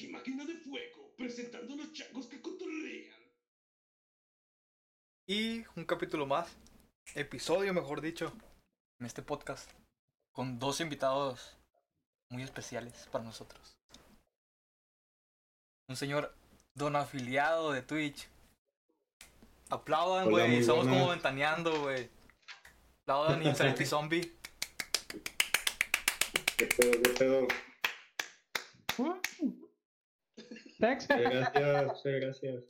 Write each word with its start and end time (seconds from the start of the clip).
aquí 0.00 0.08
Máquina 0.08 0.46
de 0.46 0.54
Fuego, 0.54 1.12
presentando 1.14 1.76
los 1.76 1.92
changos 1.92 2.26
que 2.26 2.40
cotorrean. 2.40 3.14
Y 5.26 5.62
un 5.76 5.84
capítulo 5.84 6.24
más, 6.24 6.48
episodio 7.14 7.74
mejor 7.74 8.00
dicho, 8.00 8.32
en 8.98 9.06
este 9.06 9.20
podcast, 9.20 9.70
con 10.32 10.58
dos 10.58 10.80
invitados 10.80 11.58
muy 12.30 12.42
especiales 12.42 12.94
para 13.12 13.24
nosotros. 13.24 13.76
Un 15.86 15.96
señor 15.96 16.34
don 16.74 16.96
afiliado 16.96 17.72
de 17.72 17.82
Twitch. 17.82 18.26
Aplaudan, 19.68 20.30
güey, 20.30 20.56
estamos 20.60 20.86
como 20.86 21.10
ventaneando, 21.10 21.78
güey. 21.82 22.08
Aplaudan 23.02 23.42
Insanity 23.46 23.84
Zombie. 23.84 24.34
¿Qué 26.56 26.66
pedo, 26.66 27.02
qué 27.02 27.10
pedo? 27.18 27.48
Gracias, 30.80 31.86
muchas 31.86 32.02
gracias. 32.04 32.64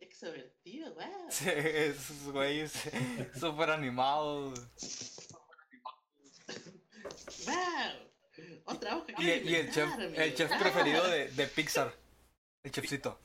Extrovertido, 0.00 0.94
wow. 0.94 1.04
Sí, 1.30 1.48
esos 1.48 2.32
güeyes 2.32 2.72
súper 3.38 3.70
animados. 3.70 4.68
Wow. 7.46 8.10
Otra 8.64 8.96
hoja 8.96 9.06
que 9.06 9.22
Y, 9.22 9.48
y 9.48 9.54
el 9.56 9.70
chef, 9.72 9.88
el 9.98 10.34
chef 10.34 10.50
amigo. 10.52 10.64
preferido 10.64 11.06
de, 11.08 11.28
de 11.30 11.46
Pixar. 11.46 11.92
El 12.62 12.72
chefcito. 12.72 13.20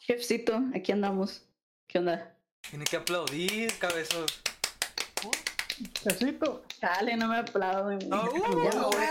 Jefcito, 0.00 0.60
aquí 0.74 0.92
andamos. 0.92 1.48
¿Qué 1.86 1.98
onda? 1.98 2.36
Tiene 2.68 2.84
que 2.84 2.96
aplaudir, 2.96 3.72
cabezos. 3.78 4.42
Necesito. 6.04 6.64
Chale, 6.80 7.16
no 7.16 7.28
me. 7.28 7.36
Ah, 7.36 7.82
uh, 7.82 7.98
Ya, 7.98 8.22
uh, 8.22 8.90
güey. 8.90 9.08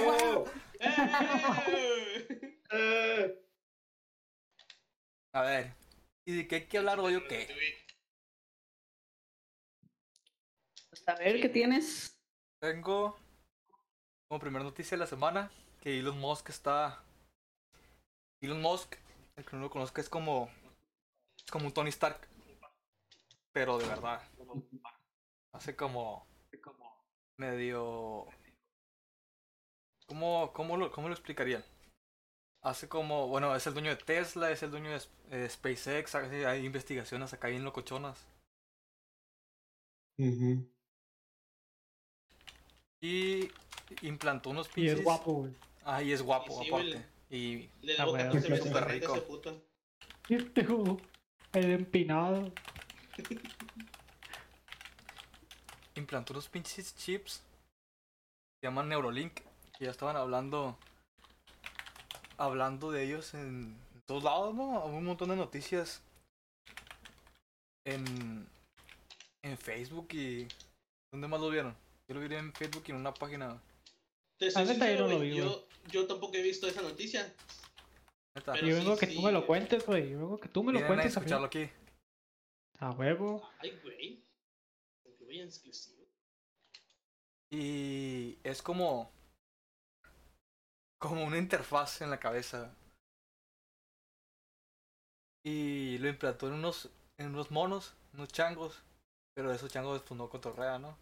uh, 0.00 0.40
uh. 0.40 0.48
¡Eh! 0.80 2.60
Eh, 2.76 3.40
A 5.34 5.42
ver, 5.42 5.74
¿y 6.24 6.36
de 6.36 6.46
qué 6.46 6.54
hay 6.54 6.66
que 6.66 6.78
hablar 6.78 7.00
hoy 7.00 7.16
o 7.16 7.26
qué? 7.26 7.48
Pues, 10.88 11.08
a 11.08 11.16
ver, 11.16 11.40
¿qué 11.40 11.48
tienes? 11.48 12.16
Tengo 12.60 13.18
como 14.28 14.38
primera 14.38 14.64
noticia 14.64 14.96
de 14.96 15.00
la 15.00 15.08
semana 15.08 15.50
que 15.80 15.98
Elon 15.98 16.20
Musk 16.20 16.50
está. 16.50 17.04
Elon 18.40 18.62
Musk, 18.62 18.94
el 19.34 19.44
que 19.44 19.56
no 19.56 19.62
lo 19.62 19.70
conozca, 19.70 20.00
es 20.00 20.08
como. 20.08 20.48
Es 21.36 21.50
como 21.50 21.66
un 21.66 21.74
Tony 21.74 21.88
Stark. 21.88 22.28
Pero 23.50 23.78
de 23.78 23.88
verdad. 23.88 24.22
Hace 25.52 25.74
como. 25.74 26.28
Medio. 27.38 28.28
¿Cómo, 30.06 30.52
cómo, 30.52 30.76
lo, 30.76 30.92
¿Cómo 30.92 31.08
lo 31.08 31.14
explicarían? 31.14 31.64
Hace 32.64 32.88
como. 32.88 33.28
Bueno, 33.28 33.54
es 33.54 33.66
el 33.66 33.74
dueño 33.74 33.90
de 33.90 33.96
Tesla, 34.02 34.50
es 34.50 34.62
el 34.62 34.70
dueño 34.72 34.90
de 34.90 35.00
eh, 35.30 35.48
SpaceX, 35.48 36.14
hace- 36.14 36.46
hay 36.46 36.64
investigaciones 36.64 37.32
acá 37.32 37.48
bien 37.48 37.62
locochonas. 37.62 38.26
ujú. 40.18 40.66
Y 43.00 43.50
implantó 44.00 44.50
unos 44.50 44.66
Y 44.76 44.88
es 44.88 44.94
pinches- 44.96 45.02
guapo, 45.04 45.32
güey. 45.34 45.52
Ah, 45.84 46.02
y 46.02 46.12
es 46.12 46.22
guapo, 46.22 46.62
Y 46.62 46.64
sí, 46.64 46.70
aparte. 46.70 47.06
Y 47.30 47.56
Le 47.82 47.92
Ah, 47.94 47.96
debo 47.98 48.10
bueno, 48.12 48.24
14 48.32 48.48
meses 48.48 48.64
súper 48.66 48.84
de 48.84 48.88
renta 48.92 49.06
a 49.12 49.14
rico. 49.14 49.26
puto. 49.26 49.62
Tengo 50.54 51.00
el 51.52 51.70
empinado. 51.72 52.50
implantó 55.96 56.32
unos 56.32 56.48
pinches 56.48 56.96
chips. 56.96 57.42
Se 58.60 58.66
llaman 58.66 58.88
Neurolink. 58.88 59.40
Que 59.78 59.84
ya 59.84 59.90
estaban 59.90 60.16
hablando. 60.16 60.78
Hablando 62.36 62.90
de 62.90 63.04
ellos 63.04 63.34
en, 63.34 63.76
en 63.94 64.00
todos 64.06 64.24
lados, 64.24 64.54
¿no? 64.54 64.84
Hubo 64.84 64.96
un 64.96 65.04
montón 65.04 65.28
de 65.30 65.36
noticias. 65.36 66.02
En. 67.84 68.46
En 69.42 69.58
Facebook 69.58 70.08
y. 70.12 70.48
¿Dónde 71.12 71.28
más 71.28 71.40
lo 71.40 71.50
vieron? 71.50 71.76
Yo 72.08 72.14
lo 72.14 72.20
vi 72.26 72.34
en 72.34 72.52
Facebook 72.52 72.84
y 72.86 72.90
en 72.90 72.96
una 72.98 73.14
página. 73.14 73.60
Te 74.38 74.50
soy 74.50 74.66
sincero, 74.66 75.06
no 75.08 75.20
vi, 75.20 75.36
yo, 75.36 75.66
yo 75.90 76.06
tampoco 76.06 76.34
he 76.34 76.42
visto 76.42 76.66
esa 76.66 76.82
noticia. 76.82 77.32
Neta. 78.34 78.52
Pero 78.52 78.66
Yo 78.66 78.74
sí, 78.74 78.80
vengo 78.80 78.96
que 78.96 79.06
sí, 79.06 79.14
tú 79.14 79.22
me 79.22 79.32
lo 79.32 79.46
cuentes, 79.46 79.86
güey. 79.86 80.10
Yo 80.10 80.18
vengo 80.18 80.40
que 80.40 80.48
tú 80.48 80.64
me 80.64 80.72
lo 80.72 80.78
Vienen 80.80 80.92
a 80.92 80.96
cuentes. 80.96 81.16
escucharlo 81.16 81.46
aquí. 81.46 81.70
A 82.78 82.90
huevo. 82.90 83.48
Ay, 83.58 83.78
güey. 83.82 84.24
Aunque 85.06 85.24
voy 85.24 85.38
en 85.40 85.46
exclusivo. 85.46 86.04
Y 87.50 88.38
es 88.42 88.60
como. 88.60 89.12
Como 91.04 91.22
una 91.24 91.36
interfaz 91.36 92.00
en 92.00 92.08
la 92.08 92.18
cabeza. 92.18 92.74
Y 95.44 95.98
lo 95.98 96.08
implantó 96.08 96.46
en 96.48 96.54
unos. 96.54 96.88
En 97.18 97.26
unos 97.28 97.50
monos, 97.50 97.94
unos 98.14 98.28
changos. 98.28 98.82
Pero 99.36 99.52
esos 99.52 99.70
changos 99.70 100.00
pues 100.00 100.16
no 100.18 100.30
cotorrean, 100.30 100.80
¿no? 100.80 100.96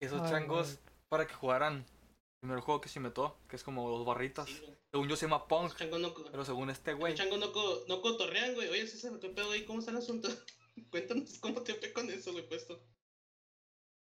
Esos 0.00 0.22
Ay, 0.22 0.30
changos 0.30 0.78
para 1.08 1.26
que 1.26 1.34
jugaran 1.34 1.78
el 1.78 2.38
primer 2.40 2.60
juego 2.60 2.80
que 2.80 2.88
se 2.88 3.00
inventó, 3.00 3.36
que 3.48 3.56
es 3.56 3.64
como 3.64 3.90
dos 3.90 4.06
barritas. 4.06 4.48
Sí. 4.48 4.62
Según 4.92 5.08
yo 5.08 5.16
se 5.16 5.26
llama 5.26 5.44
Los 5.50 6.00
no, 6.00 6.14
co- 6.14 6.24
pero 6.30 6.44
según 6.44 6.70
este 6.70 6.92
los 6.92 7.00
güey. 7.00 7.14
changos 7.16 7.38
no, 7.40 7.52
co- 7.52 7.84
no 7.88 8.00
cotorrean, 8.00 8.54
güey. 8.54 8.68
Oye, 8.68 8.86
César, 8.86 9.18
¿qué 9.20 9.28
pedo 9.30 9.50
ahí? 9.50 9.64
¿Cómo 9.64 9.80
está 9.80 9.90
el 9.90 9.96
asunto? 9.98 10.28
Cuéntanos 10.90 11.38
cómo 11.40 11.62
te 11.62 11.74
fue 11.74 11.92
con 11.92 12.08
eso, 12.10 12.30
güey, 12.32 12.48
puesto. 12.48 12.80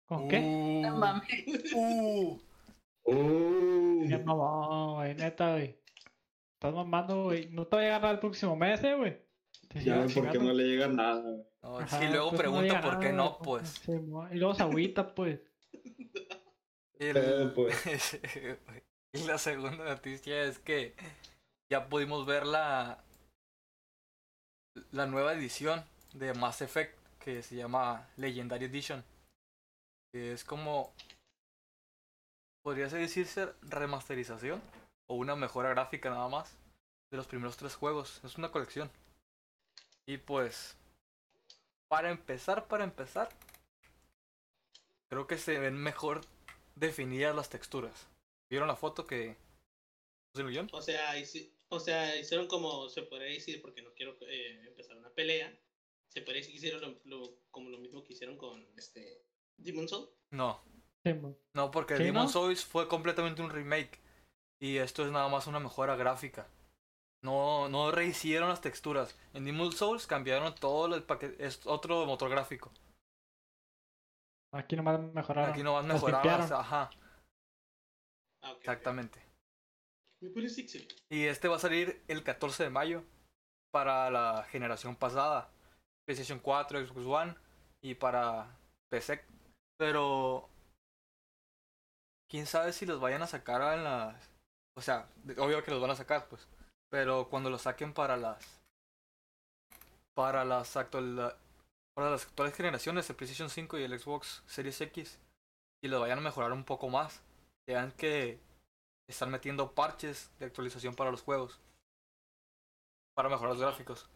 ¿Con 0.07 0.27
qué? 0.29 0.39
No 0.39 0.95
Uh, 0.95 0.97
mames. 0.97 1.73
uh. 1.73 2.39
Uh, 3.06 4.08
Qué 4.08 4.18
mamón, 4.18 4.96
güey. 4.96 5.16
Neta, 5.16 5.52
güey. 5.53 5.80
Estás 6.53 6.74
mamando, 6.74 7.24
güey. 7.24 7.50
No 7.50 7.68
te 7.68 7.75
va 7.75 7.81
a 7.81 7.86
llegar 7.86 8.02
nada 8.02 8.14
el 8.14 8.19
próximo 8.19 8.56
mes, 8.56 8.84
eh, 8.84 8.96
güey. 8.96 9.18
Ya 9.84 9.97
ven 9.97 10.14
por 10.14 10.31
qué 10.31 10.40
no 10.40 10.53
le 10.53 10.64
llega 10.64 10.88
nada. 10.88 11.22
güey. 11.22 11.44
No, 11.64 11.80
Ajá, 11.80 12.03
y 12.03 12.09
luego 12.09 12.30
pues 12.30 12.41
pregunta 12.41 12.81
por 12.81 13.00
qué 13.00 13.12
nada, 13.12 13.30
no, 13.30 13.38
pues. 13.40 13.69
Sí, 13.69 13.91
y 13.91 14.36
luego 14.36 14.53
se 14.53 14.64
agüita, 14.64 15.14
pues. 15.16 15.40
El- 17.00 17.14
Pedo, 17.14 17.53
pues. 17.53 18.19
y 19.14 19.24
la 19.25 19.38
segunda 19.38 19.84
noticia 19.85 20.44
es 20.44 20.59
que 20.59 20.96
ya 21.72 21.88
pudimos 21.90 22.25
ver 22.25 22.46
la 22.46 23.03
la 24.91 25.06
nueva 25.06 25.34
edición 25.34 25.84
de 26.14 26.34
Mass 26.34 26.62
Effect 26.62 26.97
que 27.20 27.41
se 27.41 27.56
llama 27.56 28.08
Legendary 28.18 28.66
Edition. 28.66 29.03
Que 30.14 30.34
es 30.34 30.44
como 30.44 30.94
podría 32.63 32.88
decirse 32.88 33.53
remasterización 33.62 34.62
o 35.07 35.16
una 35.16 35.35
mejora 35.35 35.69
gráfica 35.69 36.09
nada 36.09 36.28
más 36.29 36.57
de 37.12 37.18
los 37.18 37.28
primeros 37.28 37.57
tres 37.57 37.75
juegos. 37.75 38.22
Es 38.24 38.38
una 38.38 38.51
colección. 38.51 38.90
Y 40.07 40.18
pues 40.18 40.78
para 41.88 42.09
empezar, 42.09 42.68
para 42.68 42.84
empezar, 42.84 43.29
creo 45.09 45.28
que 45.28 45.38
se 45.38 45.59
ven 45.59 45.75
mejor 45.75 46.22
definidas 46.75 47.35
las 47.35 47.50
texturas. 47.50 48.07
¿Vieron 48.50 48.68
la 48.68 48.75
foto 48.75 49.06
que? 49.06 49.38
O 50.72 50.81
sea, 50.81 51.13
o 51.69 51.79
sea, 51.79 52.16
hicieron 52.18 52.47
como, 52.47 52.90
se 52.90 53.03
podría 53.03 53.29
decir, 53.34 53.62
porque 53.62 53.81
no 53.81 53.94
quiero 53.94 54.18
eh, 54.22 54.66
empezar 54.68 54.97
una 54.97 55.09
pelea, 55.09 55.56
se 56.09 56.22
que 56.50 56.57
hicieron 56.57 56.81
lo, 56.81 57.00
lo- 57.06 57.38
como 57.52 57.69
lo 57.69 57.78
mismo 57.78 58.03
que 58.03 58.13
hicieron 58.13 58.38
con 58.38 58.68
este 58.78 59.23
Demon 59.57 59.88
Soul. 59.88 60.09
No, 60.31 60.63
Sí, 61.06 61.14
no, 61.56 61.72
porque 61.72 61.97
¿Sí, 61.97 62.03
Demon 62.03 62.24
no? 62.24 62.30
Souls 62.30 62.64
fue 62.66 62.88
completamente 62.88 63.41
un 63.41 63.50
remake. 63.50 64.00
Y 64.62 64.78
esto 64.78 65.06
es 65.06 65.12
nada 65.12 65.28
más 65.28 65.47
una 65.47 65.59
mejora 65.59 65.96
gráfica. 65.96 66.47
No, 67.22 67.68
no 67.69 67.91
rehicieron 67.91 68.50
las 68.50 68.62
texturas. 68.62 69.18
En 69.34 69.46
Demon 69.46 69.72
Souls 69.72 70.08
cambiaron 70.08 70.56
todo 70.56 70.94
el 70.96 71.03
paquete. 71.03 71.44
Es 71.46 71.66
otro 71.66 72.06
motor 72.06 72.30
gráfico. 72.30 72.72
Aquí 74.53 74.75
nomás 74.75 75.00
mejoraron. 75.02 75.52
Aquí 75.52 75.64
no 75.64 75.74
van 75.74 75.88
Los 75.88 75.96
mejorar. 75.96 76.25
limpiaron. 76.25 76.53
Ajá, 76.53 76.90
Ah, 78.44 78.52
ok, 78.52 78.56
ok. 78.56 78.59
exactamente. 78.59 79.20
Excelente. 80.22 80.96
Y 81.09 81.26
este 81.26 81.47
va 81.47 81.56
a 81.58 81.59
salir 81.59 82.03
el 82.08 82.23
14 82.23 82.64
de 82.64 82.70
mayo 82.70 83.03
para 83.72 84.09
la 84.09 84.44
generación 84.49 84.96
pasada. 84.96 85.49
PlayStation 86.06 86.40
4, 86.40 86.85
Xbox 86.85 87.06
One 87.06 87.35
y 87.82 87.96
para 87.96 88.58
PC. 88.90 89.22
Pero 89.78 90.49
quién 92.34 92.47
sabe 92.47 92.74
si 92.74 92.88
los 92.88 93.00
vayan 93.00 93.22
a 93.22 93.28
sacar 93.28 93.62
en 93.78 93.84
las 93.84 94.16
o 94.76 94.82
sea, 94.82 95.08
obvio 95.38 95.64
que 95.64 95.70
los 95.70 95.80
van 95.80 95.91
a 95.91 95.96
sacar, 95.96 96.28
pues, 96.30 96.47
pero 96.90 97.30
cuando 97.30 97.52
los 97.52 97.62
saquen 97.62 97.94
para 97.94 98.18
las 98.18 98.59
para 100.16 100.44
las 100.44 100.76
actual 100.76 101.38
para 101.96 102.09
las 102.09 102.26
actuales 102.26 102.56
generaciones, 102.56 103.08
el 103.08 103.16
PlayStation 103.16 103.52
5 103.52 103.78
y 103.78 103.84
el 103.84 104.00
Xbox 104.00 104.41
Series 104.47 104.82
X 104.82 105.20
y 105.84 105.90
los 105.90 106.02
vayan 106.02 106.18
a 106.18 106.22
mejorar 106.22 106.53
un 106.53 106.64
poco 106.64 106.90
más. 106.90 107.22
Vean 107.68 107.91
que 107.91 108.40
están 109.08 109.30
metiendo 109.30 109.76
parches 109.76 110.32
de 110.40 110.47
actualización 110.47 110.96
para 110.96 111.12
los 111.12 111.22
juegos. 111.22 111.59
Para 113.14 113.30
mejorar 113.30 113.52
los 113.52 113.62
gráficos. 113.62 114.09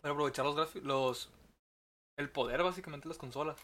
Para 0.00 0.12
aprovechar 0.12 0.44
los 0.44 0.56
gráficos. 0.56 0.82
Los. 0.82 1.30
El 2.18 2.30
poder 2.30 2.64
básicamente 2.64 3.04
de 3.04 3.10
las 3.10 3.18
consolas. 3.18 3.56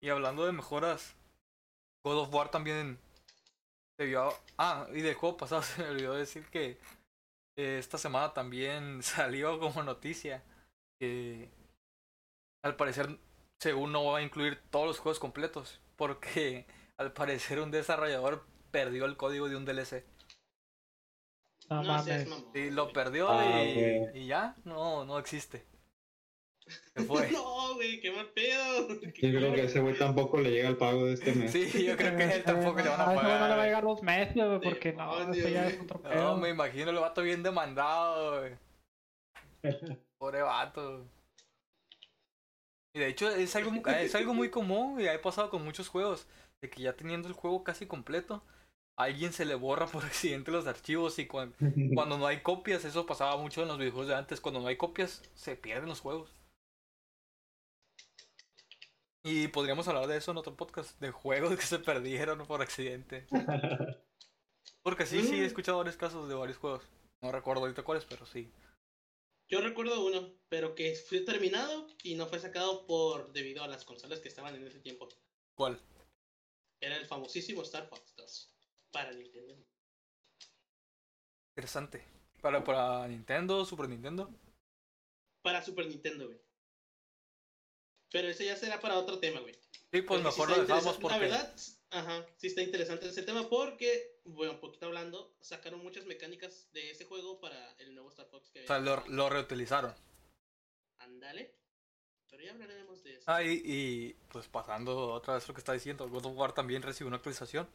Y 0.00 0.10
hablando 0.10 0.46
de 0.46 0.52
mejoras. 0.52 1.16
God 2.04 2.18
of 2.18 2.34
War 2.34 2.50
también 2.50 2.98
se 3.98 4.06
vio. 4.06 4.32
Ah, 4.58 4.86
y 4.92 5.00
del 5.00 5.14
juego 5.14 5.36
pasado 5.36 5.62
se 5.62 5.82
me 5.82 5.90
olvidó 5.90 6.14
decir 6.14 6.46
que 6.46 6.78
eh, 7.56 7.78
esta 7.78 7.98
semana 7.98 8.32
también 8.32 9.02
salió 9.02 9.58
como 9.58 9.82
noticia 9.82 10.42
que 11.00 11.50
al 12.64 12.76
parecer, 12.76 13.18
según 13.60 13.92
no 13.92 14.04
va 14.04 14.18
a 14.18 14.22
incluir 14.22 14.60
todos 14.70 14.86
los 14.86 14.98
juegos 14.98 15.18
completos, 15.18 15.80
porque 15.96 16.66
al 16.98 17.12
parecer 17.12 17.60
un 17.60 17.70
desarrollador 17.70 18.44
perdió 18.70 19.04
el 19.04 19.16
código 19.16 19.48
de 19.48 19.56
un 19.56 19.64
DLC. 19.64 20.04
No, 21.70 21.82
No 21.82 21.98
seas 21.98 22.26
mames. 22.26 22.28
mamón. 22.28 22.52
Sí, 22.52 22.70
lo 22.70 22.92
perdió 22.92 23.30
Ah, 23.30 23.62
y, 23.64 24.10
y 24.14 24.26
ya, 24.26 24.56
no, 24.64 25.04
no 25.04 25.18
existe. 25.18 25.64
Fue. 27.06 27.30
No, 27.32 27.74
güey, 27.74 28.00
qué 28.00 28.10
mal 28.12 28.28
pedo. 28.30 28.88
Yo 29.00 29.10
creo 29.12 29.54
que 29.54 29.62
a 29.62 29.64
ese 29.64 29.80
güey 29.80 29.96
tampoco 29.98 30.38
le 30.40 30.50
llega 30.50 30.68
el 30.68 30.76
pago 30.76 31.06
de 31.06 31.14
este 31.14 31.32
mes. 31.34 31.50
Sí, 31.52 31.84
yo 31.84 31.96
creo 31.96 32.16
que 32.16 32.22
a 32.24 32.34
él 32.34 32.44
tampoco 32.44 32.80
le 32.80 32.88
van 32.88 33.00
a 33.00 33.08
A 33.10 33.14
ese 33.14 33.22
güey 33.22 33.24
no 33.24 33.32
le 33.32 33.38
va 33.38 33.44
a 33.46 33.48
pagar. 33.50 33.64
llegar 33.66 33.84
dos 33.84 34.02
meses, 34.02 34.34
güey, 34.34 34.60
porque 34.60 34.92
no, 34.92 35.12
Demonios, 35.18 35.36
ese 35.38 35.52
ya 35.52 35.66
es 35.68 35.78
güey. 35.78 35.90
otro 35.90 36.14
No, 36.14 36.36
me 36.36 36.48
imagino 36.50 36.90
el 36.90 36.96
vato 36.98 37.22
bien 37.22 37.42
demandado, 37.42 38.40
güey. 38.40 38.52
Pobre 40.18 40.42
vato. 40.42 41.06
Y 42.94 43.00
de 43.00 43.08
hecho 43.08 43.30
es 43.30 43.56
algo, 43.56 43.72
es 43.88 44.14
algo 44.14 44.34
muy 44.34 44.50
común 44.50 45.00
y 45.00 45.08
ha 45.08 45.20
pasado 45.22 45.48
con 45.50 45.64
muchos 45.64 45.88
juegos. 45.88 46.26
De 46.60 46.68
que 46.70 46.82
ya 46.82 46.92
teniendo 46.94 47.26
el 47.26 47.34
juego 47.34 47.64
casi 47.64 47.86
completo, 47.86 48.42
a 48.98 49.04
alguien 49.04 49.32
se 49.32 49.44
le 49.46 49.54
borra 49.54 49.86
por 49.86 50.04
accidente 50.04 50.50
los 50.50 50.66
archivos 50.66 51.18
y 51.18 51.26
cuan- 51.26 51.54
cuando 51.94 52.18
no 52.18 52.26
hay 52.26 52.40
copias, 52.42 52.84
eso 52.84 53.06
pasaba 53.06 53.36
mucho 53.38 53.62
en 53.62 53.68
los 53.68 53.78
videojuegos 53.78 54.08
de 54.08 54.14
antes, 54.14 54.40
cuando 54.40 54.60
no 54.60 54.66
hay 54.68 54.76
copias 54.76 55.22
se 55.34 55.56
pierden 55.56 55.88
los 55.88 56.00
juegos. 56.00 56.30
Y 59.24 59.48
podríamos 59.48 59.86
hablar 59.86 60.08
de 60.08 60.16
eso 60.16 60.32
en 60.32 60.38
otro 60.38 60.56
podcast, 60.56 60.98
de 61.00 61.10
juegos 61.10 61.56
que 61.56 61.66
se 61.66 61.78
perdieron 61.78 62.44
por 62.46 62.60
accidente. 62.60 63.26
Porque 64.82 65.06
sí, 65.06 65.22
sí, 65.22 65.40
he 65.40 65.44
escuchado 65.44 65.78
varios 65.78 65.96
casos 65.96 66.28
de 66.28 66.34
varios 66.34 66.58
juegos. 66.58 66.82
No 67.20 67.30
recuerdo 67.30 67.62
ahorita 67.62 67.84
cuáles, 67.84 68.04
pero 68.04 68.26
sí. 68.26 68.50
Yo 69.48 69.60
recuerdo 69.60 70.04
uno, 70.04 70.34
pero 70.48 70.74
que 70.74 70.94
fue 70.96 71.20
terminado 71.20 71.86
y 72.02 72.14
no 72.14 72.26
fue 72.26 72.40
sacado 72.40 72.86
por 72.86 73.32
debido 73.32 73.62
a 73.62 73.68
las 73.68 73.84
consolas 73.84 74.18
que 74.18 74.28
estaban 74.28 74.54
en 74.56 74.66
ese 74.66 74.80
tiempo. 74.80 75.08
¿Cuál? 75.54 75.80
Era 76.80 76.96
el 76.96 77.06
famosísimo 77.06 77.62
Star 77.62 77.86
Fox 77.86 78.14
2 78.16 78.54
para 78.90 79.12
Nintendo. 79.12 79.54
Interesante. 81.54 82.04
Para, 82.40 82.64
para 82.64 83.06
Nintendo, 83.06 83.64
Super 83.64 83.88
Nintendo. 83.88 84.34
Para 85.42 85.62
Super 85.62 85.86
Nintendo, 85.86 86.26
güey. 86.26 86.40
Pero 88.12 88.28
ese 88.28 88.44
ya 88.44 88.56
será 88.56 88.80
para 88.80 88.98
otro 88.98 89.18
tema, 89.18 89.40
güey. 89.40 89.54
Sí, 89.90 90.02
pues 90.02 90.04
Porque 90.04 90.18
sí 90.18 90.24
mejor 90.40 90.50
está 90.50 90.60
lo 90.62 90.66
dejamos 90.66 90.98
porque. 90.98 91.14
La 91.16 91.22
verdad, 91.22 91.56
ajá, 91.90 92.26
sí 92.36 92.46
está 92.46 92.62
interesante 92.62 93.08
ese 93.08 93.22
tema 93.22 93.48
porque, 93.48 94.20
bueno, 94.24 94.52
un 94.54 94.60
poquito 94.60 94.86
hablando, 94.86 95.34
sacaron 95.40 95.82
muchas 95.82 96.04
mecánicas 96.06 96.70
de 96.72 96.90
ese 96.90 97.04
juego 97.04 97.40
para 97.40 97.72
el 97.78 97.94
nuevo 97.94 98.10
Star 98.10 98.26
Fox 98.26 98.50
que 98.50 98.64
O 98.64 98.66
sea, 98.66 98.78
lo, 98.78 99.02
lo 99.08 99.28
reutilizaron. 99.28 99.94
Ándale. 100.98 101.54
Pero 102.30 102.44
ya 102.44 102.52
hablaremos 102.52 103.02
de 103.02 103.14
eso. 103.16 103.24
Ah, 103.26 103.42
y, 103.42 103.60
y, 103.64 104.14
pues 104.30 104.48
pasando 104.48 105.12
otra 105.12 105.34
vez 105.34 105.46
lo 105.48 105.54
que 105.54 105.60
está 105.60 105.74
diciendo, 105.74 106.08
God 106.08 106.26
of 106.26 106.36
War 106.36 106.52
también 106.54 106.82
recibió 106.82 107.08
una 107.08 107.16
actualización 107.16 107.68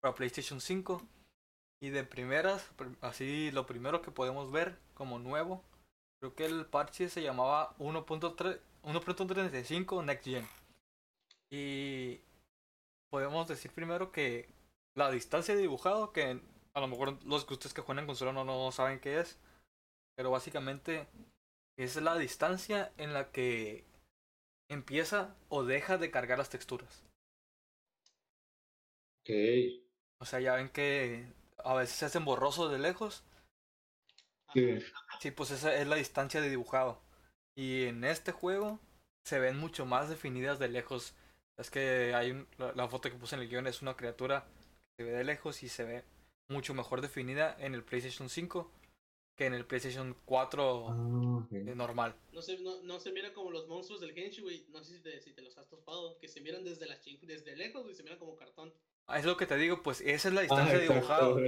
para 0.00 0.14
PlayStation 0.14 0.60
5. 0.60 1.02
Y 1.82 1.90
de 1.90 2.04
primeras, 2.04 2.64
pr- 2.76 2.96
así 3.00 3.50
lo 3.50 3.66
primero 3.66 4.00
que 4.02 4.12
podemos 4.12 4.50
ver 4.52 4.78
como 4.94 5.18
nuevo, 5.18 5.64
creo 6.20 6.34
que 6.34 6.46
el 6.46 6.66
parche 6.66 7.08
se 7.08 7.22
llamaba 7.22 7.76
1.3 7.78 8.60
1.35 8.84 10.04
Next 10.04 10.24
Gen. 10.24 10.46
Y 11.50 12.20
podemos 13.10 13.48
decir 13.48 13.70
primero 13.72 14.12
que 14.12 14.48
la 14.94 15.10
distancia 15.10 15.54
de 15.54 15.62
dibujado, 15.62 16.12
que 16.12 16.40
a 16.74 16.80
lo 16.80 16.88
mejor 16.88 17.24
los 17.24 17.44
que 17.44 17.54
ustedes 17.54 17.74
que 17.74 17.80
juegan 17.80 18.02
en 18.02 18.06
consola 18.06 18.32
no, 18.32 18.44
no 18.44 18.72
saben 18.72 19.00
qué 19.00 19.20
es, 19.20 19.38
pero 20.16 20.30
básicamente 20.30 21.06
es 21.78 21.96
la 21.96 22.16
distancia 22.16 22.92
en 22.98 23.14
la 23.14 23.30
que 23.30 23.84
empieza 24.68 25.34
o 25.48 25.64
deja 25.64 25.98
de 25.98 26.10
cargar 26.10 26.38
las 26.38 26.50
texturas. 26.50 27.04
Ok. 29.22 29.30
O 30.20 30.26
sea, 30.26 30.40
ya 30.40 30.54
ven 30.54 30.68
que 30.68 31.26
a 31.58 31.74
veces 31.74 31.96
se 31.96 32.04
hacen 32.06 32.24
borrosos 32.24 32.70
de 32.70 32.78
lejos. 32.78 33.24
Sí. 34.54 34.78
Sí, 35.20 35.30
pues 35.30 35.50
esa 35.50 35.74
es 35.74 35.86
la 35.86 35.96
distancia 35.96 36.40
de 36.40 36.48
dibujado. 36.50 37.00
Y 37.56 37.84
en 37.84 38.04
este 38.04 38.32
juego 38.32 38.80
se 39.24 39.38
ven 39.38 39.56
mucho 39.58 39.86
más 39.86 40.08
definidas 40.08 40.58
de 40.58 40.68
lejos. 40.68 41.14
Es 41.58 41.70
que 41.70 42.12
hay 42.14 42.30
un- 42.32 42.46
la, 42.58 42.72
la 42.72 42.88
foto 42.88 43.10
que 43.10 43.16
puse 43.16 43.36
en 43.36 43.42
el 43.42 43.48
guion 43.48 43.66
es 43.66 43.82
una 43.82 43.96
criatura 43.96 44.46
que 44.96 45.04
se 45.04 45.10
ve 45.10 45.16
de 45.16 45.24
lejos 45.24 45.62
y 45.62 45.68
se 45.68 45.84
ve 45.84 46.04
mucho 46.48 46.74
mejor 46.74 47.00
definida 47.00 47.56
en 47.58 47.74
el 47.74 47.84
PlayStation 47.84 48.28
5 48.28 48.70
que 49.36 49.46
en 49.46 49.54
el 49.54 49.66
PlayStation 49.66 50.16
4 50.26 50.88
Ah, 50.88 51.46
normal. 51.74 52.14
No 52.32 52.42
se, 52.42 52.58
no, 52.60 52.82
no 52.82 53.00
se 53.00 53.10
mira 53.12 53.32
como 53.32 53.50
los 53.50 53.66
monstruos 53.66 54.00
del 54.00 54.12
Genshin, 54.14 54.44
güey. 54.44 54.66
No 54.70 54.82
sé 54.84 54.96
si 54.96 55.02
te, 55.02 55.20
si 55.20 55.32
te 55.32 55.42
los 55.42 55.56
has 55.58 55.68
topado. 55.68 56.18
Que 56.18 56.28
se 56.28 56.40
miran 56.40 56.64
desde, 56.64 56.86
la 56.86 56.96
desde 57.22 57.56
lejos, 57.56 57.82
güey. 57.82 57.94
Se 57.94 58.02
miran 58.02 58.18
como 58.18 58.36
cartón. 58.36 58.72
Ah, 59.06 59.18
Es 59.18 59.24
lo 59.26 59.36
que 59.36 59.46
te 59.46 59.56
digo, 59.56 59.82
pues 59.82 60.00
esa 60.00 60.28
es 60.28 60.34
la 60.34 60.40
Ah, 60.40 60.44
distancia 60.44 60.78
de 60.78 60.88
dibujado. 60.88 61.38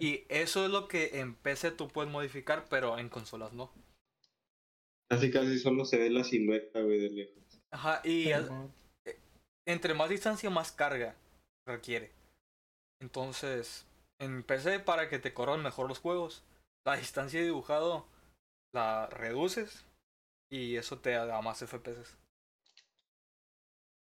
Y 0.00 0.24
eso 0.28 0.64
es 0.64 0.70
lo 0.70 0.88
que 0.88 1.20
en 1.20 1.34
PC 1.34 1.70
tú 1.72 1.88
puedes 1.88 2.10
modificar, 2.10 2.66
pero 2.70 2.98
en 2.98 3.08
consolas 3.08 3.52
no. 3.52 3.72
Casi 5.10 5.30
casi 5.30 5.58
solo 5.58 5.84
se 5.84 5.98
ve 5.98 6.08
la 6.10 6.24
silueta, 6.24 6.80
güey, 6.80 6.98
de 7.00 7.10
lejos. 7.10 7.60
Ajá, 7.70 8.00
y 8.04 8.32
al- 8.32 8.48
mon. 8.50 8.72
entre 9.66 9.94
más 9.94 10.08
distancia, 10.08 10.48
más 10.50 10.72
carga 10.72 11.14
requiere. 11.66 12.12
Entonces, 13.00 13.86
en 14.20 14.42
PC, 14.42 14.80
para 14.80 15.08
que 15.08 15.18
te 15.18 15.34
corran 15.34 15.62
mejor 15.62 15.88
los 15.88 15.98
juegos, 15.98 16.44
la 16.86 16.96
distancia 16.96 17.40
de 17.40 17.46
dibujado 17.46 18.06
la 18.74 19.06
reduces 19.08 19.84
y 20.50 20.76
eso 20.76 20.98
te 20.98 21.10
da 21.10 21.40
más 21.42 21.60
FPS. 21.62 22.16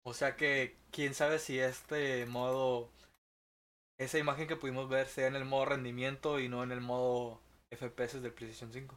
O 0.08 0.14
sea 0.14 0.36
que, 0.36 0.78
quién 0.92 1.14
sabe 1.14 1.40
si 1.40 1.58
este 1.58 2.26
modo, 2.26 2.92
esa 3.98 4.18
imagen 4.18 4.46
que 4.46 4.54
pudimos 4.54 4.88
ver 4.88 5.08
sea 5.08 5.26
en 5.26 5.34
el 5.34 5.44
modo 5.44 5.64
rendimiento 5.64 6.38
y 6.38 6.48
no 6.48 6.62
en 6.62 6.70
el 6.70 6.80
modo 6.80 7.40
FPS 7.70 8.20
del 8.20 8.32
PlayStation 8.32 8.72
5. 8.72 8.96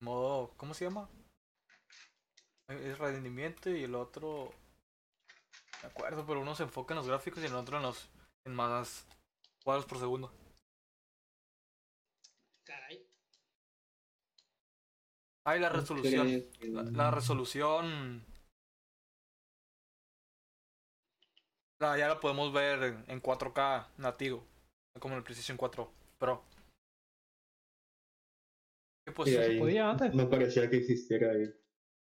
Modo, 0.00 0.52
¿cómo 0.56 0.74
se 0.74 0.86
llama? 0.86 1.08
Es 2.66 2.98
rendimiento 2.98 3.70
y 3.70 3.84
el 3.84 3.94
otro 3.94 4.52
me 5.84 5.88
acuerdo, 5.88 6.26
pero 6.26 6.40
uno 6.40 6.56
se 6.56 6.64
enfoca 6.64 6.94
en 6.94 6.98
los 6.98 7.06
gráficos 7.06 7.40
y 7.44 7.46
el 7.46 7.54
otro 7.54 7.76
en 7.76 7.84
los 7.84 8.10
en 8.44 8.56
más 8.56 9.06
cuadros 9.62 9.86
por 9.86 10.00
segundo. 10.00 10.32
Caray. 12.64 13.06
Ah, 15.44 15.56
y 15.56 15.60
la 15.60 15.68
resolución. 15.68 16.44
La, 16.60 16.82
la 16.82 17.10
resolución. 17.12 18.27
Ya 21.80 22.08
la 22.08 22.20
podemos 22.20 22.52
ver 22.52 22.82
en, 22.82 23.04
en 23.08 23.22
4K 23.22 23.86
nativo. 23.98 24.44
Como 24.98 25.14
en 25.14 25.18
el 25.18 25.24
PlayStation 25.24 25.56
4 25.56 25.92
Pro. 26.18 26.42
Y 29.06 29.10
pues, 29.12 29.30
Sí, 29.30 29.36
ahí 29.36 29.58
podía 29.58 29.90
antes. 29.90 30.12
No 30.14 30.28
parecía 30.28 30.68
que 30.68 30.76
existiera 30.78 31.30
ahí. 31.32 31.44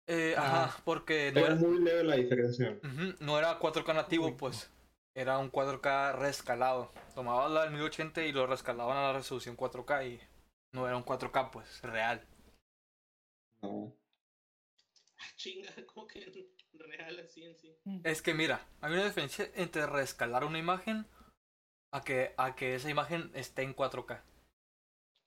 eh, 0.08 0.34
Ah. 0.36 0.64
ajá, 0.66 0.82
porque 0.84 1.30
no 1.32 1.40
Era 1.40 1.48
era, 1.48 1.56
muy 1.56 1.80
leve 1.82 2.04
la 2.04 2.16
diferencia. 2.16 2.78
ujú, 2.82 3.14
no 3.20 3.38
era 3.38 3.58
4K 3.58 3.92
nativo, 3.94 4.26
Uy, 4.26 4.34
pues. 4.38 4.70
Era 5.14 5.38
un 5.38 5.50
4K 5.50 6.12
rescalado. 6.12 6.92
Tomaban 7.14 7.54
la 7.54 7.62
del 7.64 7.72
1080 7.72 8.22
y 8.22 8.32
lo 8.32 8.46
rescalaban 8.46 8.96
a 8.96 9.02
la 9.08 9.12
resolución 9.14 9.56
4K 9.56 10.06
y 10.06 10.20
no 10.72 10.86
era 10.86 10.96
un 10.96 11.04
4K, 11.04 11.50
pues, 11.50 11.80
real. 11.82 12.26
No. 13.62 13.94
Ah, 15.18 15.24
chinga, 15.36 15.70
como 15.86 16.06
que 16.06 16.50
real 16.78 17.20
así 17.20 17.44
en 17.44 17.56
sí. 17.56 17.76
Es 18.04 18.22
que 18.22 18.34
mira, 18.34 18.66
hay 18.80 18.92
una 18.92 19.04
diferencia 19.04 19.50
entre 19.54 19.86
rescalar 19.86 20.44
una 20.44 20.58
imagen 20.58 21.06
a 21.92 22.02
que, 22.02 22.34
a 22.36 22.54
que 22.54 22.74
esa 22.74 22.90
imagen 22.90 23.30
esté 23.34 23.62
en 23.62 23.74
4K. 23.74 24.22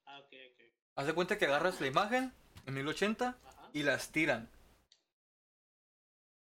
Ah, 0.06 0.20
ok, 0.20 0.34
ok. 0.52 0.64
Haz 0.96 1.08
de 1.08 1.14
cuenta 1.14 1.38
que 1.38 1.46
agarras 1.46 1.80
la 1.82 1.88
imagen 1.88 2.34
en 2.66 2.74
1080 2.74 3.38
Ajá. 3.44 3.70
y 3.74 3.84
la 3.84 3.96
estiran. 3.96 4.50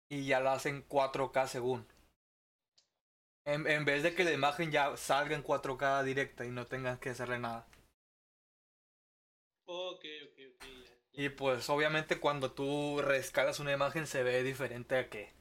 Y 0.08 0.26
ya 0.26 0.40
la 0.40 0.52
hacen 0.52 0.86
4K 0.88 1.46
según. 1.48 1.86
En, 3.44 3.66
en 3.66 3.84
vez 3.84 4.02
de 4.02 4.14
que 4.14 4.24
la 4.24 4.32
imagen 4.32 4.70
ya 4.70 4.96
salga 4.96 5.36
en 5.36 5.44
4K 5.44 6.02
directa 6.04 6.44
y 6.44 6.50
no 6.50 6.66
tengas 6.66 6.98
que 6.98 7.10
hacerle 7.10 7.38
nada. 7.38 7.66
Ok, 9.66 10.04
ok, 10.24 10.38
ok. 10.54 10.85
Y 11.16 11.30
pues 11.30 11.68
obviamente 11.68 12.20
cuando 12.20 12.52
tú 12.52 13.00
rescalas 13.02 13.58
una 13.58 13.72
imagen 13.72 14.06
se 14.06 14.22
ve 14.22 14.44
diferente 14.44 14.96
a 14.96 15.08
que... 15.10 15.32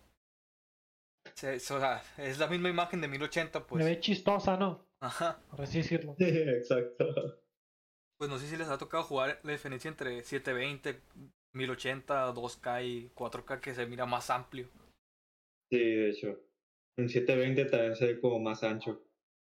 se- 1.35 1.55
o 1.57 1.59
sea, 1.59 2.03
es 2.17 2.39
la 2.39 2.47
misma 2.47 2.69
imagen 2.69 2.99
de 3.01 3.07
1080 3.07 3.59
Me 3.59 3.65
pues... 3.67 3.85
ve 3.85 3.99
chistosa, 3.99 4.57
¿no? 4.57 4.87
Ajá. 4.99 5.39
Por 5.49 5.61
así 5.61 5.77
decirlo. 5.79 6.15
Exacto. 6.19 7.39
Pues 8.17 8.29
no 8.29 8.37
sé 8.39 8.49
si 8.49 8.57
les 8.57 8.67
ha 8.67 8.77
tocado 8.77 9.05
jugar 9.05 9.39
la 9.43 9.53
diferencia 9.53 9.87
entre 9.87 10.21
720, 10.21 10.99
1080, 11.53 12.33
2K 12.33 12.81
y 12.83 13.09
4K 13.15 13.61
que 13.61 13.73
se 13.73 13.85
mira 13.85 14.05
más 14.05 14.29
amplio. 14.29 14.67
Sí, 15.69 15.77
de 15.77 16.09
hecho. 16.09 16.39
En 16.97 17.09
720 17.09 17.65
también 17.65 17.95
se 17.95 18.05
ve 18.07 18.19
como 18.21 18.39
más 18.39 18.63
ancho. 18.63 19.03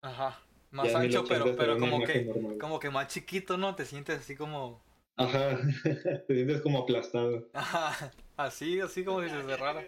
Ajá. 0.02 0.40
Más 0.70 0.86
Ya 0.88 0.98
ancho, 0.98 1.22
1080 1.22 1.28
pero, 1.28 1.44
se 1.44 1.54
pero 1.56 1.78
como 1.78 2.02
que, 2.04 2.24
normal. 2.26 2.58
como 2.58 2.78
que 2.78 2.90
más 2.90 3.08
chiquito, 3.08 3.56
¿no? 3.56 3.74
Te 3.74 3.84
sientes 3.86 4.20
así 4.20 4.36
como. 4.36 4.82
Ajá, 5.16 5.58
te 6.26 6.34
sientes 6.34 6.60
como 6.62 6.80
aplastado. 6.80 7.48
Ajá, 7.52 8.10
así, 8.36 8.80
así 8.80 9.04
como 9.04 9.22
si 9.22 9.28
se 9.30 9.42
cerrara. 9.42 9.86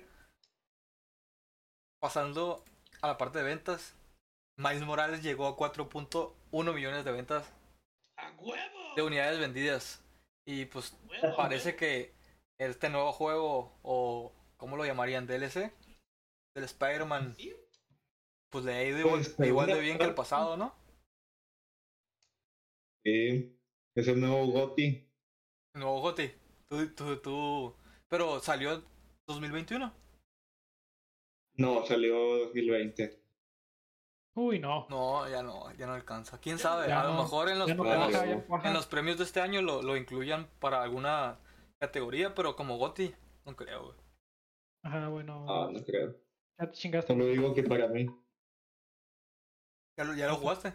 Pasando 2.01 2.65
a 3.03 3.09
la 3.09 3.19
parte 3.19 3.39
de 3.39 3.45
ventas, 3.45 3.95
Miles 4.59 4.83
Morales 4.85 5.23
llegó 5.23 5.47
a 5.47 5.57
4.1 5.57 6.73
millones 6.75 7.05
de 7.05 7.13
ventas 7.13 7.53
¡A 8.19 8.31
huevo! 8.39 8.95
de 8.95 9.03
unidades 9.03 9.41
vendidas. 9.41 10.03
Y 10.47 10.67
pues 10.67 10.97
Huevo, 11.09 11.37
parece 11.37 11.71
huevo. 11.71 11.79
que 11.79 12.13
este 12.61 12.89
nuevo 12.89 13.13
juego, 13.13 13.73
o 13.83 14.33
¿cómo 14.57 14.77
lo 14.77 14.85
llamarían? 14.85 15.27
DLC, 15.27 15.73
del 16.55 16.65
Spider-Man, 16.65 17.35
Sí. 17.37 17.53
pues 18.51 18.65
le 18.65 18.75
ha 18.75 18.85
ido 18.85 19.01
igual, 19.01 19.15
Pues, 19.21 19.27
según 19.35 19.47
igual 19.47 19.67
de 19.67 19.81
bien 19.81 19.99
que 19.99 20.05
el 20.05 20.15
pasado, 20.15 20.57
¿no? 20.57 20.75
Sí, 23.05 23.59
es 23.97 24.09
el 24.09 24.21
nuevo 24.21 24.47
Goti. 24.47 25.06
No, 25.77 26.01
Goti, 26.01 26.31
tú, 26.69 26.95
tú, 26.95 27.17
tú. 27.19 27.77
Pero 28.09 28.41
salió 28.41 28.73
en 28.75 28.85
2021. 29.27 29.93
No, 31.59 31.85
salió 31.87 32.15
2020. 32.47 33.23
Uy, 34.35 34.59
no. 34.59 34.87
No, 34.91 35.29
ya 35.29 35.43
no, 35.43 35.73
ya 35.75 35.87
no 35.87 35.95
alcanza. 35.95 36.39
¿Quién 36.41 36.57
Ya 36.57 36.63
sabe? 36.63 36.89
Ya 36.89 37.01
A 37.01 37.05
lo 37.09 37.23
mejor 37.23 37.49
en 37.49 37.59
los, 37.59 37.69
no 37.75 37.77
cuaja. 38.49 38.69
en 38.69 38.75
los 38.75 38.87
premios 38.87 39.19
de 39.19 39.25
este 39.25 39.41
año 39.41 39.63
lo, 39.63 39.83
lo 39.83 39.97
incluyan 39.97 40.49
para 40.61 40.83
alguna 40.83 41.39
categoría, 41.79 42.35
pero 42.35 42.57
como 42.57 42.77
Goti, 42.77 43.15
no 43.45 43.57
creo, 43.57 43.85
güey. 43.87 43.97
Ajá, 44.83 45.09
bueno. 45.09 45.47
Ah, 45.49 45.71
no 45.73 45.83
creo. 45.85 46.17
Ya 46.59 46.67
te 46.71 46.73
chingaste. 46.73 47.13
Solo 47.13 47.27
digo 47.27 47.55
que 47.55 47.63
para 47.63 47.89
mí. 47.89 48.07
¿Ya 49.99 50.05
lo, 50.05 50.15
ya 50.15 50.27
lo 50.29 50.37
jugaste? 50.37 50.75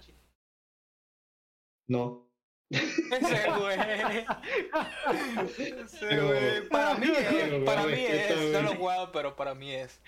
No. 1.87 2.30
Ese 2.71 3.49
güey. 3.59 3.77
Ese 5.57 6.07
Pero- 6.07 6.27
güey. 6.27 6.69
Para 6.69 6.95
mí 6.95 7.07
es, 7.15 7.63
para 7.65 7.83
mí 7.85 8.05
es. 8.07 8.51
No 8.51 8.61
lo 8.61 8.71
he 8.71 8.75
jugado, 8.75 9.11
pero 9.11 9.35
para 9.35 9.55
mí 9.55 9.73
es. 9.73 10.01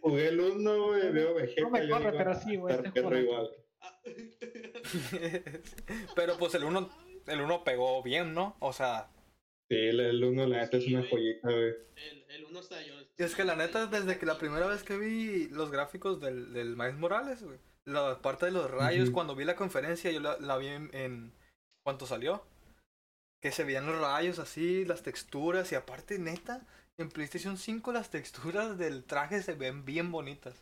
Jugué 0.00 0.28
el 0.28 0.40
1, 0.40 0.84
güey, 0.86 1.12
veo 1.12 1.34
Vegeta. 1.34 1.62
No 1.62 1.70
me 1.70 1.88
corre, 1.88 2.12
pero 2.12 2.30
"Ah, 2.32 2.34
sí, 2.34 2.56
güey, 2.56 2.74
este 2.74 2.90
perro 2.90 3.08
juego". 3.08 3.22
igual. 3.22 3.50
Pero 6.16 6.36
pues 6.38 6.54
el 6.54 6.64
uno, 6.64 6.90
el 7.26 7.40
uno 7.40 7.64
pegó 7.64 8.02
bien, 8.02 8.34
¿no? 8.34 8.56
O 8.60 8.72
sea, 8.72 9.10
Sí, 9.68 9.76
el- 9.76 10.00
el 10.00 10.22
1 10.24 10.46
la 10.46 10.60
neta 10.62 10.76
es 10.76 10.86
una 10.88 11.02
joyita, 11.08 11.50
güey. 11.50 11.72
El, 11.96 12.24
el 12.28 12.44
uno 12.44 12.60
está 12.60 12.82
yo. 12.82 12.94
es 13.16 13.34
que 13.34 13.44
la 13.44 13.56
neta, 13.56 13.86
desde 13.86 14.18
que 14.18 14.26
la 14.26 14.38
primera 14.38 14.66
vez 14.66 14.82
que 14.82 14.96
vi 14.98 15.48
los 15.48 15.70
gráficos 15.70 16.20
del, 16.20 16.52
del 16.52 16.76
Miles 16.76 16.96
Morales, 16.96 17.42
güey, 17.42 17.58
la 17.86 18.18
parte 18.22 18.46
de 18.46 18.52
los 18.52 18.70
rayos, 18.70 19.10
cuando 19.10 19.34
vi 19.34 19.44
la 19.44 19.56
conferencia, 19.56 20.10
yo 20.10 20.20
la, 20.20 20.38
la 20.38 20.56
vi 20.56 20.68
en, 20.68 20.90
en 20.94 21.32
cuanto 21.84 22.06
salió. 22.06 22.44
Que 23.42 23.52
se 23.52 23.64
veían 23.64 23.84
los 23.86 24.00
rayos 24.00 24.38
así, 24.38 24.84
las 24.86 25.02
texturas, 25.02 25.70
y 25.70 25.74
aparte, 25.74 26.18
neta, 26.18 26.66
en 26.98 27.10
PlayStation 27.10 27.58
5 27.58 27.92
las 27.92 28.10
texturas 28.10 28.78
del 28.78 29.04
traje 29.04 29.42
se 29.42 29.52
ven 29.54 29.84
bien 29.84 30.10
bonitas. 30.10 30.54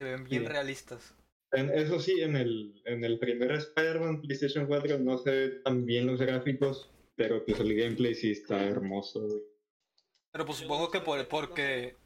Se 0.00 0.04
ven 0.08 0.24
bien 0.24 0.42
Sí. 0.42 0.48
realistas. 0.48 1.14
En- 1.52 1.70
Eso 1.70 1.98
sí, 1.98 2.20
en 2.20 2.36
el, 2.36 2.80
en 2.84 3.02
el 3.04 3.18
primer 3.18 3.50
Spider-Man 3.52 4.20
PlayStation 4.20 4.66
4 4.66 4.98
no 4.98 5.18
se 5.18 5.30
ve 5.30 5.48
tan 5.64 5.84
bien 5.86 6.06
los 6.06 6.20
gráficos, 6.20 6.88
pero 7.16 7.44
pues 7.44 7.58
el 7.60 7.74
gameplay 7.74 8.14
sí 8.14 8.30
está 8.32 8.62
hermoso, 8.62 9.20
güey. 9.22 9.40
Pero 10.32 10.44
pues 10.44 10.58
supongo 10.58 10.90
que 10.90 11.00
por, 11.00 11.26
porque 11.28 11.96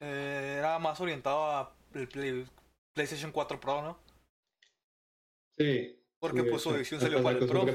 eh, 0.00 0.56
era 0.58 0.78
más 0.78 1.00
orientado 1.00 1.44
a 1.44 1.74
el 1.94 2.08
Play- 2.08 2.46
PlayStation 2.94 3.32
4 3.32 3.60
Pro, 3.60 3.82
¿no? 3.82 3.98
Sí. 5.56 5.98
Porque 6.18 6.42
sí, 6.42 6.46
pues 6.50 6.62
su 6.62 6.74
edición 6.74 7.00
salió 7.00 7.22
para 7.22 7.38
el 7.38 7.46
Pro. 7.46 7.66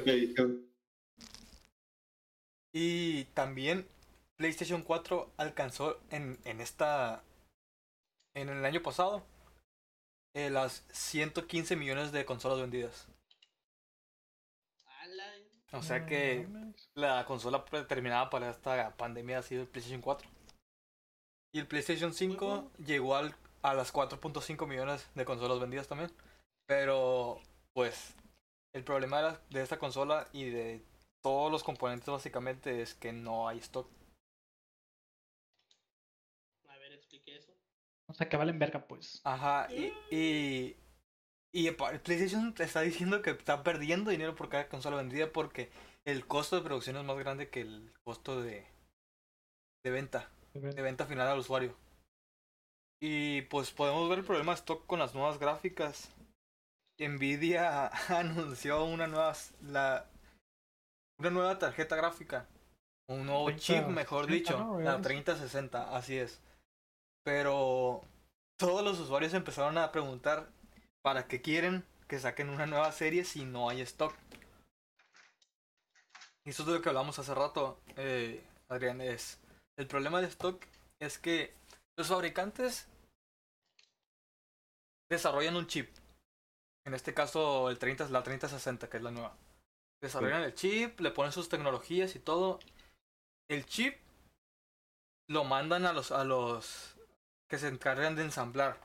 Y 2.74 3.26
también 3.34 3.88
PlayStation 4.38 4.82
4 4.84 5.34
alcanzó 5.38 6.00
en, 6.12 6.40
en 6.46 6.62
esta. 6.62 7.24
En 8.34 8.50
el 8.50 8.64
año 8.66 8.82
pasado. 8.82 9.26
eh, 10.34 10.50
las 10.50 10.86
115 10.92 11.76
millones 11.76 12.12
de 12.12 12.26
consolas 12.26 12.60
vendidas. 12.60 13.08
O 15.74 15.82
sea 15.84 16.06
que 16.06 16.48
la 16.96 17.26
consola 17.26 17.64
determinada 17.72 18.30
para 18.30 18.50
esta 18.50 18.96
pandemia 18.96 19.40
ha 19.40 19.44
sido 19.44 19.64
el 19.64 19.68
PlayStation 19.68 20.02
4. 20.02 20.30
Y 21.54 21.60
el 21.60 21.68
PlayStation 21.68 22.14
5 22.14 22.72
llegó 22.86 23.16
al, 23.16 23.36
a 23.62 23.74
las 23.74 23.92
4.5 23.92 24.68
millones 24.68 25.10
de 25.16 25.26
consolas 25.26 25.60
vendidas 25.60 25.88
también. 25.88 26.12
Pero, 26.68 27.42
pues, 27.74 28.16
el 28.74 28.84
problema 28.84 29.18
de, 29.18 29.24
la- 29.24 29.42
de 29.50 29.62
esta 29.62 29.80
consola 29.80 30.28
y 30.34 30.46
de 30.50 30.84
todos 31.22 31.52
los 31.52 31.64
componentes 31.64 32.08
básicamente 32.10 32.82
es 32.82 32.94
que 32.96 33.14
no 33.14 33.48
hay 33.48 33.60
stock. 33.60 33.88
A 36.68 36.78
ver, 36.78 36.94
explique 36.94 37.36
eso. 37.38 37.52
O 38.08 38.14
sea, 38.14 38.30
que 38.30 38.38
valen 38.38 38.60
verga, 38.60 38.88
pues. 38.88 39.22
Ajá, 39.24 39.68
y, 39.72 39.92
y, 40.16 40.76
y 41.52 41.72
PlayStation 41.72 42.54
te 42.54 42.64
está 42.64 42.82
diciendo 42.82 43.22
que 43.22 43.32
está 43.32 43.64
perdiendo 43.64 44.12
dinero 44.12 44.36
por 44.36 44.50
cada 44.50 44.70
consola 44.70 44.98
vendida 44.98 45.32
porque 45.32 45.70
el 46.06 46.26
costo 46.26 46.56
de 46.56 46.62
producción 46.62 46.98
es 46.98 47.04
más 47.04 47.18
grande 47.18 47.50
que 47.50 47.62
el 47.62 47.92
costo 48.04 48.42
de, 48.42 48.66
de 49.84 49.92
venta. 49.92 50.30
de 50.54 50.82
venta 50.82 51.06
final 51.06 51.28
al 51.28 51.40
usuario. 51.40 51.76
Y 53.00 53.44
pues 53.44 53.72
podemos 53.72 54.10
ver 54.10 54.20
el 54.20 54.26
problema 54.26 54.54
de 54.54 54.60
stock 54.60 54.86
con 54.88 55.00
las 55.00 55.14
nuevas 55.14 55.38
gráficas. 55.40 56.10
Nvidia 57.00 57.88
anunció 58.10 58.84
una 58.86 59.08
nueva 59.08 59.36
la 59.62 60.06
una 61.20 61.30
nueva 61.32 61.58
tarjeta 61.58 61.96
gráfica, 61.96 62.48
un 63.10 63.26
nuevo 63.26 63.50
chip, 63.52 63.86
mejor 63.88 64.26
3060, 64.28 64.32
dicho, 64.32 64.58
¿no? 64.60 64.80
la 64.80 64.96
Es- 64.98 65.02
3060, 65.02 65.96
así 65.98 66.18
es. 66.18 66.42
Pero 67.24 68.04
todos 68.60 68.84
los 68.84 69.00
usuarios 69.00 69.34
empezaron 69.34 69.78
a 69.78 69.92
preguntar 69.92 70.48
para 71.04 71.28
qué 71.28 71.42
quieren 71.42 71.84
que 72.08 72.20
saquen 72.20 72.50
una 72.50 72.66
nueva 72.68 72.92
serie 72.92 73.26
si 73.26 73.46
no 73.46 73.70
hay 73.70 73.82
stock. 73.82 74.14
Y 76.46 76.52
eso 76.52 76.64
es 76.64 76.68
de 76.68 76.76
lo 76.76 76.82
que 76.82 76.90
hablamos 76.90 77.20
hace 77.20 77.34
rato, 77.34 77.80
eh, 77.98 78.44
Adrián, 78.70 79.02
es 79.02 79.40
el 79.78 79.88
problema 79.88 80.22
de 80.22 80.28
stock 80.28 80.64
es 81.00 81.18
que 81.18 81.54
los 81.98 82.08
fabricantes 82.08 82.88
desarrollan 85.10 85.56
un 85.56 85.68
chip. 85.68 85.90
En 86.86 86.94
este 86.94 87.14
caso, 87.14 87.70
el 87.70 87.80
30 87.80 88.06
es 88.06 88.12
la 88.12 88.24
3060, 88.24 88.90
que 88.90 88.98
es 88.98 89.04
la 89.04 89.12
nueva. 89.12 89.36
Desarrollan 90.02 90.44
el 90.44 90.54
chip, 90.54 91.00
le 91.00 91.12
ponen 91.12 91.32
sus 91.32 91.50
tecnologías 91.50 92.16
y 92.16 92.20
todo. 92.20 92.60
El 93.50 93.66
chip 93.66 93.98
lo 95.30 95.44
mandan 95.44 95.86
a 95.86 95.94
los 95.94 96.12
a 96.12 96.24
los 96.24 96.96
que 97.50 97.58
se 97.58 97.68
encargan 97.68 98.16
de 98.16 98.24
ensamblar. 98.24 98.80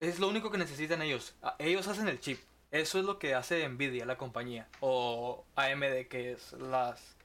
Es 0.00 0.18
lo 0.20 0.28
único 0.28 0.50
que 0.50 0.58
necesitan 0.58 1.02
ellos. 1.02 1.34
A- 1.42 1.56
Ellos 1.58 1.88
hacen 1.88 2.08
el 2.08 2.20
chip. 2.20 2.40
Eso 2.70 2.98
es 2.98 3.04
lo 3.04 3.18
que 3.18 3.34
hace 3.34 3.68
Nvidia, 3.68 4.06
la 4.06 4.16
compañía. 4.16 4.68
O 4.80 5.44
AMD, 5.56 6.08
que 6.08 6.32
es 6.32 6.52
las 6.54 7.16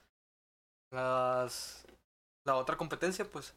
las 0.91 1.85
la 2.45 2.55
otra 2.55 2.77
competencia, 2.77 3.29
pues. 3.29 3.53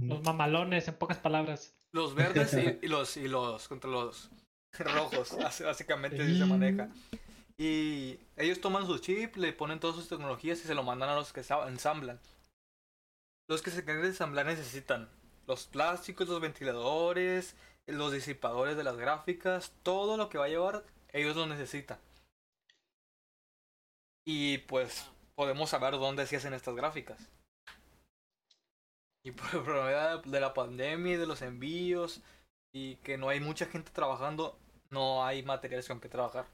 Los 0.00 0.22
mamalones, 0.22 0.88
en 0.88 0.94
pocas 0.94 1.18
palabras. 1.18 1.74
Los 1.92 2.14
verdes 2.14 2.52
y, 2.54 2.84
y 2.84 2.88
los 2.88 3.16
y 3.16 3.28
los 3.28 3.66
contra 3.68 3.90
los 3.90 4.30
rojos, 4.78 5.36
básicamente 5.64 6.22
así 6.22 6.38
se 6.38 6.44
maneja. 6.44 6.88
Y 7.56 8.20
ellos 8.36 8.60
toman 8.60 8.86
su 8.86 8.98
chip, 8.98 9.36
le 9.36 9.52
ponen 9.52 9.80
todas 9.80 9.96
sus 9.96 10.08
tecnologías 10.08 10.58
y 10.60 10.62
se 10.64 10.74
lo 10.74 10.82
mandan 10.82 11.08
a 11.08 11.14
los 11.16 11.32
que 11.32 11.42
sa- 11.42 11.66
ensamblan. 11.68 12.20
Los 13.48 13.62
que 13.62 13.70
se 13.70 13.84
quieren 13.84 14.04
ensamblar 14.04 14.46
necesitan 14.46 15.08
los 15.46 15.66
plásticos, 15.66 16.28
los 16.28 16.40
ventiladores, 16.40 17.56
los 17.86 18.12
disipadores 18.12 18.76
de 18.76 18.84
las 18.84 18.96
gráficas, 18.98 19.72
todo 19.82 20.16
lo 20.18 20.28
que 20.28 20.36
va 20.38 20.44
a 20.44 20.48
llevar, 20.48 20.84
ellos 21.12 21.34
lo 21.34 21.46
necesitan. 21.46 21.98
Y 24.26 24.58
pues 24.58 25.06
podemos 25.34 25.70
saber 25.70 25.92
dónde 25.94 26.26
se 26.26 26.36
hacen 26.36 26.52
estas 26.52 26.74
gráficas. 26.76 27.18
Y 29.24 29.32
por 29.32 29.46
el 29.54 29.62
problema 29.62 30.16
de 30.16 30.40
la 30.40 30.54
pandemia 30.54 31.14
y 31.14 31.16
de 31.16 31.26
los 31.26 31.42
envíos 31.42 32.22
y 32.72 32.96
que 32.96 33.18
no 33.18 33.28
hay 33.28 33.40
mucha 33.40 33.66
gente 33.66 33.90
trabajando, 33.92 34.58
no 34.90 35.24
hay 35.24 35.42
materiales 35.42 35.88
con 35.88 36.00
que 36.00 36.08
trabajar. 36.08 36.46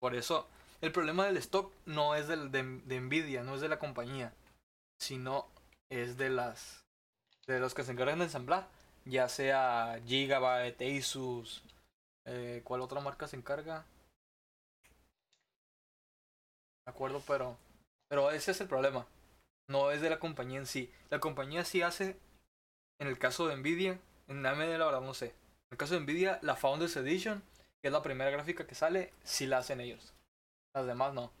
Por 0.00 0.14
eso, 0.14 0.48
el 0.80 0.92
problema 0.92 1.26
del 1.26 1.36
stock 1.36 1.72
no 1.86 2.14
es 2.14 2.28
del, 2.28 2.50
de, 2.50 2.62
Nvidia, 3.00 3.42
no 3.42 3.54
es 3.54 3.60
de 3.60 3.68
la 3.68 3.78
compañía, 3.78 4.34
sino 5.00 5.48
es 5.90 6.16
de 6.16 6.30
las 6.30 6.84
de 7.46 7.58
los 7.58 7.74
que 7.74 7.82
se 7.82 7.90
encargan 7.90 8.20
de 8.20 8.26
ensamblar, 8.26 8.68
ya 9.04 9.28
sea 9.28 10.00
Gigabyte, 10.06 10.80
Asus, 10.80 11.64
eh, 12.24 12.62
¿cuál 12.64 12.80
otra 12.82 13.00
marca 13.00 13.26
se 13.26 13.36
encarga? 13.36 13.84
De 16.86 16.90
acuerdo, 16.90 17.20
pero 17.26 17.56
pero 18.12 18.30
ese 18.30 18.50
es 18.50 18.60
el 18.60 18.68
problema. 18.68 19.06
No 19.72 19.90
es 19.90 20.02
de 20.02 20.10
la 20.10 20.18
compañía 20.18 20.58
en 20.58 20.66
sí. 20.66 20.92
La 21.08 21.18
compañía 21.18 21.64
sí 21.64 21.80
hace, 21.80 22.18
en 23.00 23.08
el 23.08 23.18
caso 23.18 23.48
de 23.48 23.56
Nvidia, 23.56 23.98
en 24.28 24.44
AMD 24.44 24.76
la 24.78 24.84
verdad 24.86 25.00
no 25.00 25.14
sé. 25.14 25.34
el 25.70 25.78
caso 25.78 25.94
de 25.94 26.00
Nvidia, 26.00 26.38
la 26.42 26.54
Founders 26.56 26.96
Edition, 26.96 27.42
que 27.80 27.88
es 27.88 27.92
la 27.92 28.02
primera 28.02 28.30
gráfica 28.30 28.66
que 28.66 28.74
sale, 28.74 29.12
sí 29.22 29.46
la 29.46 29.58
hacen 29.58 29.80
ellos. 29.80 30.14
Las 30.74 30.86
demás 30.86 31.14
no. 31.14 31.32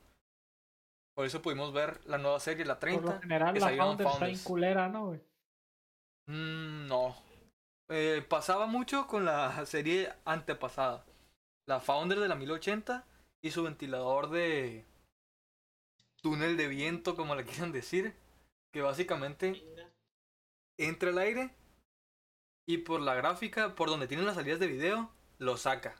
Por 1.14 1.26
eso 1.26 1.42
pudimos 1.42 1.74
ver 1.74 2.00
la 2.06 2.16
nueva 2.16 2.40
serie, 2.40 2.64
la 2.64 2.80
Por 2.80 2.88
30. 2.88 3.12
lo 3.14 3.20
general, 3.20 3.52
que 3.54 3.60
la 3.60 3.70
está 3.70 3.84
Founders. 3.84 4.22
en 4.22 4.44
culera, 4.44 4.88
¿no, 4.88 5.06
güey? 5.08 5.20
Mm, 6.26 6.86
no. 6.86 7.14
Eh, 7.90 8.24
pasaba 8.26 8.64
mucho 8.66 9.06
con 9.06 9.26
la 9.26 9.66
serie 9.66 10.10
antepasada. 10.24 11.04
La 11.66 11.80
Founder 11.80 12.18
de 12.18 12.28
la 12.28 12.34
1080 12.34 13.04
y 13.42 13.50
su 13.50 13.62
ventilador 13.62 14.30
de 14.30 14.86
túnel 16.22 16.56
de 16.56 16.68
viento, 16.68 17.14
como 17.14 17.34
le 17.34 17.44
quieran 17.44 17.72
decir. 17.72 18.14
Que 18.72 18.80
básicamente 18.82 19.62
entra 20.76 21.10
el 21.10 21.18
aire 21.18 21.50
y 22.66 22.78
por 22.78 23.00
la 23.00 23.14
gráfica, 23.14 23.74
por 23.76 23.88
donde 23.88 24.08
tienen 24.08 24.26
las 24.26 24.34
salidas 24.34 24.58
de 24.58 24.66
video, 24.66 25.10
lo 25.38 25.56
saca. 25.56 25.94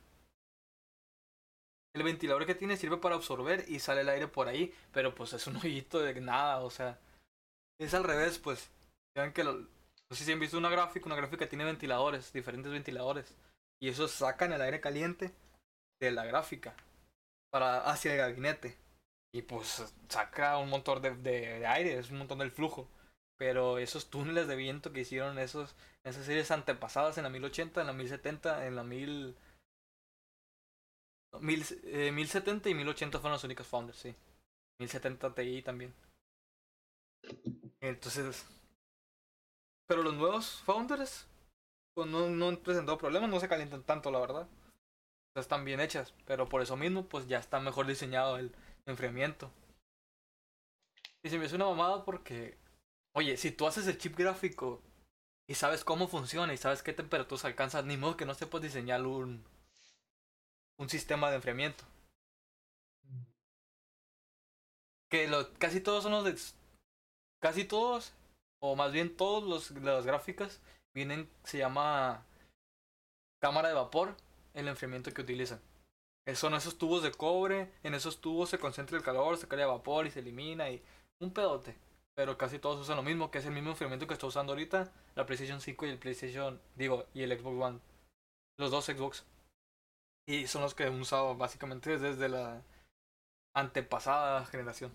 El 1.95 2.03
ventilador 2.05 2.47
que 2.47 2.55
tiene 2.55 2.77
sirve 2.77 2.97
para 2.97 3.15
absorber 3.17 3.65
y 3.69 3.79
sale 3.79 4.01
el 4.03 4.09
aire 4.09 4.29
por 4.29 4.49
ahí, 4.49 4.73
pero 4.93 5.15
pues 5.15 5.33
es 5.35 5.47
un 5.47 5.57
hoyito 5.63 6.01
de 6.01 6.21
nada, 6.21 6.61
o 6.61 6.71
sea, 6.71 6.99
es 7.79 7.95
al 7.95 8.05
revés, 8.05 8.39
pues. 8.39 8.71
Vean 9.17 9.33
que 9.33 9.45
lo- 9.45 9.55
no 9.55 10.17
sé 10.17 10.25
si 10.25 10.33
han 10.33 10.41
visto 10.41 10.59
una 10.59 10.71
gráfica, 10.71 11.07
una 11.07 11.17
gráfica 11.17 11.49
tiene 11.49 11.65
ventiladores, 11.65 12.33
diferentes 12.33 12.73
ventiladores, 12.73 13.35
y 13.81 13.89
esos 13.89 14.13
sacan 14.13 14.53
el 14.53 14.63
aire 14.63 14.81
caliente 14.81 15.33
de 16.01 16.11
la 16.13 16.25
gráfica 16.27 16.75
para 17.51 17.81
hacia 17.91 18.13
el 18.13 18.19
gabinete. 18.19 18.77
Y 19.35 19.43
pues 19.43 19.95
saca 20.09 20.59
un 20.59 20.69
montón 20.69 21.01
de, 21.03 21.15
de- 21.17 21.67
aire, 21.67 21.99
es 21.99 22.11
un 22.11 22.19
montón 22.19 22.39
del 22.39 22.51
flujo. 22.51 22.89
Pero 23.39 23.79
esos 23.79 24.11
túneles 24.11 24.47
de 24.47 24.57
viento 24.57 24.93
que 24.93 25.01
hicieron 25.01 25.39
esos, 25.39 25.75
esas 26.05 26.25
series 26.27 26.51
antepasadas 26.51 27.17
en 27.19 27.25
la 27.25 27.31
1080, 27.31 27.81
en 27.81 27.87
la 27.89 27.93
1070, 27.93 28.67
en 28.67 28.77
la 28.77 28.85
1000, 28.85 29.37
mil, 31.41 31.63
eh, 31.85 32.11
1070 32.13 32.69
y 32.71 32.75
1080 32.75 33.19
fueron 33.19 33.35
las 33.35 33.45
únicas 33.45 33.67
founders, 33.67 33.99
sí. 33.99 34.15
1070 34.79 35.35
Ti 35.35 35.63
también. 35.63 35.95
Entonces, 37.81 38.45
pero 39.87 40.03
los 40.03 40.15
nuevos 40.15 40.61
founders 40.65 41.27
pues 41.95 42.09
no, 42.09 42.29
no 42.31 42.49
han 42.51 42.59
presentado 42.59 42.99
problemas, 42.99 43.31
no 43.31 43.41
se 43.41 43.49
calientan 43.49 43.83
tanto, 43.85 44.11
la 44.11 44.21
verdad. 44.21 44.49
Están 45.37 45.65
bien 45.65 45.81
hechas, 45.81 46.15
pero 46.27 46.49
por 46.49 46.63
eso 46.63 46.77
mismo, 46.77 47.07
pues 47.09 47.27
ya 47.29 47.39
está 47.39 47.61
mejor 47.61 47.87
diseñado 47.87 48.39
el 48.39 48.53
enfriamiento. 48.87 49.51
Y 51.23 51.31
se 51.31 51.39
me 51.39 51.47
hace 51.47 51.57
una 51.57 51.67
mamada 51.67 52.05
porque, 52.05 52.59
oye, 53.15 53.37
si 53.37 53.53
tú 53.53 53.67
haces 53.67 53.87
el 53.87 53.99
chip 53.99 54.17
gráfico 54.17 54.83
y 55.47 55.55
sabes 55.55 55.85
cómo 55.85 56.09
funciona 56.09 56.53
y 56.53 56.57
sabes 56.57 56.83
qué 56.83 56.93
temperaturas 56.93 57.45
alcanza, 57.45 57.83
ni 57.83 57.97
modo 57.97 58.17
que 58.17 58.27
no 58.27 58.35
sepas 58.35 58.63
diseñar 58.63 59.07
un, 59.07 59.45
un 60.79 60.89
sistema 60.89 61.31
de 61.31 61.37
enfriamiento. 61.37 61.85
Que 65.11 65.29
lo, 65.29 65.53
casi 65.55 65.81
todos 65.81 66.03
son 66.03 66.13
los 66.13 66.25
de. 66.25 66.37
Casi 67.41 67.65
todos, 67.65 68.15
o 68.61 68.77
más 68.77 68.93
bien 68.93 69.17
todos 69.17 69.45
los, 69.45 69.71
las 69.83 70.07
gráficas, 70.07 70.61
vienen, 70.95 71.29
se 71.45 71.59
llama 71.59 72.25
cámara 73.41 73.69
de 73.69 73.75
vapor, 73.75 74.17
el 74.55 74.69
enfriamiento 74.69 75.13
que 75.13 75.23
utilizan. 75.23 75.61
Son 76.35 76.55
esos 76.55 76.79
tubos 76.79 77.03
de 77.03 77.11
cobre, 77.13 77.73
en 77.83 77.95
esos 77.95 78.21
tubos 78.21 78.49
se 78.49 78.59
concentra 78.59 78.97
el 78.97 79.03
calor, 79.03 79.37
se 79.37 79.49
crea 79.49 79.67
vapor 79.67 80.07
y 80.07 80.11
se 80.11 80.21
elimina 80.21 80.71
y 80.71 80.83
un 81.21 81.33
pedote. 81.33 81.77
Pero 82.15 82.39
casi 82.39 82.59
todos 82.59 82.81
usan 82.81 82.97
lo 82.97 83.03
mismo, 83.03 83.31
que 83.31 83.39
es 83.39 83.47
el 83.47 83.53
mismo 83.53 83.71
enfriamiento 83.71 84.07
que 84.07 84.15
está 84.15 84.27
usando 84.27 84.53
ahorita 84.53 84.93
la 85.15 85.27
PlayStation 85.27 85.61
5 85.61 85.87
y 85.87 85.89
el 85.91 85.99
PlayStation, 85.99 86.61
digo, 86.77 87.07
y 87.15 87.23
el 87.23 87.37
Xbox 87.37 87.61
One. 87.61 87.81
Los 88.59 88.71
dos 88.71 88.85
Xbox. 88.85 89.25
Y 90.27 90.47
son 90.47 90.63
los 90.63 90.75
que 90.75 90.85
he 90.85 90.91
usado 90.91 91.35
básicamente 91.37 91.99
desde 91.99 92.29
la 92.29 92.63
antepasada 93.55 94.45
generación. 94.47 94.95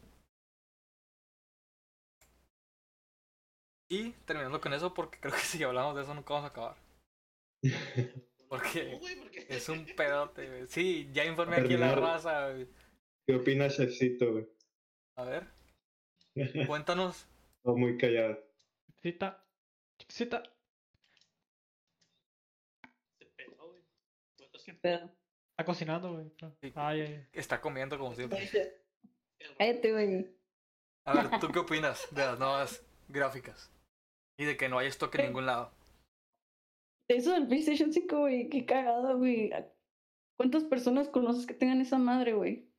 Y 3.90 4.12
terminando 4.26 4.62
con 4.62 4.74
eso, 4.74 4.94
porque 4.94 5.20
creo 5.20 5.34
que 5.34 5.40
si 5.40 5.64
hablamos 5.64 5.96
de 5.96 6.04
eso 6.04 6.14
nunca 6.14 6.34
vamos 6.34 6.50
a 6.50 6.52
acabar. 6.52 6.78
porque 8.50 9.00
es 9.48 9.70
un 9.70 9.86
pedote, 9.96 10.48
güey. 10.48 10.68
Sí, 10.68 11.10
ya 11.14 11.26
informé 11.26 11.58
aquí 11.58 11.74
a 11.76 11.78
la 11.78 11.96
raza, 11.96 12.52
güey. 12.52 12.68
¿Qué 13.26 13.36
opinas, 13.36 13.76
chefcito, 13.78 14.32
güey? 14.32 14.48
A 15.16 15.24
ver, 15.26 15.48
cuéntanos. 16.68 17.26
O 17.64 17.76
muy 17.76 17.98
callado. 17.98 18.40
Fue 19.02 19.18
cosa- 19.18 19.44
¿Qué 24.66 24.74
pedo? 24.74 25.12
Está 25.52 25.66
cocinando, 25.66 26.14
güey. 26.14 26.32
Sí. 26.62 26.72
Ay, 26.76 27.02
ay, 27.02 27.08
ay. 27.14 27.28
Está 27.34 27.60
comiendo 27.60 27.98
como 27.98 28.14
siempre. 28.16 28.40
el- 28.44 29.56
Cállate, 29.58 29.92
güey. 29.92 30.28
A 31.06 31.14
ver, 31.14 31.40
¿tú 31.40 31.50
qué 31.52 31.60
opinas 31.60 32.08
de 32.12 32.22
las 32.26 32.40
nuevas 32.40 32.86
gráficas? 33.08 33.72
Y 34.38 34.46
de 34.46 34.56
que 34.58 34.70
no 34.70 34.78
hay 34.80 34.88
stock 34.88 35.14
en 35.16 35.26
ningún 35.28 35.46
lado. 35.46 35.72
Eso 37.08 37.32
del 37.32 37.48
PlayStation 37.48 37.94
5, 37.94 38.20
güey, 38.20 38.50
qué 38.50 38.66
cagado, 38.66 39.18
güey. 39.18 39.52
¿Cuántas 40.38 40.64
personas 40.66 41.08
conoces 41.08 41.48
que 41.48 41.54
tengan 41.54 41.82
esa 41.82 41.98
madre, 41.98 42.34
güey? 42.34 42.70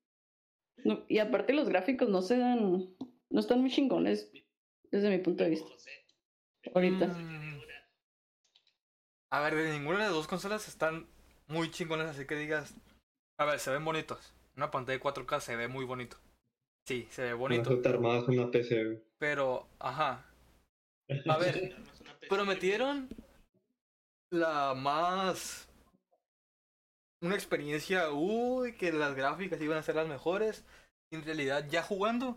No, 0.85 1.05
y 1.09 1.19
aparte 1.19 1.55
los 1.55 1.69
gráficos 1.69 2.09
no 2.09 2.23
se 2.23 2.39
dan, 2.39 2.95
no 3.31 3.41
están 3.41 3.61
muy 3.61 3.71
chingones 3.71 4.31
desde 4.91 5.11
mi 5.11 5.19
punto 5.19 5.45
de 5.45 5.51
vista. 5.51 5.69
Ahorita. 6.75 7.07
Mm. 7.09 7.59
A 9.31 9.41
ver, 9.41 9.55
de 9.57 9.73
ninguna 9.73 9.99
de 9.99 10.05
las 10.05 10.13
dos 10.13 10.27
consolas 10.27 10.69
están 10.69 11.07
muy 11.49 11.71
chingones, 11.71 12.07
así 12.07 12.27
que 12.27 12.37
digas. 12.37 12.75
A 13.39 13.45
ver, 13.45 13.59
se 13.59 13.71
ven 13.71 13.85
bonitos. 13.85 14.35
Una 14.57 14.71
pantalla 14.71 14.99
de 14.99 15.05
4K 15.05 15.41
se 15.41 15.57
ve 15.57 15.69
muy 15.69 15.85
bonito. 15.85 16.17
Sí, 16.87 17.07
se 17.11 17.23
ve 17.23 17.33
bonito. 17.35 17.71
una 17.71 18.51
PC. 18.51 19.03
Pero, 19.19 19.69
ajá. 19.79 20.27
A 21.29 21.39
ver, 21.39 21.77
prometieron 22.29 23.09
la 24.31 24.75
más 24.75 25.69
una 27.21 27.35
experiencia 27.35 28.11
uy 28.13 28.77
que 28.77 28.93
las 28.93 29.15
gráficas 29.15 29.61
iban 29.61 29.79
a 29.79 29.83
ser 29.83 29.97
las 29.97 30.07
mejores 30.09 30.65
en 31.11 31.25
realidad 31.25 31.67
ya 31.69 31.83
jugando 31.83 32.37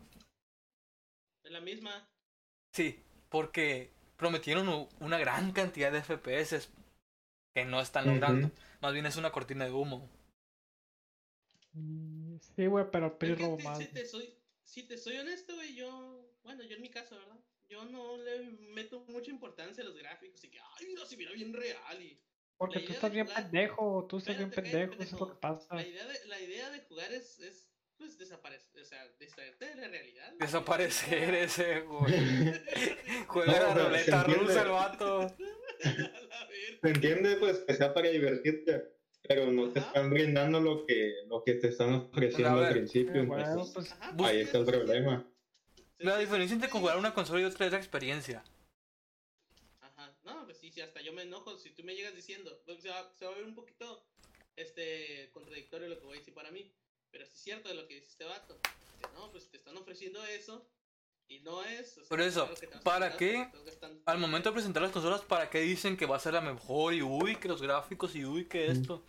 Es 1.43 1.51
la 1.51 1.61
misma. 1.61 2.07
sí 2.73 2.99
porque 3.29 3.91
prometieron 4.17 4.87
una 4.99 5.17
gran 5.17 5.51
cantidad 5.51 5.91
de 5.91 5.99
FPS 5.99 6.69
que 7.53 7.65
no 7.65 7.81
están 7.81 8.05
logrando 8.07 8.51
más 8.81 8.93
bien 8.93 9.05
es 9.05 9.17
una 9.17 9.31
cortina 9.31 9.65
de 9.65 9.71
humo 9.71 10.09
Mm, 11.73 12.37
Sí, 12.55 12.65
güey, 12.65 12.85
pero 12.91 13.13
te- 13.57 13.63
más. 13.63 13.77
Si 13.77 13.85
te 13.87 14.05
soy, 14.05 14.33
si 14.65 14.83
te 14.83 14.97
soy 14.97 15.17
honesto, 15.17 15.55
güey, 15.55 15.73
yo, 15.73 16.29
bueno, 16.43 16.63
yo 16.63 16.75
en 16.75 16.81
mi 16.81 16.89
caso, 16.89 17.15
¿verdad? 17.17 17.39
Yo 17.71 17.85
no 17.85 18.17
le 18.17 18.39
meto 18.73 18.99
mucha 19.07 19.31
importancia 19.31 19.81
a 19.81 19.87
los 19.87 19.97
gráficos 19.97 20.43
y 20.43 20.49
que, 20.49 20.59
ay, 20.59 20.87
mira, 20.87 21.05
se 21.05 21.15
mira 21.15 21.31
bien 21.31 21.53
real 21.53 22.01
y 22.03 22.19
Porque 22.57 22.81
tú 22.81 22.91
estás 22.91 23.09
bien 23.13 23.25
jugar- 23.25 23.43
pendejo, 23.43 24.07
tú 24.09 24.17
estás 24.17 24.37
bien 24.37 24.49
pendejo, 24.51 24.93
eso 24.99 25.03
es 25.03 25.11
lo 25.21 25.27
que 25.29 25.39
pasa. 25.39 25.75
la 25.75 25.87
idea 25.87 26.05
de, 26.05 26.25
la 26.27 26.41
idea 26.41 26.69
de 26.69 26.79
jugar 26.81 27.13
es, 27.13 27.39
es 27.39 27.69
pues, 27.97 28.17
desaparecer, 28.17 28.81
o 28.81 28.85
sea, 28.85 29.07
distraerte 29.19 29.65
de 29.69 29.75
la 29.75 29.87
realidad. 29.87 30.33
desaparecer 30.37 31.33
ese 31.45 31.79
güey 31.87 32.13
juega 33.27 33.59
No, 33.69 33.75
la 33.75 33.85
ruleta 33.85 34.23
rusa 34.25 34.61
el 34.63 34.69
vato 34.69 35.19
A 35.83 35.87
la 35.87 36.47
verga. 36.47 36.79
Se 36.81 36.89
entiende, 36.89 37.37
pues, 37.37 37.59
que 37.59 37.73
sea 37.73 37.93
para 37.93 38.09
divertirte, 38.09 38.83
pero 39.21 39.49
no 39.51 39.71
te 39.71 39.79
están 39.79 40.09
brindando 40.09 40.59
lo 40.59 40.85
que, 40.85 41.13
lo 41.27 41.41
que 41.43 41.53
te 41.53 41.69
están 41.69 41.93
ofreciendo 41.93 42.59
al 42.59 42.71
principio. 42.73 43.21
Eh, 43.21 43.25
bueno, 43.25 43.47
entonces, 43.47 43.95
pues, 44.17 44.29
ahí 44.29 44.41
está 44.41 44.57
el 44.59 44.65
problema. 44.65 45.27
La 46.03 46.17
diferencia 46.17 46.53
entre 46.55 46.69
jugar 46.69 46.97
una 46.97 47.13
consola 47.13 47.41
y 47.41 47.43
otra 47.45 47.65
es 47.65 47.71
la 47.71 47.77
experiencia 47.77 48.43
Ajá, 49.81 50.13
no, 50.23 50.45
pues 50.45 50.57
sí, 50.57 50.71
sí, 50.71 50.81
hasta 50.81 51.01
yo 51.01 51.13
me 51.13 51.23
enojo 51.23 51.57
si 51.57 51.69
tú 51.71 51.83
me 51.83 51.95
llegas 51.95 52.15
diciendo, 52.15 52.59
pues, 52.65 52.81
se, 52.81 52.89
va, 52.89 53.11
se 53.17 53.25
va 53.25 53.31
a 53.31 53.35
ver 53.35 53.45
un 53.45 53.55
poquito 53.55 54.03
este 54.55 55.29
contradictorio 55.33 55.87
lo 55.89 55.99
que 55.99 56.05
voy 56.05 56.17
a 56.17 56.19
decir 56.19 56.33
para 56.33 56.51
mí, 56.51 56.71
pero 57.11 57.25
sí 57.25 57.31
es 57.35 57.41
cierto 57.41 57.69
de 57.69 57.75
lo 57.75 57.87
que 57.87 57.95
dice 57.95 58.07
este 58.07 58.25
vato. 58.25 58.59
Que 58.99 59.07
no, 59.13 59.31
pues 59.31 59.49
te 59.49 59.57
están 59.57 59.75
ofreciendo 59.77 60.23
eso 60.25 60.67
y 61.27 61.39
no 61.39 61.63
es. 61.63 61.97
o 61.97 62.01
sea, 62.01 62.09
Por 62.09 62.21
eso, 62.21 62.47
claro 62.55 62.81
¿para 62.83 63.17
qué? 63.17 63.49
gastando- 63.65 64.01
Al 64.05 64.17
momento 64.17 64.49
de 64.49 64.53
presentar 64.53 64.83
las 64.83 64.91
consolas, 64.91 65.21
¿para 65.21 65.49
qué 65.49 65.59
dicen 65.61 65.97
que 65.97 66.05
va 66.05 66.17
a 66.17 66.19
ser 66.19 66.33
la 66.33 66.41
mejor? 66.41 66.93
Y 66.93 67.01
uy, 67.01 67.37
que 67.37 67.47
los 67.47 67.61
gráficos, 67.61 68.15
y 68.15 68.25
uy, 68.25 68.45
que 68.47 68.67
esto. 68.67 69.03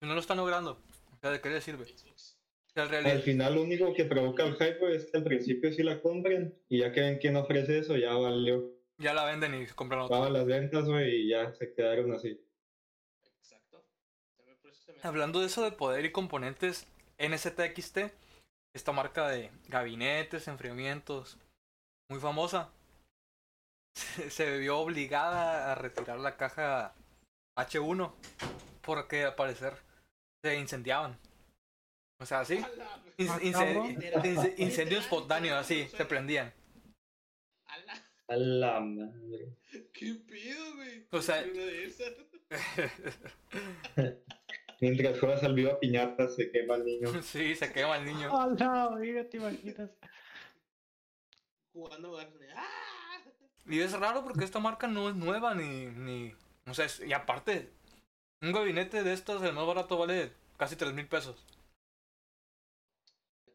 Si 0.00 0.06
no 0.06 0.14
lo 0.14 0.20
están 0.20 0.36
logrando. 0.38 0.80
O 1.12 1.18
sea, 1.20 1.30
¿de 1.30 1.40
qué 1.40 1.48
les 1.50 1.64
sirve? 1.64 1.86
Xbox. 1.86 2.35
Al 2.76 3.22
final, 3.22 3.54
lo 3.54 3.62
único 3.62 3.94
que 3.94 4.04
provoca 4.04 4.44
el 4.44 4.54
hype 4.54 4.94
es 4.94 5.06
que 5.06 5.16
al 5.16 5.24
principio 5.24 5.72
sí 5.72 5.82
la 5.82 6.00
compren 6.02 6.54
y 6.68 6.80
ya 6.80 6.92
que 6.92 7.00
ven 7.00 7.18
quién 7.18 7.36
ofrece 7.36 7.78
eso, 7.78 7.96
ya 7.96 8.12
valió. 8.12 8.70
ya 8.98 9.14
la 9.14 9.24
venden 9.24 9.54
y 9.62 9.66
compran 9.68 10.02
otra. 10.02 10.28
Las 10.28 10.44
ventas, 10.44 10.86
güey, 10.86 11.22
y 11.22 11.28
ya 11.30 11.54
se 11.54 11.72
quedaron 11.72 12.12
así. 12.12 12.38
Exacto. 13.40 13.82
Hablando 15.02 15.40
de 15.40 15.46
eso 15.46 15.64
de 15.64 15.72
poder 15.72 16.04
y 16.04 16.12
componentes, 16.12 16.86
NZXT, 17.18 17.98
esta 18.74 18.92
marca 18.92 19.28
de 19.28 19.50
gabinetes, 19.68 20.46
enfriamientos, 20.46 21.38
muy 22.10 22.20
famosa, 22.20 22.70
se, 23.94 24.28
se 24.28 24.58
vio 24.58 24.78
obligada 24.78 25.72
a 25.72 25.74
retirar 25.76 26.18
la 26.18 26.36
caja 26.36 26.94
H1 27.56 28.12
porque 28.82 29.24
al 29.24 29.34
parecer 29.34 29.72
se 30.44 30.58
incendiaban. 30.58 31.18
O 32.18 32.26
sea, 32.26 32.44
sí. 32.44 32.58
A 32.58 32.68
la- 32.68 33.02
In- 33.18 33.28
ince- 33.28 33.52
cabrón. 33.52 33.90
ince- 34.24 34.54
incendio 34.58 34.98
espontáneo, 34.98 35.56
así, 35.56 35.86
se 35.88 36.04
prendían. 36.04 36.52
a 37.66 37.78
la- 37.78 38.02
A 38.28 38.36
la 38.36 38.80
madre. 38.80 39.56
¿Qué 39.92 40.14
pedo, 40.26 40.74
güey? 40.76 41.06
O 41.10 41.22
sea-. 41.22 41.44
Mientras 44.80 45.18
juegas 45.18 45.42
al 45.42 45.54
vivo 45.54 45.72
a 45.72 45.80
piñata, 45.80 46.28
se 46.28 46.50
quema 46.50 46.74
el 46.76 46.84
niño. 46.84 47.08
Sí, 47.22 47.54
se 47.54 47.72
quema 47.72 47.96
el 47.96 48.04
niño. 48.04 48.32
Hola, 48.32 48.88
oiga, 48.90 49.24
te 49.28 49.36
imaginas. 49.38 49.90
Jugando. 51.72 52.18
¡Ah! 52.54 53.22
Y 53.66 53.80
es 53.80 53.92
raro 53.98 54.22
porque 54.22 54.44
esta 54.44 54.58
marca 54.60 54.86
no 54.86 55.08
es 55.08 55.14
nueva 55.16 55.54
ni. 55.54 55.86
ni 55.86 56.34
o 56.66 56.74
sea, 56.74 56.84
es- 56.86 57.00
y 57.00 57.12
aparte, 57.12 57.70
un 58.42 58.52
gabinete 58.52 59.02
de 59.02 59.12
estos, 59.12 59.42
el 59.42 59.52
más 59.54 59.66
barato, 59.66 59.96
vale 59.98 60.32
casi 60.56 60.76
3 60.76 60.92
mil 60.92 61.08
pesos. 61.08 61.42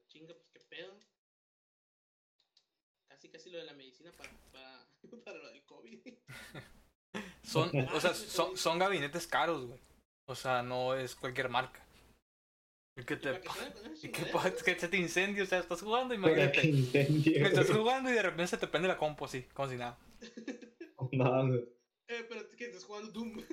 Chinga, 0.08 0.34
pues 0.34 0.48
qué 0.54 0.60
pedo. 0.70 0.94
Casi, 3.10 3.30
casi 3.30 3.50
lo 3.52 3.58
de 3.60 3.66
la 3.66 3.74
medicina 3.74 4.12
para, 4.18 4.30
para, 4.52 4.86
para 5.24 5.38
lo 5.38 5.48
del 5.52 5.64
COVID. 5.66 6.00
Son, 7.52 7.70
o 7.94 8.00
sea, 8.00 8.14
son, 8.14 8.56
son 8.58 8.80
gabinetes 8.80 9.28
caros, 9.28 9.66
güey. 9.68 9.80
O 10.28 10.36
sea, 10.36 10.64
no 10.64 10.96
es 10.96 11.16
cualquier 11.16 11.50
marca. 11.50 11.86
Y 12.98 13.04
que 13.04 13.18
te. 13.18 13.42
Y 14.04 14.10
que, 14.10 14.24
que 14.66 14.80
se 14.80 14.88
te 14.88 14.98
incendia, 14.98 15.44
o 15.44 15.46
sea, 15.46 15.60
estás 15.60 15.82
jugando, 15.82 16.14
imagínate. 16.14 16.66
incendio. 16.68 17.46
Estás 17.46 17.70
jugando 17.70 18.10
y 18.10 18.14
de 18.14 18.22
repente 18.22 18.48
se 18.48 18.58
te 18.58 18.68
prende 18.68 18.88
la 18.88 18.98
compo 18.98 19.26
así, 19.26 19.44
como 19.54 19.70
si 19.70 19.78
nada. 19.78 19.98
Mames. 21.12 21.62
Eh, 22.08 22.26
pero 22.28 22.50
que 22.58 22.66
estás 22.66 22.86
jugando 22.86 23.12
Doom. 23.12 23.42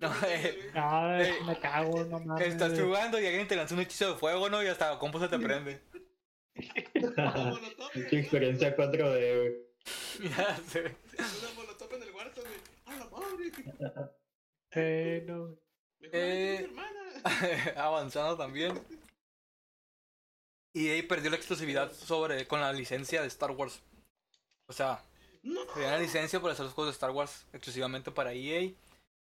No, 0.00 0.12
eh, 0.28 0.70
Ay, 0.74 1.26
Eh, 1.26 1.34
me 1.44 1.58
cago, 1.58 2.04
no 2.04 2.20
mames. 2.20 2.46
Estás 2.46 2.78
jugando 2.78 3.20
y 3.20 3.26
alguien 3.26 3.48
te 3.48 3.56
lanza 3.56 3.74
un 3.74 3.80
hechizo 3.80 4.12
de 4.12 4.16
fuego, 4.16 4.48
¿no? 4.48 4.62
Y 4.62 4.68
hasta 4.68 4.92
la 4.92 4.98
compo 5.00 5.18
se 5.18 5.26
te 5.26 5.40
prende. 5.40 5.80
Qué 6.54 8.20
experiencia 8.20 8.76
4D, 8.76 9.38
güey. 9.38 10.30
ya 10.30 10.56
sé. 10.68 10.94
Warzone, 11.16 11.38
Una 11.40 11.54
molotov 11.56 11.94
en 11.94 12.02
el 12.04 12.10
Warzone, 12.12 12.48
güey. 12.48 12.60
¡A 12.86 12.96
Sí, 14.72 15.22
no. 15.26 15.52
Eh. 16.00 16.10
eh... 16.12 16.58
mi 16.60 16.64
hermana. 16.64 17.00
Avanzando 17.76 18.36
también. 18.36 18.80
Y 20.74 20.88
ahí 20.90 21.02
perdió 21.02 21.30
la 21.30 21.36
exclusividad 21.36 21.92
sobre 21.92 22.46
con 22.46 22.60
la 22.60 22.72
licencia 22.72 23.20
de 23.22 23.28
Star 23.28 23.50
Wars. 23.52 23.82
O 24.68 24.72
sea, 24.72 25.02
No. 25.42 25.64
tenía 25.74 25.92
la 25.92 25.98
licencia 25.98 26.40
para 26.40 26.52
hacer 26.52 26.66
los 26.66 26.74
juegos 26.74 26.92
de 26.92 26.96
Star 26.96 27.10
Wars 27.10 27.46
exclusivamente 27.52 28.10
para 28.10 28.32
EA. 28.32 28.70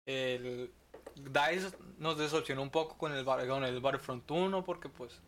El 0.06 0.74
DICE 1.16 1.72
nos 1.98 2.18
decepcionó 2.18 2.62
un 2.64 2.72
poco 2.72 2.98
con 2.98 3.14
el, 3.14 3.24
Bar- 3.24 3.48
con 3.48 3.64
el 3.64 3.80
Battlefront 3.80 4.30
1 4.30 4.64
porque 4.66 4.90
pues 4.90 5.22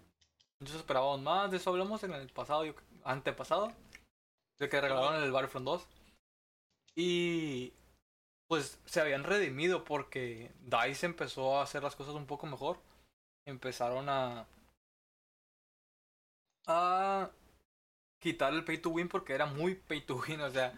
muchos 0.59 0.75
esperábamos 0.77 1.21
más. 1.21 1.51
De 1.51 1.57
eso 1.57 1.69
hablamos 1.69 2.03
en 2.03 2.13
el 2.13 2.27
pasado, 2.29 2.65
yo- 2.65 2.75
antepasado. 3.03 3.71
De 4.59 4.67
que 4.69 4.81
regalaron 4.81 5.23
el 5.23 5.31
Battlefront 5.31 5.65
2. 5.65 5.87
Y 6.95 7.73
pues 8.51 8.77
se 8.83 8.99
habían 8.99 9.23
redimido 9.23 9.85
porque 9.85 10.51
DICE 10.65 11.05
empezó 11.05 11.57
a 11.57 11.63
hacer 11.63 11.83
las 11.83 11.95
cosas 11.95 12.15
un 12.15 12.25
poco 12.25 12.47
mejor. 12.47 12.81
Empezaron 13.45 14.09
a 14.09 14.45
a 16.67 17.31
quitar 18.19 18.51
el 18.53 18.65
pay 18.65 18.79
to 18.79 18.89
win 18.89 19.07
porque 19.07 19.31
era 19.31 19.45
muy 19.45 19.75
pay 19.75 20.01
to 20.01 20.17
win, 20.17 20.41
o 20.41 20.49
sea, 20.49 20.73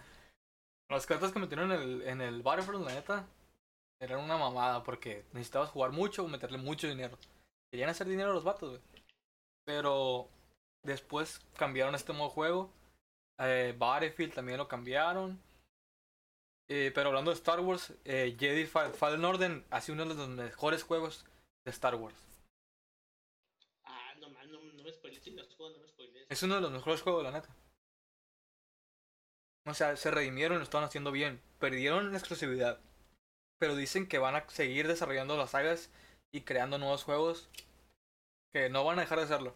las 0.88 1.08
cartas 1.08 1.32
que 1.32 1.40
metieron 1.40 1.72
en 1.72 1.82
el, 1.82 2.02
en 2.04 2.22
el 2.22 2.44
Battlefront, 2.44 2.86
la 2.86 2.94
neta, 2.94 3.26
eran 4.00 4.20
una 4.20 4.38
mamada 4.38 4.84
porque 4.84 5.26
necesitabas 5.34 5.72
jugar 5.72 5.94
mucho 5.94 6.26
o 6.26 6.28
meterle 6.28 6.60
mucho 6.60 6.88
dinero. 6.88 7.18
Querían 7.72 7.90
hacer 7.90 8.08
dinero 8.08 8.34
los 8.34 8.44
vatos, 8.44 8.70
güey. 8.70 8.82
Pero 9.66 10.30
después 10.84 11.42
cambiaron 11.58 11.96
este 11.96 12.14
modo 12.14 12.28
de 12.28 12.36
juego. 12.36 12.70
Eh, 13.40 13.74
Battlefield 13.76 14.36
también 14.36 14.60
lo 14.60 14.68
cambiaron. 14.68 15.42
Eh, 16.70 16.92
pero 16.96 17.10
hablando 17.10 17.32
de 17.32 17.36
Star 17.36 17.60
Wars, 17.60 17.94
eh, 18.06 18.36
Jedi 18.40 18.66
Fa- 18.66 18.92
Fallen 18.94 19.26
Order 19.26 19.64
ha 19.70 19.82
sido 19.82 19.96
uno 19.96 20.06
de 20.14 20.16
los 20.16 20.30
mejores 20.30 20.84
juegos 20.84 21.26
de 21.66 21.72
Star 21.72 21.96
Wars. 21.96 22.16
Ah, 23.84 24.14
no, 24.20 24.30
no, 24.30 24.74
no 24.74 24.84
me 24.84 24.92
spoilees. 24.94 25.26
No 25.28 25.34
me 25.82 25.88
spoilees. 25.88 26.26
Es 26.30 26.44
uno 26.44 26.56
de 26.56 26.62
los 26.62 26.72
mejores 26.72 27.02
juegos, 27.02 27.24
la 27.24 27.32
neta. 27.32 27.50
O 29.66 29.74
sea, 29.74 29.96
se 29.96 30.12
redimieron 30.12 30.58
lo 30.58 30.64
estaban 30.64 30.88
haciendo 30.88 31.12
bien. 31.12 31.42
Perdieron 31.60 32.12
la 32.12 32.18
exclusividad. 32.18 32.80
Pero 33.60 33.76
dicen 33.76 34.08
que 34.08 34.18
van 34.20 34.36
a 34.36 34.50
seguir 34.50 34.88
desarrollando 34.88 35.38
las 35.38 35.52
sagas 35.52 35.90
y 36.34 36.42
creando 36.42 36.78
nuevos 36.78 37.04
juegos. 37.04 37.50
Que 38.54 38.70
no 38.70 38.84
van 38.84 39.00
a 39.00 39.02
dejar 39.02 39.20
de 39.20 39.26
hacerlo. 39.26 39.56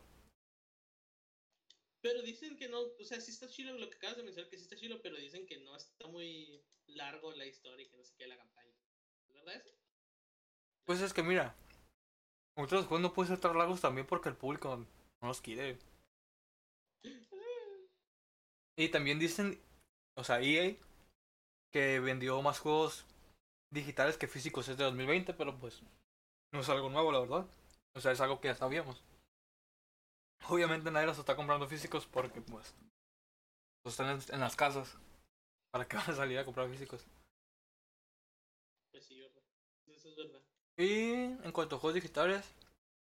Pero 2.07 2.21
dicen 2.21 2.55
que 2.55 2.69
no, 2.69 2.79
o 2.79 3.03
sea, 3.03 3.19
sí 3.19 3.31
está 3.31 3.49
chido 3.49 3.77
lo 3.77 3.89
que 3.89 3.97
acabas 3.97 4.15
de 4.15 4.23
mencionar, 4.23 4.49
que 4.49 4.55
sí 4.55 4.63
está 4.63 4.77
chido, 4.77 5.01
pero 5.01 5.17
dicen 5.17 5.45
que 5.45 5.57
no 5.57 5.75
está 5.75 6.07
muy 6.07 6.63
largo 6.85 7.33
la 7.33 7.45
historia 7.45 7.85
y 7.85 7.89
que 7.89 7.97
no 7.97 8.05
sé 8.05 8.15
qué 8.17 8.27
la 8.27 8.37
campaña. 8.37 8.71
¿Es 9.27 9.33
verdad 9.33 9.55
eso? 9.55 9.69
Pues 10.85 11.01
es 11.01 11.11
que 11.11 11.21
mira. 11.21 11.53
Muchos 12.55 12.85
juegos 12.85 13.01
no 13.01 13.13
pueden 13.13 13.33
ser 13.33 13.41
tan 13.41 13.57
largos 13.57 13.81
también 13.81 14.07
porque 14.07 14.29
el 14.29 14.37
público 14.37 14.87
no 15.21 15.27
los 15.27 15.41
quiere. 15.41 15.77
Y 18.79 18.89
también 18.89 19.19
dicen, 19.19 19.59
o 20.15 20.23
sea, 20.23 20.39
EA, 20.39 20.77
que 21.73 21.99
vendió 21.99 22.39
más 22.43 22.59
juegos 22.59 23.05
digitales 23.73 24.17
que 24.17 24.27
físicos 24.27 24.69
este 24.69 24.83
2020, 24.83 25.33
pero 25.33 25.59
pues 25.59 25.81
no 26.53 26.59
es 26.61 26.69
algo 26.69 26.87
nuevo, 26.89 27.11
la 27.11 27.19
verdad. 27.19 27.47
O 27.95 27.99
sea, 27.99 28.11
es 28.11 28.21
algo 28.21 28.39
que 28.39 28.49
ya 28.49 28.55
sabíamos. 28.55 29.03
Obviamente 30.49 30.91
nadie 30.91 31.07
los 31.07 31.19
está 31.19 31.35
comprando 31.35 31.67
físicos 31.67 32.05
porque 32.05 32.41
pues 32.41 32.73
los 33.83 33.93
están 33.93 34.19
en, 34.33 34.39
las 34.39 34.55
casas. 34.55 34.97
¿Para 35.71 35.87
qué 35.87 35.97
van 35.97 36.09
a 36.11 36.15
salir 36.15 36.39
a 36.39 36.45
comprar 36.45 36.69
físicos? 36.69 37.05
Pues 38.91 39.03
sí, 39.05 39.19
verdad. 39.19 39.43
Eso 39.87 40.09
es 40.09 40.15
verdad. 40.15 40.41
Y 40.77 41.11
en 41.45 41.51
cuanto 41.51 41.75
a 41.75 41.79
juegos 41.79 41.95
digitales, 41.95 42.45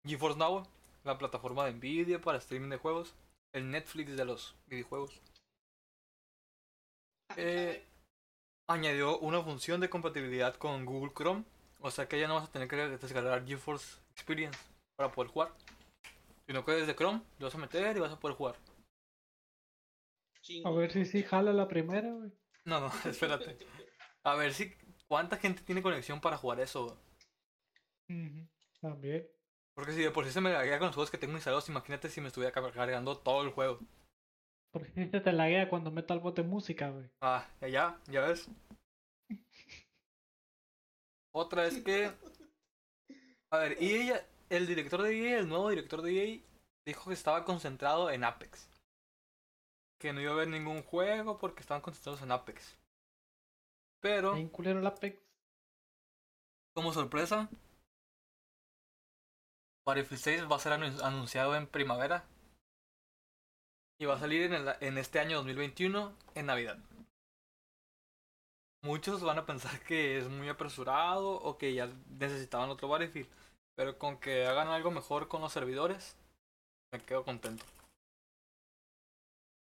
GeForce 0.06 0.38
Now, 0.38 0.64
la 1.04 1.18
plataforma 1.18 1.66
de 1.66 1.74
Nvidia 1.74 2.22
para 2.22 2.38
streaming 2.38 2.70
de 2.70 2.78
juegos, 2.78 3.14
el 3.54 3.70
Netflix 3.70 4.16
de 4.16 4.26
los 4.26 4.56
videojuegos, 4.68 5.20
Eh, 7.36 7.84
añadió 8.68 9.20
una 9.20 9.42
función 9.44 9.80
de 9.80 9.90
compatibilidad 9.90 10.56
con 10.56 10.86
Google 10.86 11.14
Chrome, 11.14 11.44
o 11.80 11.92
sea 11.92 12.08
que 12.08 12.20
ya 12.20 12.28
no 12.28 12.36
vas 12.36 12.50
a 12.50 12.52
tener 12.52 12.68
que 12.68 12.76
descargar 12.76 13.46
GeForce 13.46 14.00
Experience 14.14 14.58
para 14.96 15.12
poder 15.12 15.32
jugar, 15.32 15.52
sino 16.48 16.64
que 16.66 16.72
desde 16.72 16.96
Chrome 16.96 17.22
lo 17.40 17.46
vas 17.48 17.56
a 17.56 17.60
meter 17.60 17.98
y 17.98 18.00
vas 18.00 18.12
a 18.12 18.20
poder 18.20 18.38
jugar. 18.38 18.56
A 20.64 20.72
ver 20.72 20.92
si 20.92 21.06
sí 21.06 21.24
jala 21.24 21.52
la 21.54 21.68
primera, 21.68 22.10
güey. 22.12 22.32
No, 22.66 22.80
no, 22.80 22.88
espérate. 23.06 23.58
A 24.24 24.36
ver 24.36 24.54
si 24.54 24.74
cuánta 25.08 25.38
gente 25.38 25.62
tiene 25.62 25.82
conexión 25.82 26.22
para 26.22 26.38
jugar 26.38 26.60
eso. 26.62 26.98
Ujú, 28.10 28.48
También. 28.82 29.28
Porque 29.76 29.92
si 29.92 30.02
de 30.02 30.12
por 30.12 30.26
sí 30.26 30.32
se 30.32 30.42
me 30.42 30.52
laguea 30.52 30.80
con 30.80 30.88
los 30.88 30.96
juegos 30.96 31.12
que 31.12 31.18
tengo 31.18 31.34
instalados, 31.34 31.70
imagínate 31.70 32.10
si 32.10 32.22
me 32.22 32.28
estuviera 32.28 32.52
car- 32.54 32.72
cargando 32.72 33.18
todo 33.18 33.44
el 33.44 33.52
juego. 33.52 33.80
Porque 34.72 34.92
si 34.92 35.10
se 35.10 35.20
te 35.20 35.34
laguea 35.34 35.70
cuando 35.70 35.92
meto 35.92 36.14
al 36.14 36.20
bote 36.20 36.44
música, 36.44 36.90
güey. 36.90 37.10
Ah, 37.22 37.46
ya, 37.62 37.68
ya, 37.68 38.00
ya 38.08 38.22
ves. 38.22 38.50
Otra 41.34 41.68
es 41.68 41.82
que. 41.84 42.12
A 43.52 43.58
ver, 43.60 43.78
EA, 43.82 44.26
el 44.50 44.68
director 44.68 45.02
de 45.02 45.18
EA, 45.32 45.40
el 45.40 45.50
nuevo 45.50 45.70
director 45.70 46.02
de 46.02 46.24
EA, 46.36 46.42
dijo 46.86 47.10
que 47.10 47.14
estaba 47.14 47.44
concentrado 47.46 48.10
en 48.10 48.24
Apex. 48.24 48.70
Que 50.00 50.14
no 50.14 50.22
iba 50.22 50.32
a 50.32 50.34
haber 50.36 50.48
ningún 50.48 50.84
juego 50.84 51.38
porque 51.38 51.62
estaban 51.62 51.82
concentrados 51.82 52.22
en 52.22 52.32
Apex. 52.32 52.78
Pero, 54.02 54.34
Bien 54.36 54.50
culero 54.50 54.80
el 54.80 54.88
Apex. 54.88 55.20
como 56.76 56.94
sorpresa, 56.94 57.50
Battlefield 59.86 60.22
6 60.22 60.52
va 60.52 60.56
a 60.58 60.60
ser 60.60 60.74
anu- 60.74 61.02
anunciado 61.04 61.56
en 61.56 61.66
primavera. 61.68 62.26
Y 64.00 64.06
va 64.06 64.14
a 64.16 64.20
salir 64.20 64.44
en, 64.44 64.54
el- 64.54 64.76
en 64.82 64.98
este 65.00 65.20
año 65.20 65.38
2021, 65.38 66.14
en 66.36 66.46
Navidad. 66.46 66.78
Muchos 68.84 69.24
van 69.24 69.40
a 69.40 69.46
pensar 69.46 69.80
que 69.84 70.20
es 70.20 70.30
muy 70.30 70.48
apresurado 70.50 71.32
o 71.32 71.58
que 71.58 71.74
ya 71.74 71.88
necesitaban 72.20 72.70
otro 72.70 72.88
Battlefield. 72.88 73.28
Pero 73.78 74.00
con 74.00 74.18
que 74.18 74.48
hagan 74.48 74.70
algo 74.70 74.90
mejor 74.90 75.28
con 75.28 75.42
los 75.42 75.54
servidores, 75.54 76.16
me 76.92 77.00
quedo 77.00 77.24
contento. 77.24 77.64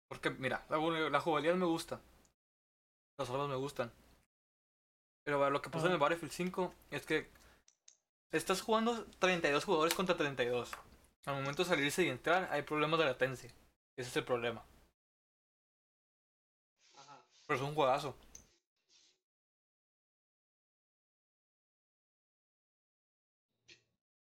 Porque, 0.09 0.31
mira, 0.31 0.65
la, 0.71 0.79
la 1.11 1.21
jugabilidad 1.21 1.57
me 1.57 1.67
gusta. 1.67 2.01
Las 3.19 3.29
armas 3.29 3.49
me 3.49 3.57
gustan. 3.57 3.91
Pero 5.25 5.51
lo 5.51 5.61
que 5.61 5.69
pasa 5.69 5.87
en 5.87 5.93
el 5.95 5.99
Battlefield 5.99 6.33
5 6.33 6.73
es 6.93 7.05
que 7.05 7.29
estás 8.31 8.63
jugando 8.63 9.05
32 9.19 9.65
jugadores 9.65 9.95
contra 9.95 10.17
32. 10.17 10.71
Al 11.27 11.35
momento 11.35 11.65
de 11.65 11.69
salirse 11.69 12.05
y 12.05 12.09
entrar 12.09 12.49
hay 12.53 12.63
problemas 12.63 13.01
de 13.01 13.07
latencia. 13.07 13.51
Ese 13.97 14.11
es 14.11 14.17
el 14.17 14.25
problema. 14.25 14.65
Ajá. 16.95 17.21
Pero 17.49 17.57
es 17.59 17.63
un 17.65 17.75
juegazo. 17.75 18.17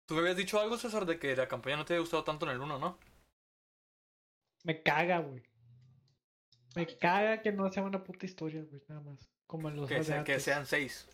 Tú 0.07 0.13
me 0.15 0.21
habías 0.21 0.37
dicho 0.37 0.59
algo, 0.59 0.77
César, 0.77 1.05
de 1.05 1.17
que 1.19 1.35
la 1.35 1.47
campaña 1.47 1.77
no 1.77 1.85
te 1.85 1.93
había 1.93 2.01
gustado 2.01 2.23
tanto 2.23 2.45
en 2.45 2.51
el 2.51 2.61
1, 2.61 2.77
¿no? 2.79 2.99
Me 4.63 4.81
caga, 4.83 5.19
güey. 5.19 5.43
Me 6.75 6.85
caga 6.97 7.41
que 7.41 7.51
no 7.51 7.71
sea 7.71 7.83
una 7.83 8.03
puta 8.03 8.25
historia, 8.25 8.63
güey, 8.63 8.81
nada 8.87 9.01
más. 9.01 9.31
Como 9.47 9.69
en 9.69 9.77
los 9.77 9.87
Que, 9.89 10.03
sea- 10.03 10.23
que 10.23 10.39
sean 10.39 10.65
6. 10.65 11.07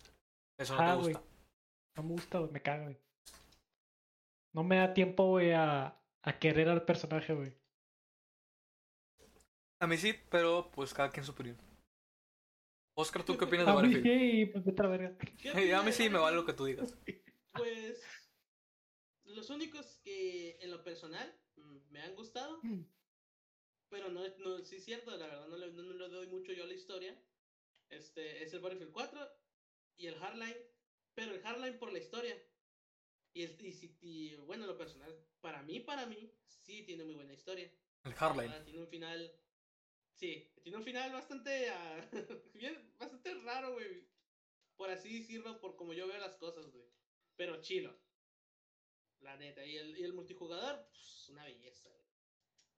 Eso 0.58 0.74
no 0.76 0.82
Ah, 0.82 0.92
te 0.92 1.02
gusta. 1.02 1.22
No 1.96 2.02
me 2.02 2.08
gusta, 2.10 2.38
güey, 2.38 2.50
me 2.50 2.62
caga, 2.62 2.84
güey. 2.84 2.98
No 4.54 4.64
me 4.64 4.76
da 4.76 4.92
tiempo, 4.92 5.26
güey, 5.28 5.52
a, 5.52 5.98
a 6.22 6.38
querer 6.38 6.68
al 6.68 6.84
personaje, 6.84 7.32
güey. 7.34 7.56
A 9.80 9.86
mí 9.86 9.96
sí, 9.96 10.14
pero 10.30 10.70
pues 10.70 10.94
cada 10.94 11.10
quien 11.10 11.24
su 11.24 11.32
opinión. 11.32 11.56
Oscar, 12.96 13.24
¿tú 13.24 13.36
qué 13.36 13.46
opinas 13.46 13.66
de 13.66 13.72
A 13.72 13.74
mí 13.76 13.80
Battlefield? 13.82 14.04
sí, 14.04 14.46
pues 14.46 14.64
vete 14.64 14.80
a 14.80 14.84
la 14.84 14.90
verga. 14.90 15.18
¿Qué 15.38 15.50
a 15.74 15.82
mí 15.82 15.92
sí 15.92 16.08
me 16.10 16.18
vale 16.18 16.36
lo 16.36 16.44
que 16.44 16.52
tú 16.52 16.64
digas. 16.66 16.94
Pues 17.52 18.02
los 19.34 19.50
únicos 19.50 19.98
que 20.04 20.58
en 20.60 20.70
lo 20.70 20.82
personal 20.84 21.34
mm, 21.56 21.78
me 21.90 22.00
han 22.02 22.14
gustado, 22.14 22.60
Mm. 22.62 22.82
pero 23.88 24.08
no, 24.10 24.26
no 24.38 24.64
sí 24.64 24.76
es 24.76 24.84
cierto, 24.84 25.16
la 25.16 25.26
verdad 25.26 25.48
no 25.48 25.56
le, 25.56 25.70
no, 25.72 25.82
no 25.82 26.08
le 26.08 26.14
doy 26.14 26.26
mucho 26.28 26.52
yo 26.52 26.64
a 26.64 26.66
la 26.66 26.74
historia. 26.74 27.16
Este 27.90 28.42
es 28.42 28.52
el 28.54 28.60
Battlefield 28.60 28.92
4 28.92 29.20
y 29.98 30.06
el 30.06 30.14
Hardline, 30.16 30.56
pero 31.14 31.32
el 31.34 31.42
Hardline 31.42 31.78
por 31.78 31.92
la 31.92 31.98
historia. 31.98 32.42
Y, 33.34 33.42
el, 33.42 33.64
y, 33.66 33.72
si- 33.72 33.96
y, 34.00 34.34
bueno, 34.36 34.66
lo 34.66 34.76
personal, 34.78 35.14
para 35.40 35.62
mí, 35.62 35.80
para 35.80 36.06
mí, 36.06 36.30
sí 36.46 36.82
tiene 36.84 37.04
muy 37.04 37.14
buena 37.14 37.32
historia. 37.34 37.70
El 38.04 38.14
Hardline. 38.14 38.50
verdad, 38.50 38.64
Tiene 38.64 38.80
un 38.80 38.88
final. 38.88 39.32
Sí, 40.14 40.52
tiene 40.62 40.78
un 40.78 40.84
final 40.84 41.12
bastante. 41.12 41.68
ah, 41.70 42.10
bien, 42.54 42.94
bastante 42.98 43.34
raro, 43.34 43.72
güey. 43.74 44.06
Por 44.76 44.90
así 44.90 45.18
decirlo, 45.20 45.60
por 45.60 45.76
como 45.76 45.92
yo 45.92 46.06
veo 46.06 46.18
las 46.18 46.34
cosas, 46.36 46.66
güey. 46.70 46.84
Pero 47.36 47.60
chilo. 47.60 47.94
La 49.22 49.36
neta. 49.36 49.64
Y 49.64 49.76
el, 49.76 49.98
y 49.98 50.04
el 50.04 50.12
multijugador, 50.12 50.84
pues, 50.88 51.28
una 51.30 51.44
belleza, 51.44 51.88
güey. 51.88 52.06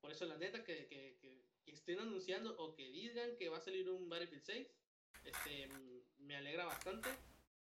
Por 0.00 0.12
eso, 0.12 0.26
la 0.26 0.36
neta, 0.36 0.62
que, 0.64 0.86
que, 0.86 1.16
que, 1.20 1.42
que 1.64 1.72
estén 1.72 1.98
anunciando 1.98 2.54
o 2.58 2.74
que 2.74 2.90
digan 2.90 3.36
que 3.36 3.48
va 3.48 3.58
a 3.58 3.62
salir 3.62 3.88
un 3.88 4.08
Battlefield 4.08 4.44
6, 4.44 4.68
este, 5.24 5.68
me 6.18 6.36
alegra 6.36 6.66
bastante. 6.66 7.08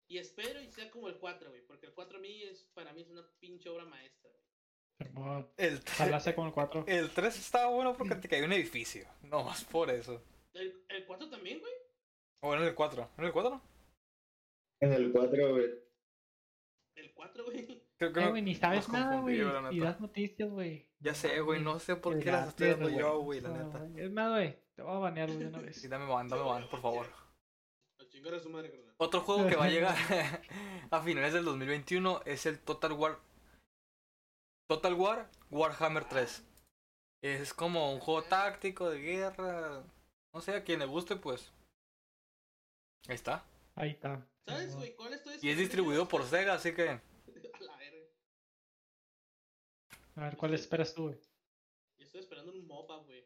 Y 0.09 0.17
espero 0.17 0.61
y 0.61 0.71
sea 0.71 0.89
como 0.89 1.07
el 1.07 1.17
4, 1.17 1.49
güey. 1.49 1.61
Porque 1.65 1.87
el 1.87 1.93
4 1.93 2.17
a 2.17 2.21
mí 2.21 2.43
es, 2.43 2.63
para 2.73 2.93
mí 2.93 3.01
es 3.01 3.09
una 3.09 3.25
pinche 3.39 3.69
obra 3.69 3.85
maestra, 3.85 4.29
güey. 4.29 4.47
El, 5.57 5.79
Ojalá 5.93 6.19
sea 6.19 6.35
como 6.35 6.47
el 6.47 6.53
4. 6.53 6.85
el 6.87 7.11
3 7.11 7.37
estaba 7.37 7.71
bueno 7.71 7.95
porque 7.95 8.15
te 8.15 8.27
cayó 8.27 8.45
un 8.45 8.53
edificio. 8.53 9.07
No 9.21 9.43
más 9.43 9.63
por 9.65 9.89
eso. 9.89 10.23
El, 10.53 10.83
el 10.89 11.05
4 11.05 11.29
también, 11.29 11.59
güey. 11.59 11.73
O 12.41 12.53
en 12.55 12.63
el 12.63 12.75
4. 12.75 13.11
¿En 13.17 13.25
el 13.25 13.31
4? 13.31 13.61
En 14.79 14.93
el 14.93 15.11
4, 15.11 15.49
güey. 15.51 15.69
El 16.95 17.13
4, 17.13 17.45
güey. 17.45 17.86
Creo 17.97 18.13
que 18.13 18.19
Eh, 18.19 18.41
ni 18.41 18.55
sabes 18.55 18.87
nada, 18.89 19.19
güey. 19.19 19.41
Y 19.71 19.79
das 19.79 19.99
noticias, 19.99 20.49
güey. 20.49 20.87
Ya 20.99 21.13
sé, 21.13 21.39
güey, 21.41 21.61
no 21.61 21.79
sé 21.79 21.95
por 21.95 22.17
Qué 22.17 22.25
qué 22.25 22.31
las 22.31 22.49
estoy 22.49 22.69
dando 22.69 22.89
yo, 22.89 23.19
güey, 23.21 23.41
la 23.41 23.49
No, 23.49 23.63
neta. 23.63 24.01
Es 24.01 24.11
más, 24.11 24.29
güey, 24.31 24.57
te 24.75 24.81
voy 24.81 24.95
a 24.95 24.99
banear, 24.99 25.27
güey, 25.29 25.39
de 25.39 25.47
una 25.47 25.59
vez. 25.59 25.81
Sí, 25.81 25.87
dame 25.87 26.05
van, 26.05 26.27
dame 26.27 26.43
van, 26.43 26.69
por 26.69 26.81
favor. 26.81 27.07
A 28.27 28.39
su 28.39 28.49
madre. 28.49 28.73
Otro 28.97 29.21
juego 29.21 29.47
que 29.47 29.55
va 29.55 29.65
a 29.65 29.69
llegar 29.69 29.95
a 30.91 31.01
finales 31.01 31.33
del 31.33 31.45
2021 31.45 32.21
es 32.25 32.45
el 32.45 32.59
Total 32.59 32.91
War. 32.91 33.19
Total 34.67 34.93
War 34.95 35.29
Warhammer 35.49 36.03
3. 36.03 36.43
Es 37.21 37.53
como 37.53 37.93
un 37.93 37.99
juego 37.99 38.23
táctico 38.23 38.89
de 38.89 38.99
guerra. 38.99 39.83
No 40.33 40.41
sé, 40.41 40.55
a 40.55 40.63
quien 40.63 40.79
le 40.79 40.85
guste, 40.85 41.15
pues. 41.15 41.53
Ahí 43.07 43.15
está. 43.15 43.45
Ahí 43.75 43.91
está. 43.91 44.27
¿Sabes, 44.45 44.75
güey? 44.75 44.93
¿Cuál 44.95 45.13
estoy 45.13 45.37
Y 45.41 45.49
es 45.49 45.57
distribuido 45.57 46.07
por 46.07 46.23
Sega, 46.23 46.55
así 46.55 46.73
que. 46.73 46.99
A 50.17 50.21
ver, 50.21 50.35
¿cuál 50.37 50.53
esperas 50.53 50.93
tú, 50.93 51.03
güey? 51.09 51.19
Yo 51.97 52.05
estoy 52.05 52.19
esperando 52.21 52.51
un 52.51 52.65
MOBA, 52.67 52.97
güey. 53.03 53.25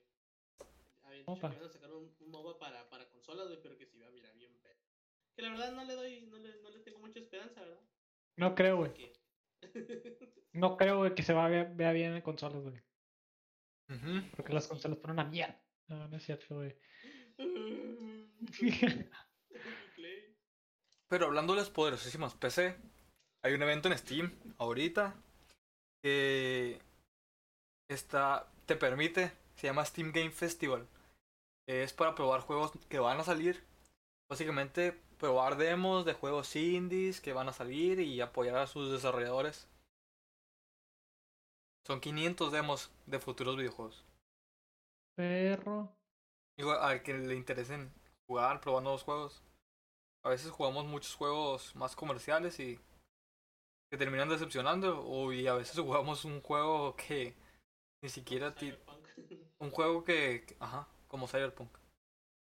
Habían 1.04 1.20
dicho 1.22 1.32
MOBA. 1.32 1.50
que 1.50 1.56
iban 1.56 1.70
a 1.70 1.72
sacar 1.74 1.92
un, 1.92 2.16
un 2.20 2.30
MOBA 2.32 2.60
para, 2.60 2.90
para 2.90 3.08
consolas, 3.10 3.48
güey, 3.48 3.62
pero 3.62 3.78
que 3.78 3.86
se 3.86 3.98
iba 3.98 4.08
a 4.08 4.12
mirar 4.12 4.36
bien 4.36 4.54
pedo. 4.62 4.76
Que 5.36 5.42
la 5.42 5.50
verdad 5.52 5.72
no 5.72 5.84
le 5.86 5.96
doy, 5.96 6.22
no 6.24 6.38
le, 6.38 6.62
no 6.62 6.70
le 6.70 6.80
tengo 6.80 7.00
mucha 7.00 7.20
esperanza, 7.20 7.62
¿verdad? 7.62 7.80
No 8.38 8.54
creo, 8.56 8.78
güey. 8.78 8.92
No 10.54 10.76
creo, 10.78 10.98
güey, 10.98 11.16
que 11.16 11.24
se 11.24 11.34
va 11.34 11.46
a 11.46 11.50
ver- 11.50 11.74
vea 11.76 11.92
bien 11.94 12.14
en 12.16 12.22
consolas, 12.22 12.62
güey. 12.62 12.82
Porque 14.36 14.54
las 14.54 14.68
consolas 14.68 15.00
son 15.00 15.12
una 15.12 15.26
mierda. 15.26 15.62
No, 15.88 16.08
no 16.08 16.18
es 16.18 16.24
cierto, 16.24 16.56
güey. 16.56 16.76
Pero 21.08 21.26
hablando 21.26 21.54
de 21.54 21.60
las 21.60 21.70
poderosísimas 21.70 22.36
PC, 22.36 22.78
hay 23.44 23.54
un 23.54 23.62
evento 23.62 23.90
en 23.90 23.98
Steam 23.98 24.32
ahorita 24.58 25.22
que 26.02 26.82
está, 27.88 28.48
te 28.66 28.76
permite, 28.76 29.32
se 29.56 29.68
llama 29.68 29.86
Steam 29.86 30.12
Game 30.12 30.32
Festival. 30.32 30.88
Es 31.68 31.94
para 31.94 32.16
probar 32.16 32.42
juegos 32.42 32.72
que 32.90 33.00
van 33.00 33.20
a 33.20 33.24
salir. 33.24 33.64
Básicamente 34.30 35.00
probar 35.18 35.58
demos 35.58 36.06
de 36.06 36.14
juegos 36.14 36.56
indies 36.56 37.22
que 37.22 37.34
van 37.34 37.50
a 37.50 37.54
salir 37.54 38.00
y 38.00 38.22
apoyar 38.22 38.58
a 38.58 38.68
sus 38.68 38.92
desarrolladores. 38.92 39.68
Son 41.86 42.00
500 42.00 42.52
demos 42.52 42.92
de 43.06 43.20
futuros 43.20 43.58
videojuegos. 43.58 44.04
Perro. 45.16 45.90
Digo, 46.58 46.72
al 46.72 47.04
que 47.04 47.14
le 47.14 47.36
interesen 47.36 47.92
jugar, 48.28 48.62
probar 48.62 48.84
nuevos 48.84 49.04
juegos. 49.04 49.44
A 50.24 50.30
veces 50.30 50.52
jugamos 50.52 50.86
muchos 50.86 51.16
juegos 51.16 51.76
más 51.76 51.96
comerciales 51.96 52.60
y 52.60 52.80
que 53.92 53.98
terminan 53.98 54.30
decepcionando. 54.30 55.04
O 55.06 55.32
y 55.34 55.46
a 55.48 55.54
veces 55.54 55.78
jugamos 55.78 56.26
un 56.26 56.42
juego 56.42 56.96
que 56.96 57.36
ni 58.02 58.10
siquiera 58.10 58.56
un 59.60 59.70
juego 59.70 60.04
que, 60.04 60.46
que- 60.48 60.56
ajá, 60.60 60.88
como 61.08 61.28
Cyberpunk. 61.28 61.78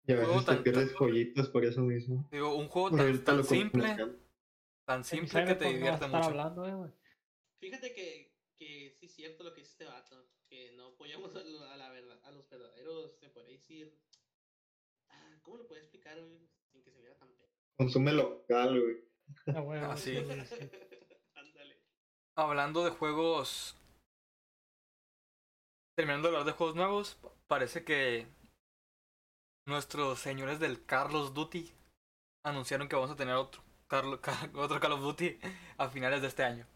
Y 0.07 0.13
a 0.13 0.17
Juego 0.17 0.31
veces 0.33 0.45
te 0.45 0.53
tan- 0.55 0.63
pierdes 0.63 0.93
joyitas 0.93 1.47
por 1.49 1.63
eso 1.65 1.81
mismo. 1.81 2.27
Digo, 2.31 2.55
un 2.55 2.67
juego 2.69 2.89
Por 2.89 2.99
tan, 2.99 3.23
tan 3.23 3.43
simple, 3.43 3.95
tan 4.85 5.03
simple 5.03 5.45
que 5.45 5.55
te 5.55 5.65
divierte 5.65 6.07
mucho. 6.07 6.23
hablando, 6.29 6.65
eh. 6.87 6.91
Fíjate 7.59 7.93
que, 7.93 8.33
que 8.57 8.95
sí 8.99 9.05
es 9.05 9.13
cierto 9.15 9.43
lo 9.43 9.53
que 9.53 9.61
dice 9.61 9.71
este 9.73 9.85
vato, 9.85 10.29
que 10.49 10.71
no 10.73 10.87
apoyamos 10.87 11.35
a, 11.35 11.43
lo- 11.43 11.63
a 11.65 11.75
la 11.77 11.89
verdad, 11.91 12.19
a 12.23 12.31
los 12.31 12.49
verdaderos, 12.49 13.17
se 13.19 13.29
puede 13.29 13.51
decir. 13.51 13.93
Ah, 15.09 15.39
¿Cómo 15.43 15.57
lo 15.57 15.67
puedo 15.67 15.81
explicar, 15.81 16.19
güey? 16.23 16.39
Sin 16.71 16.83
que 16.83 16.91
se 16.91 16.99
viera 17.01 17.17
tan 17.17 17.29
feo. 17.35 17.47
Consume 17.77 18.13
local, 18.13 18.81
güey. 18.81 18.97
Ah, 19.55 19.59
güey, 19.59 19.79
Ah, 19.81 19.87
güey, 19.87 19.97
sí. 19.97 20.15
sí, 20.15 20.55
sí. 20.55 20.69
Ándale. 21.35 21.81
Hablando 22.37 22.83
de 22.83 22.91
juegos. 22.91 23.75
Terminando 25.97 26.27
de 26.29 26.35
hablar 26.35 26.45
de 26.45 26.51
juegos 26.57 26.75
nuevos, 26.75 27.15
pa- 27.15 27.31
parece 27.47 27.83
que 27.83 28.27
nuestros 29.67 30.19
señores 30.19 30.59
del 30.59 30.85
Carlos 30.85 31.33
Duty 31.33 31.71
anunciaron 32.45 32.87
que 32.87 32.95
vamos 32.95 33.09
a 33.09 33.15
tener 33.15 33.33
otro, 33.33 33.63
Carlo- 33.87 34.19
otro 34.55 34.79
Call 34.79 34.91
of 34.93 35.01
Duty 35.01 35.39
a 35.77 35.89
finales 35.89 36.21
de 36.21 36.27
este 36.27 36.43
año. 36.43 36.67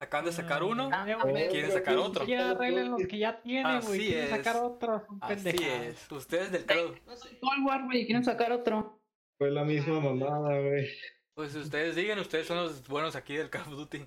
Acaban 0.00 0.24
de 0.26 0.32
sacar 0.32 0.62
uno. 0.64 0.90
Ah, 0.92 1.06
güey, 1.22 1.48
¿Quieren 1.48 1.70
sacar 1.72 1.96
otro? 1.96 2.24
Ya 2.24 2.50
arreglen 2.50 2.90
los 2.90 3.06
que 3.06 3.18
ya 3.18 3.40
tienen, 3.40 3.80
güey. 3.82 3.98
Así 4.00 4.06
Quieren 4.08 4.24
es. 4.24 4.30
sacar 4.30 4.56
otro. 4.62 5.04
Son 5.06 5.18
Así 5.22 5.48
es. 5.60 6.10
Ustedes 6.12 6.50
del 6.52 6.64
Call 6.64 6.78
of 6.86 7.06
No 7.06 7.16
sé. 7.16 7.38
Cold 7.38 7.64
War, 7.66 7.84
güey, 7.84 8.04
quieren 8.06 8.24
sacar 8.24 8.50
otro. 8.52 9.00
Fue 9.38 9.50
la 9.50 9.64
misma 9.64 10.00
mamada, 10.00 10.58
güey. 10.60 10.88
Pues 11.34 11.54
ustedes 11.54 11.96
digan, 11.96 12.18
ustedes 12.18 12.46
son 12.46 12.58
los 12.58 12.86
buenos 12.88 13.16
aquí 13.16 13.36
del 13.36 13.48
Call 13.50 13.62
of 13.62 13.70
Duty. 13.70 14.06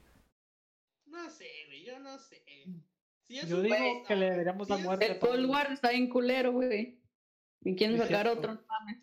No 1.07 1.29
sé, 1.29 1.47
güey, 1.67 1.83
yo 1.83 1.99
no 1.99 2.17
sé. 2.19 2.43
Si 3.27 3.39
es 3.39 3.47
Yo 3.49 3.57
un 3.57 3.63
digo 3.63 3.75
güey, 3.75 4.03
que 4.07 4.15
le 4.15 4.29
deberíamos 4.29 4.67
dar 4.67 4.77
si 4.77 4.83
muerte. 4.83 5.11
El 5.11 5.19
Cold 5.19 5.49
War 5.49 5.71
está 5.71 5.89
bien 5.89 6.09
culero, 6.09 6.51
güey. 6.51 7.01
Y 7.61 7.75
quieren 7.75 7.97
sacar 7.97 8.25
cierto. 8.27 8.39
otro. 8.39 8.53
no 8.53 8.61
mames. 8.67 8.97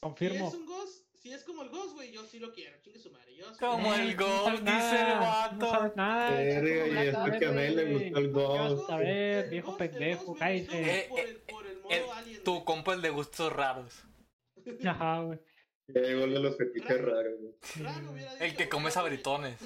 Confirmo. 0.00 0.50
Si 0.50 0.56
es 0.56 0.60
un 0.60 0.66
Ghost, 0.66 1.06
si 1.22 1.32
es 1.32 1.44
como 1.44 1.62
el 1.62 1.68
Ghost, 1.70 1.94
güey, 1.94 2.10
yo 2.12 2.26
sí 2.26 2.40
lo 2.40 2.52
quiero, 2.52 2.76
chingue 2.82 2.98
su 2.98 3.10
madre. 3.12 3.36
Yo 3.36 3.46
Como 3.60 3.94
el. 3.94 4.16
Ghost, 4.16 4.50
dice 4.50 4.58
el 4.58 4.64
nada, 4.64 5.52
No 5.52 5.58
vato. 5.58 5.70
sabes 5.70 5.96
nada. 5.96 6.30
Verga, 6.30 6.68
y 6.86 6.88
¿cómo 6.88 7.00
es 7.00 7.12
sabes, 7.12 7.30
porque 7.30 7.46
a 7.46 7.52
mí 7.52 7.74
le 7.74 7.92
gustó 7.92 8.18
el 8.18 8.30
Ghost. 8.32 8.90
A 8.90 8.96
ver, 8.96 9.50
viejo 9.50 9.68
Ghost- 9.70 9.78
pendejo, 9.78 10.36
Eh, 10.40 11.06
por 11.08 11.20
el- 11.20 11.36
por 11.42 11.66
el 11.66 11.76
modo 11.80 11.90
el- 11.94 12.10
Alien, 12.18 12.42
Tu 12.44 12.64
compa 12.64 12.94
el 12.94 13.02
de 13.02 13.10
gustos 13.10 13.52
raros. 13.52 14.02
Ajá, 14.84 15.20
güey. 15.22 15.38
Ya 15.88 16.00
llegó 16.00 16.24
el 16.24 16.34
de 16.34 16.40
los 16.40 16.56
fetiches 16.56 17.00
raros. 17.00 17.34
Raro 17.80 18.10
hubiera 18.12 18.32
El 18.38 18.56
que 18.56 18.68
come 18.68 18.84
raro, 18.84 18.94
sabritones. 18.94 19.58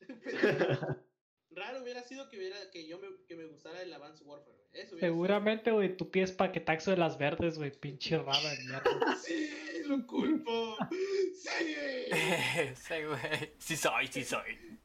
Raro 1.50 1.82
hubiera 1.82 2.02
sido 2.02 2.28
que 2.28 2.36
hubiera 2.36 2.56
que 2.70 2.86
yo 2.86 2.98
me, 2.98 3.08
que 3.26 3.34
me 3.34 3.46
gustara 3.46 3.80
el 3.80 3.90
Advanced 3.92 4.26
Warfare. 4.26 4.52
güey. 4.56 4.68
Eso 4.72 4.98
Seguramente, 4.98 5.70
güey, 5.70 5.96
tu 5.96 6.10
pie 6.10 6.22
es 6.24 6.32
paquetaxo 6.32 6.90
de 6.90 6.98
las 6.98 7.16
verdes, 7.16 7.56
güey. 7.56 7.70
Pinche 7.70 8.18
rara 8.18 8.50
de 8.50 8.58
mierda. 8.64 8.82
Sí, 9.24 9.50
lo 9.86 10.06
culpo. 10.06 10.76
Sí. 10.90 12.10
Sí, 12.74 12.94
güey. 13.04 13.54
Sí 13.58 13.76
soy, 13.76 14.06
sí 14.08 14.24
soy. 14.24 14.80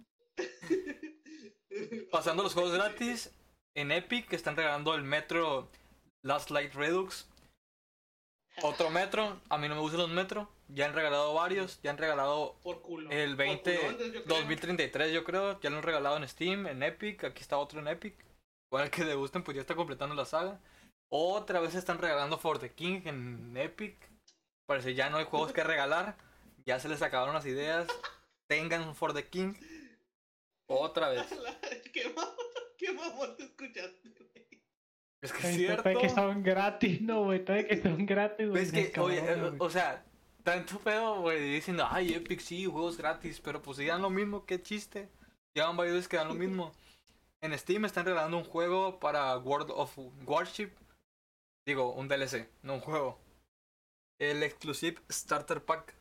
Pasando 2.12 2.44
los 2.44 2.54
juegos 2.54 2.74
gratis, 2.74 3.34
en 3.76 3.92
Epic 3.92 4.32
están 4.34 4.56
regalando 4.56 4.96
el 4.96 5.04
Metro 5.04 5.70
Last 6.24 6.52
Light 6.52 6.74
Redux. 6.74 7.28
Otro 8.64 8.90
metro, 8.90 9.42
a 9.50 9.58
mí 9.58 9.68
no 9.68 9.76
me 9.76 9.82
gustan 9.82 10.02
los 10.02 10.10
metros. 10.10 10.48
Ya 10.68 10.86
han 10.86 10.94
regalado 10.94 11.34
varios, 11.34 11.82
ya 11.82 11.92
han 11.92 11.98
regalado 11.98 12.58
Por 12.64 12.82
culo. 12.82 13.10
el 13.12 13.30
Por 13.32 13.38
20 13.38 13.78
culones, 13.80 14.14
yo 14.14 14.24
creo. 14.24 14.38
2033 14.38 15.14
yo 15.14 15.24
creo, 15.24 15.60
ya 15.60 15.70
lo 15.70 15.78
han 15.78 15.84
regalado 15.84 16.18
en 16.18 16.28
Steam, 16.28 16.68
en 16.68 16.84
Epic, 16.84 17.24
aquí 17.24 17.42
está 17.42 17.58
otro 17.58 17.80
en 17.80 17.88
Epic. 17.88 18.16
Igual 18.70 18.86
el 18.86 18.92
que 18.92 19.04
le 19.04 19.16
gusten 19.16 19.44
pues 19.44 19.56
ya 19.56 19.62
está 19.62 19.76
completando 19.76 20.16
la 20.16 20.26
saga. 20.26 20.60
Otra 21.10 21.60
vez 21.60 21.76
están 21.76 21.98
regalando 21.98 22.38
For 22.38 22.60
the 22.60 22.72
King 22.74 23.02
en 23.06 23.58
Epic. 23.58 23.98
Parece 24.66 24.94
ya 24.94 25.10
no 25.10 25.18
hay 25.18 25.26
juegos 25.26 25.52
que 25.52 25.64
regalar, 25.64 26.16
ya 26.66 26.80
se 26.80 26.88
les 26.88 27.02
acabaron 27.02 27.34
las 27.34 27.46
ideas. 27.46 27.88
Tengan 28.48 28.88
un 28.88 28.96
For 28.96 29.14
the 29.14 29.28
King. 29.28 29.54
Otra 30.68 31.10
vez. 31.10 31.26
¿Qué 31.94 32.08
mamón, 32.10 32.36
qué 32.78 32.94
mamón 32.94 33.36
te 33.36 33.44
escuchaste? 33.44 34.21
Es 35.22 35.32
que 35.32 35.48
es 35.48 35.56
cierto. 35.56 35.84
Todavía 35.84 36.02
que 36.02 36.10
son 36.10 36.44
gratis, 36.44 37.02
no, 37.02 37.26
güey. 37.26 37.46
Todavía 37.46 37.68
que 37.68 37.82
son 37.82 38.06
gratis, 38.06 38.50
güey. 38.50 38.64
Es 38.64 38.72
que, 38.72 39.00
oye, 39.00 39.20
eh, 39.20 39.54
o 39.60 39.70
sea, 39.70 40.04
tanto 40.44 40.80
pedo, 40.80 41.22
güey, 41.22 41.54
diciendo, 41.54 41.88
ay, 41.90 42.14
Epic 42.14 42.40
sí, 42.40 42.66
juegos 42.66 42.98
gratis, 42.98 43.40
pero 43.40 43.62
pues 43.62 43.78
si 43.78 43.86
dan 43.86 44.02
lo 44.02 44.10
mismo, 44.10 44.46
qué 44.46 44.62
chiste. 44.62 45.10
Ya 45.54 45.68
van 45.68 45.78
varios 45.78 46.08
que 46.08 46.18
dan 46.18 46.28
lo 46.28 46.34
mismo. 46.34 46.72
En 47.44 47.58
Steam 47.58 47.86
están 47.86 48.06
regalando 48.06 48.38
un 48.38 48.44
juego 48.44 49.00
para 49.00 49.36
World 49.36 49.72
of 49.72 49.98
Warship. 50.28 50.70
Digo, 51.66 51.92
un 51.92 52.08
DLC, 52.08 52.48
no 52.62 52.76
un 52.76 52.82
juego. 52.82 53.20
El 54.20 54.44
Exclusive 54.44 55.02
Starter 55.10 55.66
Pack. 55.66 55.96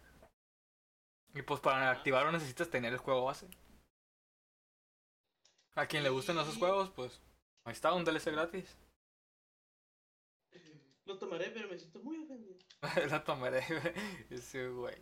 Y 1.35 1.41
pues 1.41 1.61
para 1.61 1.91
activarlo 1.91 2.31
necesitas 2.31 2.69
tener 2.69 2.93
el 2.93 2.99
juego 2.99 3.25
base. 3.25 3.49
A 5.77 5.87
quien 5.87 6.03
le 6.03 6.11
gusten 6.11 6.39
esos 6.39 6.59
juegos, 6.59 6.91
pues 6.91 7.23
ahí 7.65 7.73
está, 7.73 7.95
un 7.95 8.05
DLC 8.05 8.27
gratis. 8.33 8.77
Lo 11.11 11.19
tomaré, 11.19 11.51
pero 11.51 11.69
me 11.69 11.77
siento 11.77 11.99
muy 12.05 12.19
ofendido. 12.19 12.57
La 13.11 13.25
tomaré, 13.25 13.65
ese 14.31 14.69
güey. 14.69 14.95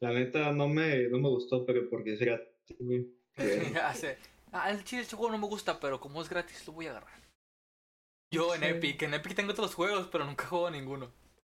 La 0.00 0.10
neta 0.12 0.50
no 0.50 0.66
me, 0.68 1.08
no 1.08 1.18
me 1.18 1.28
gustó, 1.28 1.64
pero 1.64 1.88
porque 1.88 2.14
es 2.14 2.18
gratis, 2.18 2.76
güey. 2.80 3.06
Ah, 4.54 4.70
el 4.70 4.84
chile 4.84 5.00
este 5.00 5.16
juego 5.16 5.32
no 5.32 5.38
me 5.38 5.46
gusta, 5.46 5.80
pero 5.80 5.98
como 5.98 6.20
es 6.20 6.28
gratis 6.28 6.66
lo 6.66 6.74
voy 6.74 6.86
a 6.86 6.90
agarrar. 6.90 7.22
Yo 8.30 8.54
en 8.54 8.60
Sí. 8.60 8.66
Epic, 8.66 9.00
en 9.02 9.14
Epic 9.14 9.34
tengo 9.34 9.52
otros 9.52 9.74
juegos, 9.74 10.08
pero 10.12 10.26
nunca 10.26 10.44
juego 10.46 10.70
ninguno. 10.70 11.10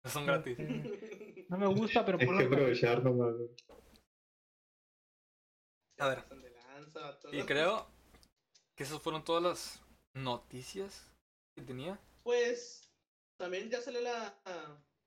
No 0.05 0.11
son 0.11 0.27
gratis. 0.27 0.57
No 1.49 1.59
me 1.59 1.67
gusta, 1.67 2.05
pero 2.05 2.19
Hay 2.19 2.27
por 2.27 2.39
que 2.39 2.45
aprovechar 2.45 3.03
nomás. 3.03 3.35
A 5.99 6.09
ver. 6.09 6.25
Y 7.33 7.43
creo 7.43 7.87
que 8.77 8.85
esas 8.85 9.01
fueron 9.03 9.25
todas 9.25 9.43
las 9.43 9.83
noticias 10.15 11.11
que 11.57 11.63
tenía. 11.63 11.99
Pues 12.25 12.91
también 13.37 13.71
ya 13.71 13.81
salió 13.83 14.01
la, 14.01 14.35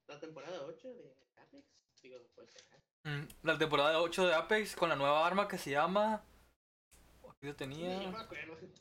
la 0.08 0.19
temporada 0.19 0.62
8 0.62 0.88
de 0.93 1.15
Apex. 1.36 1.65
Digo, 2.01 2.17
pues. 2.36 2.49
Mm, 3.03 3.27
La 3.41 3.58
temporada 3.58 3.99
8 3.99 4.27
de 4.27 4.36
Apex 4.36 4.75
con 4.75 4.89
la 4.89 4.95
nueva 4.95 5.25
arma 5.25 5.47
que 5.47 5.58
se 5.58 5.71
llama... 5.71 6.23
Aquí 7.23 7.23
lo 7.23 7.34
Sí, 7.41 7.47
yo 7.47 7.56
tenía... 7.56 8.27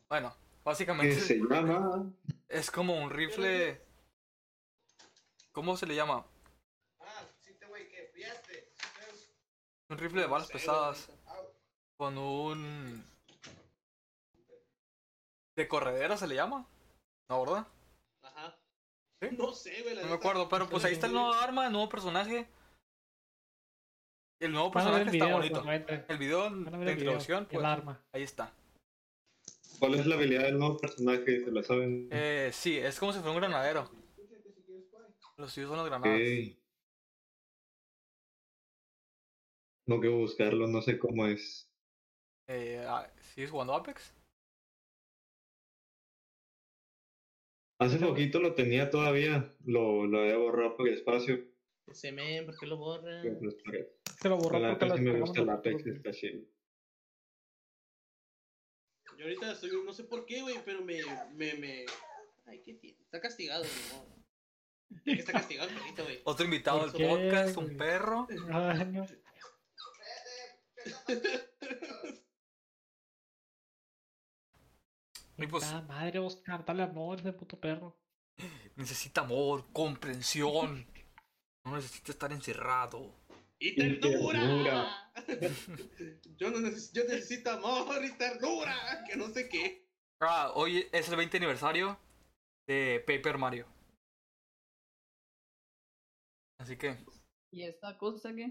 Bueno, 0.09 0.37
básicamente 0.63 1.19
se 1.19 1.39
llama. 1.39 2.13
es 2.49 2.71
como 2.71 3.03
un 3.03 3.11
rifle... 3.11 3.83
¿Cómo 5.53 5.77
se 5.79 5.87
le 5.87 5.95
llama? 5.95 6.27
Ah, 7.01 7.27
sí, 7.41 7.55
te 7.55 7.65
güey, 7.67 7.89
que 7.89 8.11
friaste. 8.13 8.75
Un 9.89 9.97
rifle 9.97 10.21
de 10.21 10.27
balas 10.27 10.51
pesadas. 10.51 11.09
con 11.97 12.19
un 12.19 13.03
de 15.57 15.69
corredera 15.69 16.19
se 16.19 16.27
le 16.27 16.35
llama 16.35 16.69
no 17.29 17.45
verdad. 17.45 17.67
¿Sí? 19.23 19.29
No 19.37 19.53
sé, 19.53 19.83
güey. 19.83 19.95
la 19.95 20.03
no 20.03 20.09
me 20.09 20.15
acuerdo 20.15 20.49
pero 20.49 20.69
pues 20.69 20.85
ahí 20.85 20.93
está 20.93 21.07
el 21.07 21.13
nuevo 21.15 21.33
arma 21.33 21.67
el 21.67 21.73
nuevo 21.73 21.89
personaje 21.89 22.49
el 24.41 24.53
nuevo 24.53 24.71
personaje 24.71 25.03
el 25.03 25.09
está 25.09 25.25
video 25.25 25.37
bonito 25.37 25.65
el 26.09 26.19
video 26.19 26.51
de 26.51 26.91
el 26.91 26.99
introducción 26.99 27.43
El 27.45 27.49
pues 27.49 27.65
arma. 27.65 28.05
ahí 28.13 28.23
está 28.23 28.53
¿Cuál 29.79 29.95
es 29.95 30.07
la 30.07 30.15
habilidad 30.17 30.45
del 30.45 30.59
nuevo 30.59 30.77
personaje? 30.79 31.45
¿Se 31.45 31.51
lo 31.51 31.63
saben? 31.63 32.09
eh, 32.11 32.51
sí 32.53 32.77
es 32.79 32.99
como 32.99 33.13
si 33.13 33.19
fuera 33.21 33.33
un 33.33 33.41
granadero 33.41 33.91
los 35.39 35.53
suyos 35.53 35.69
son 35.69 35.79
los 35.79 35.87
granadas 35.87 36.19
Ok. 36.19 36.57
No 39.89 40.01
quiero 40.01 40.17
buscarlo, 40.17 40.67
no 40.67 40.83
sé 40.83 40.99
cómo 40.99 41.27
es. 41.27 41.71
eh, 42.49 42.85
ah, 42.89 43.09
¿sigues 43.35 43.51
jugando 43.51 43.75
Apex? 43.75 44.13
Hace 47.79 47.99
poquito 47.99 48.41
lo 48.41 48.55
tenía 48.55 48.91
todavía, 48.91 49.55
lo, 49.65 50.07
lo 50.07 50.21
había 50.21 50.37
borrado 50.39 50.77
por 50.77 50.89
espacio. 50.89 51.45
Ese 51.87 52.11
men, 52.11 52.47
¿por 52.47 52.59
qué 52.59 52.67
lo 52.67 52.79
borra? 52.79 53.23
pues, 53.39 53.57
Se 54.21 54.29
lo 54.29 54.37
borró 54.39 54.59
La 54.59 54.71
porque 54.71 54.87
lo 54.87 54.97
sí 54.97 55.03
me 55.03 55.21
gusta 55.21 55.41
el 55.43 55.51
Apex, 55.51 55.83
güey. 55.85 55.97
está 55.97 56.11
chido. 56.13 56.43
Yo 59.19 59.25
ahorita 59.25 59.53
estoy, 59.53 59.71
no 59.85 59.93
sé 59.93 60.05
por 60.05 60.27
qué, 60.27 60.43
güey, 60.43 60.57
pero 60.65 60.83
me, 60.83 61.01
me, 61.35 61.55
me... 61.55 61.87
Ay, 62.47 62.61
¿qué 62.63 62.75
tiene? 62.75 62.99
Está 63.03 63.21
castigado, 63.21 63.65
mi 63.65 63.95
modo. 63.97 64.17
Está 65.05 65.33
castigado 65.33 65.69
el 65.69 65.75
perrito, 65.77 66.05
güey. 66.05 66.21
otro 66.25 66.45
invitado 66.45 66.81
¿Por 66.81 66.93
del 66.93 66.97
qué, 67.01 67.09
podcast 67.09 67.57
un 67.57 67.65
güey? 67.67 67.77
perro 67.77 68.27
Ay, 68.53 68.87
no. 68.87 69.07
Y 75.39 75.47
pues 75.47 75.65
Ah, 75.65 75.83
madre, 75.83 76.19
Oscar, 76.19 76.65
dale 76.65 76.83
amor 76.83 77.19
a 77.19 77.21
ese 77.21 77.33
puto 77.33 77.59
perro. 77.61 77.99
necesita 78.77 79.23
amor 79.23 79.65
comprensión 79.73 80.87
no 81.65 81.75
necesita 81.77 82.13
estar 82.13 82.33
encerrado 82.33 83.15
¡Y 83.59 83.71
Y 83.83 84.01
ternura! 84.01 85.13
yo, 86.37 86.51
no 86.51 86.59
neces- 86.59 86.93
yo 86.93 87.05
necesito 87.05 87.51
amor 87.51 88.05
y 88.05 88.13
ternura, 88.19 89.03
que 89.09 89.17
no 89.17 89.29
sé 89.31 89.49
qué. 89.49 89.89
Ah, 90.21 90.53
hoy 90.55 90.87
es 90.93 91.09
el 91.09 91.17
20 91.17 91.39
aniversario 91.39 91.99
de 92.69 93.03
Paper 93.07 93.39
Mario. 93.39 93.67
Así 96.59 96.77
que, 96.77 96.97
¿Y 97.51 97.63
esta 97.63 97.97
cosa 97.97 98.35
qué? 98.35 98.51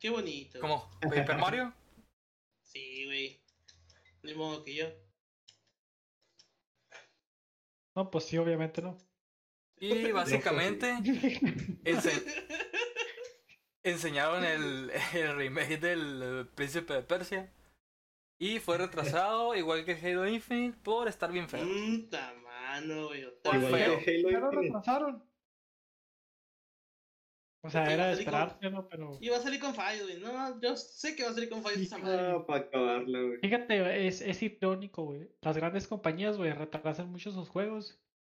Qué 0.00 0.10
bonito. 0.10 0.60
¿cómo? 0.60 0.88
¿Paper 1.00 1.38
Mario? 1.38 1.74
Sí, 2.62 3.04
güey. 3.06 3.42
Ni 4.22 4.34
modo 4.34 4.62
que 4.62 4.74
yo. 4.74 4.86
No, 7.96 8.10
pues 8.10 8.24
sí, 8.26 8.36
obviamente 8.38 8.82
no. 8.82 8.96
Y 9.80 10.12
básicamente 10.12 10.92
ense- 11.84 12.24
enseñaron 13.82 14.44
el, 14.44 14.90
el 15.14 15.36
remake 15.36 15.78
del 15.80 16.48
Príncipe 16.54 16.92
de 16.94 17.02
Persia. 17.02 17.52
Y 18.38 18.58
fue 18.58 18.76
retrasado, 18.78 19.54
igual 19.56 19.84
que 19.84 19.92
Halo 19.94 20.28
Infinite, 20.28 20.78
por 20.82 21.08
estar 21.08 21.32
bien 21.32 21.48
feo. 21.48 21.64
Mmm, 21.64 22.10
mano, 22.44 23.06
güey. 23.08 23.22
Igual 23.44 23.60
feo. 23.72 23.98
que 24.04 24.10
Halo 24.18 24.30
Ya 24.30 24.38
lo 24.40 24.46
Infinite. 24.46 24.66
retrasaron. 24.66 25.24
O 27.66 27.70
sea, 27.70 27.92
era 27.92 28.06
de 28.08 28.12
esperarse, 28.14 28.70
¿no? 28.70 28.88
Pero 28.88 29.18
Y 29.20 29.28
va 29.28 29.36
a 29.38 29.40
salir 29.40 29.60
con 29.60 29.74
fallos, 29.74 30.04
güey. 30.04 30.18
No, 30.20 30.60
yo 30.60 30.76
sé 30.76 31.16
que 31.16 31.24
va 31.24 31.30
a 31.30 31.34
salir 31.34 31.48
con 31.48 31.62
fallos 31.62 31.80
esa 31.80 31.98
madre. 31.98 32.20
Ah, 32.20 32.44
para 32.46 32.60
acabarla, 32.64 33.20
güey. 33.22 33.38
fíjate, 33.40 34.06
es, 34.06 34.20
es 34.20 34.42
irónico, 34.42 35.04
güey. 35.04 35.28
Las 35.42 35.56
grandes 35.56 35.88
compañías, 35.88 36.36
güey, 36.36 36.52
retrasan 36.52 37.10
mucho 37.10 37.32
sus 37.32 37.48
juegos 37.48 37.98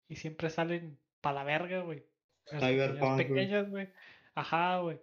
y 0.08 0.16
siempre 0.16 0.50
salen 0.50 0.98
pa' 1.20 1.32
la 1.32 1.44
verga, 1.44 1.80
güey. 1.82 2.04
Las 2.46 2.62
Cyberpunk, 2.62 3.00
compañías 3.00 3.28
güey. 3.28 3.28
pequeñas, 3.28 3.70
güey. 3.70 3.92
Ajá, 4.34 4.78
güey. 4.80 5.00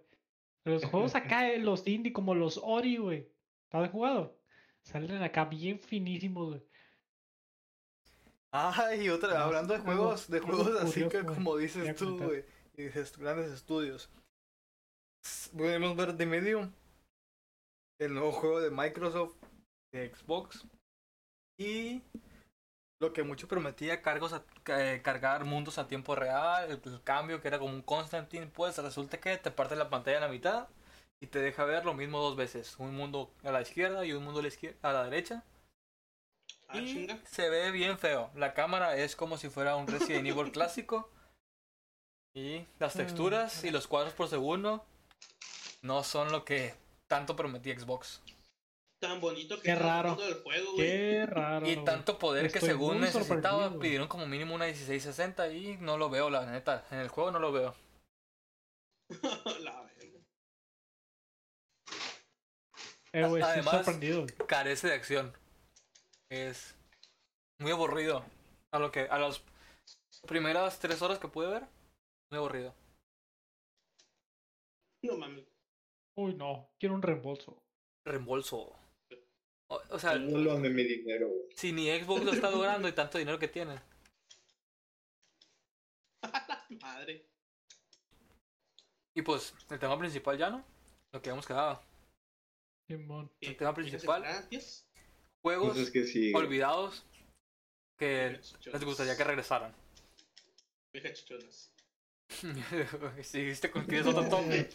Los 0.64 0.84
juegos 0.86 1.14
acá, 1.14 1.50
eh, 1.50 1.58
los 1.58 1.86
indie, 1.86 2.12
como 2.12 2.34
los 2.34 2.58
Ori, 2.62 2.96
güey. 2.96 3.28
¿Lo 3.72 3.80
has 3.80 3.90
jugado? 3.90 4.38
Salen 4.82 5.22
acá 5.22 5.44
bien 5.46 5.80
finísimos, 5.80 6.48
güey. 6.50 6.62
Ay, 8.52 9.08
otra, 9.08 9.40
Ah, 9.40 9.44
hablando 9.46 9.74
de 9.74 9.80
juegos, 9.80 10.30
de 10.30 10.38
juegos 10.38 10.68
así 10.80 11.02
curioso, 11.02 11.08
que 11.08 11.24
como 11.24 11.56
dices 11.56 11.96
tú, 11.96 12.16
güey, 12.18 12.44
y 12.76 12.88
grandes 13.18 13.52
estudios. 13.52 14.08
Podemos 15.56 15.96
ver 15.96 16.16
The 16.16 16.26
Medium, 16.26 16.72
el 17.98 18.14
nuevo 18.14 18.32
juego 18.32 18.60
de 18.60 18.70
Microsoft, 18.70 19.36
de 19.92 20.14
Xbox, 20.14 20.66
y 21.58 22.02
lo 23.00 23.12
que 23.12 23.22
mucho 23.22 23.48
prometía, 23.48 24.02
cargos 24.02 24.32
a- 24.32 24.44
eh, 24.66 25.00
cargar 25.02 25.44
mundos 25.44 25.78
a 25.78 25.88
tiempo 25.88 26.14
real, 26.14 26.70
el, 26.70 26.80
el 26.84 27.02
cambio 27.02 27.40
que 27.40 27.48
era 27.48 27.58
como 27.58 27.72
un 27.72 27.82
Constantine, 27.82 28.46
pues 28.48 28.76
resulta 28.78 29.18
que 29.20 29.36
te 29.38 29.50
parte 29.50 29.76
la 29.76 29.90
pantalla 29.90 30.18
a 30.18 30.22
la 30.22 30.28
mitad 30.28 30.68
y 31.20 31.26
te 31.28 31.38
deja 31.38 31.64
ver 31.64 31.84
lo 31.84 31.94
mismo 31.94 32.18
dos 32.20 32.36
veces, 32.36 32.76
un 32.78 32.94
mundo 32.94 33.32
a 33.44 33.52
la 33.52 33.62
izquierda 33.62 34.04
y 34.04 34.12
un 34.12 34.24
mundo 34.24 34.40
a 34.40 34.42
la, 34.42 34.48
izquier- 34.48 34.76
a 34.82 34.92
la 34.92 35.04
derecha. 35.04 35.44
Ah, 36.68 36.78
Y 36.78 36.86
chinga. 36.86 37.18
se 37.24 37.48
ve 37.48 37.70
bien 37.70 37.98
feo. 37.98 38.30
La 38.34 38.52
cámara 38.52 38.96
es 38.96 39.16
como 39.16 39.38
si 39.38 39.48
fuera 39.48 39.76
un 39.76 39.86
Resident 39.86 40.26
Evil 40.26 40.50
clásico. 40.52 41.10
Y 42.34 42.66
las 42.78 42.94
Mm, 42.94 42.98
texturas 42.98 43.64
y 43.64 43.70
los 43.70 43.86
cuadros 43.86 44.12
por 44.12 44.28
segundo 44.28 44.84
no 45.82 46.02
son 46.02 46.32
lo 46.32 46.44
que 46.44 46.74
tanto 47.06 47.36
prometía 47.36 47.78
Xbox. 47.78 48.20
tan 49.00 49.20
bonito 49.20 49.56
que 49.56 49.62
Qué 49.64 49.74
raro. 49.74 50.16
el 50.22 50.42
juego, 50.42 50.72
güey. 50.72 50.86
Qué 50.88 51.26
raro. 51.26 51.68
Y 51.68 51.76
tanto 51.84 52.18
poder 52.18 52.50
que 52.50 52.58
según 52.60 53.00
necesitaba, 53.02 53.78
pidieron 53.78 54.08
como 54.08 54.26
mínimo 54.26 54.54
una 54.54 54.64
1660 54.64 55.52
y 55.52 55.76
no 55.76 55.98
lo 55.98 56.08
veo, 56.08 56.30
la 56.30 56.46
neta. 56.50 56.86
En 56.90 57.00
el 57.00 57.08
juego 57.08 57.30
no 57.30 57.38
lo 57.38 57.52
veo. 57.52 57.74
La 59.60 59.82
verga. 59.82 60.20
Eh, 63.12 63.26
güey, 63.28 63.42
estoy 63.42 63.60
Además-. 63.60 64.26
Carece 64.48 64.88
de 64.88 64.94
acción. 64.94 65.36
Es 66.30 66.74
muy 67.58 67.72
aburrido. 67.72 68.24
A 68.72 68.78
lo 68.78 68.90
que, 68.90 69.02
a 69.02 69.18
las 69.18 69.42
primeras 70.26 70.78
tres 70.78 71.02
horas 71.02 71.18
que 71.18 71.28
pude 71.28 71.48
ver, 71.48 71.66
muy 72.34 72.38
aburrido. 72.38 72.74
No 75.02 75.16
mames. 75.16 75.46
Uy, 76.16 76.34
no. 76.34 76.70
Quiero 76.78 76.94
un 76.94 77.02
reembolso. 77.02 77.62
Reembolso. 78.04 78.76
O, 79.68 79.80
o 79.90 79.98
sea, 79.98 80.18
Devuélvame 80.18 80.68
mi 80.68 80.84
dinero, 80.84 81.28
güey. 81.28 81.48
si 81.54 81.72
ni 81.72 81.88
Xbox 81.88 82.24
lo 82.24 82.32
está 82.32 82.50
logrando 82.50 82.88
y 82.88 82.92
tanto 82.92 83.18
dinero 83.18 83.38
que 83.38 83.48
tiene. 83.48 83.80
Madre. 86.82 87.26
Y 89.14 89.22
pues, 89.22 89.54
el 89.70 89.78
tema 89.78 89.98
principal 89.98 90.36
ya 90.36 90.50
no. 90.50 90.64
Lo 91.12 91.22
que 91.22 91.30
habíamos 91.30 91.46
quedado. 91.46 91.82
Simón. 92.88 93.30
El 93.40 93.56
tema 93.56 93.72
principal. 93.74 94.24
Juegos 95.40 95.90
que 95.90 96.04
sí. 96.04 96.32
olvidados 96.34 97.06
que 97.96 98.40
les 98.72 98.84
gustaría 98.84 99.16
que 99.16 99.24
regresaran. 99.24 99.74
Viejas 100.92 101.14
chichonas. 101.14 101.73
Seguiste 103.22 103.70
con 103.70 103.86
tienes 103.86 104.06
otro 104.06 104.28
toque. 104.28 104.68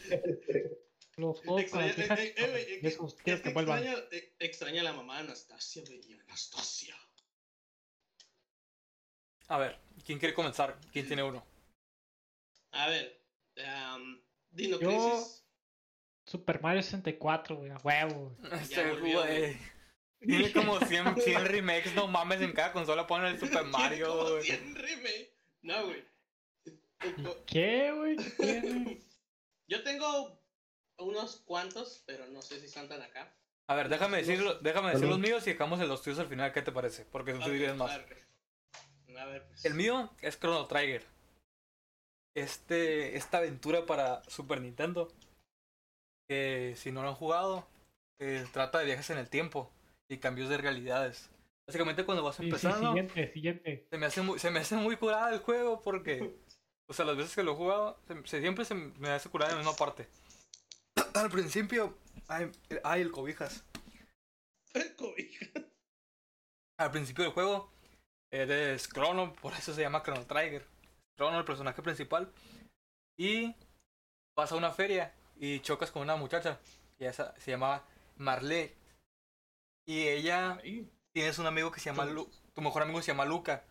Los 1.18 1.40
juegos 1.42 1.70
con 1.72 1.82
las 1.82 1.90
Extraña, 1.90 1.96
viejas 1.96 2.20
eh, 2.20 2.34
eh, 2.38 2.68
eh, 2.76 2.80
esos 2.84 3.14
que 3.16 3.42
que 3.42 3.50
vuelvan. 3.50 3.80
extraña, 3.84 4.08
eh, 4.12 4.36
extraña 4.40 4.84
la 4.84 4.94
mamá 4.94 5.16
de 5.18 5.24
Anastasia, 5.28 5.84
güey. 5.86 6.14
Anastasia. 6.28 6.96
A 9.48 9.58
ver, 9.58 9.80
¿quién 10.06 10.20
quiere 10.20 10.34
comenzar? 10.34 10.80
¿Quién 10.92 11.08
tiene 11.08 11.24
uno? 11.24 11.46
A 12.72 12.88
ver. 12.88 13.22
um, 13.58 14.22
Dino 14.52 14.80
Yo- 14.80 14.88
Crisis. 14.90 15.46
Super 16.26 16.62
Mario 16.62 16.84
64, 16.84 17.56
güey. 17.56 17.72
A 17.72 17.78
huevo. 17.78 18.38
Este 18.52 18.94
güey. 19.00 19.58
Tiene 20.20 20.52
como 20.54 20.80
100, 20.80 21.16
100 21.22 21.46
remakes, 21.46 21.96
no 21.96 22.08
mames, 22.08 22.42
en 22.42 22.54
cada 22.54 22.72
consola 22.72 23.08
ponen 23.08 23.34
el 23.34 23.40
Super 23.40 23.66
Mario, 23.66 24.30
güey. 24.34 24.44
100 24.44 24.76
remake. 24.76 25.34
No, 25.64 25.86
güey. 25.86 26.06
¿Qué, 27.46 27.92
güey? 27.94 29.02
Yo 29.68 29.84
tengo 29.84 30.40
unos 30.98 31.38
cuantos, 31.42 32.04
pero 32.06 32.28
no 32.28 32.42
sé 32.42 32.60
si 32.60 32.66
están 32.66 32.88
tan 32.90 33.02
acá. 33.02 33.34
A 33.68 33.76
ver, 33.76 33.90
déjame 33.90 34.18
decirlo, 34.18 34.56
déjame 34.60 34.92
decir 34.92 35.08
los 35.08 35.20
míos 35.20 35.46
y 35.48 35.52
dejamos 35.52 35.80
en 35.80 35.88
los 35.88 36.02
tuyos 36.02 36.20
al 36.20 36.28
final, 36.28 36.52
¿qué 36.52 36.62
te 36.62 36.72
parece? 36.72 37.06
Porque 37.06 37.34
tú 37.34 37.50
dirías 37.52 37.76
más. 37.78 37.92
A 37.92 37.98
ver, 38.00 38.26
a 39.18 39.26
ver, 39.26 39.48
pues. 39.48 39.64
El 39.66 39.76
mío 39.76 40.12
es 40.22 40.40
Chrono 40.40 40.66
Trigger. 40.68 41.04
Este, 42.36 43.16
esta 43.18 43.38
aventura 43.40 43.86
para 43.86 44.24
Super 44.28 44.62
Nintendo. 44.62 45.12
Que 46.28 46.74
si 46.78 46.92
no 46.92 47.02
lo 47.02 47.10
han 47.10 47.16
jugado, 47.16 47.68
eh, 48.20 48.46
trata 48.54 48.80
de 48.80 48.86
viajes 48.86 49.10
en 49.10 49.18
el 49.18 49.30
tiempo 49.30 49.72
y 50.08 50.18
cambios 50.18 50.50
de 50.50 50.58
realidades. 50.58 51.30
Básicamente 51.68 52.06
cuando 52.06 52.24
vas 52.24 52.36
Sí, 52.36 52.44
sí, 52.44 52.48
empezando, 52.50 52.88
siguiente, 52.90 53.32
siguiente. 53.34 53.88
se 53.90 53.98
me 53.98 54.06
hace 54.08 54.22
muy, 54.22 54.40
se 54.40 54.50
me 54.52 54.60
hace 54.60 54.76
muy 54.76 54.96
curada 54.98 55.32
el 55.34 55.40
juego 55.40 55.82
porque, 55.82 56.36
o 56.90 56.94
sea, 56.94 57.06
las 57.06 57.16
veces 57.18 57.36
que 57.36 57.44
lo 57.44 57.54
he 57.54 57.56
jugado, 57.56 58.00
se- 58.08 58.28
se- 58.28 58.42
siempre 58.42 58.66
se 58.66 58.76
me 58.76 59.10
hace 59.10 59.30
curada 59.30 59.52
en 59.52 59.58
la 59.60 59.64
misma 59.64 59.78
parte. 59.78 60.10
Al 61.16 61.30
principio, 61.30 61.98
ay, 62.28 62.52
ay, 62.84 63.02
el 63.02 63.12
cobijas. 63.12 63.64
Cobija. 64.98 65.46
Al 66.78 66.92
principio 66.92 67.24
del 67.26 67.34
juego, 67.34 67.72
eres 68.32 68.88
Chrono, 68.90 69.34
por 69.34 69.54
eso 69.54 69.74
se 69.74 69.82
llama 69.82 70.04
Chrono 70.04 70.26
Trigger. 70.26 70.66
Chrono, 71.18 71.40
el 71.40 71.46
personaje 71.46 71.82
principal. 71.82 72.32
Y 73.18 73.54
vas 74.38 74.52
a 74.52 74.56
una 74.56 74.72
feria 74.72 75.14
y 75.36 75.60
chocas 75.60 75.92
con 75.92 76.02
una 76.04 76.16
muchacha. 76.16 76.60
Y 76.98 77.06
esa 77.06 77.36
se 77.40 77.52
llama 77.52 77.84
Marley. 78.18 78.74
Y 79.86 80.08
ella, 80.08 80.62
tienes 81.14 81.40
un 81.40 81.48
amigo 81.48 81.72
que 81.72 81.80
se 81.80 81.90
llama 81.90 82.06
Lu- 82.06 82.32
tu 82.54 82.62
mejor 82.62 82.82
amigo 82.84 83.02
se 83.02 83.12
llama 83.12 83.26
Luca. 83.26 83.66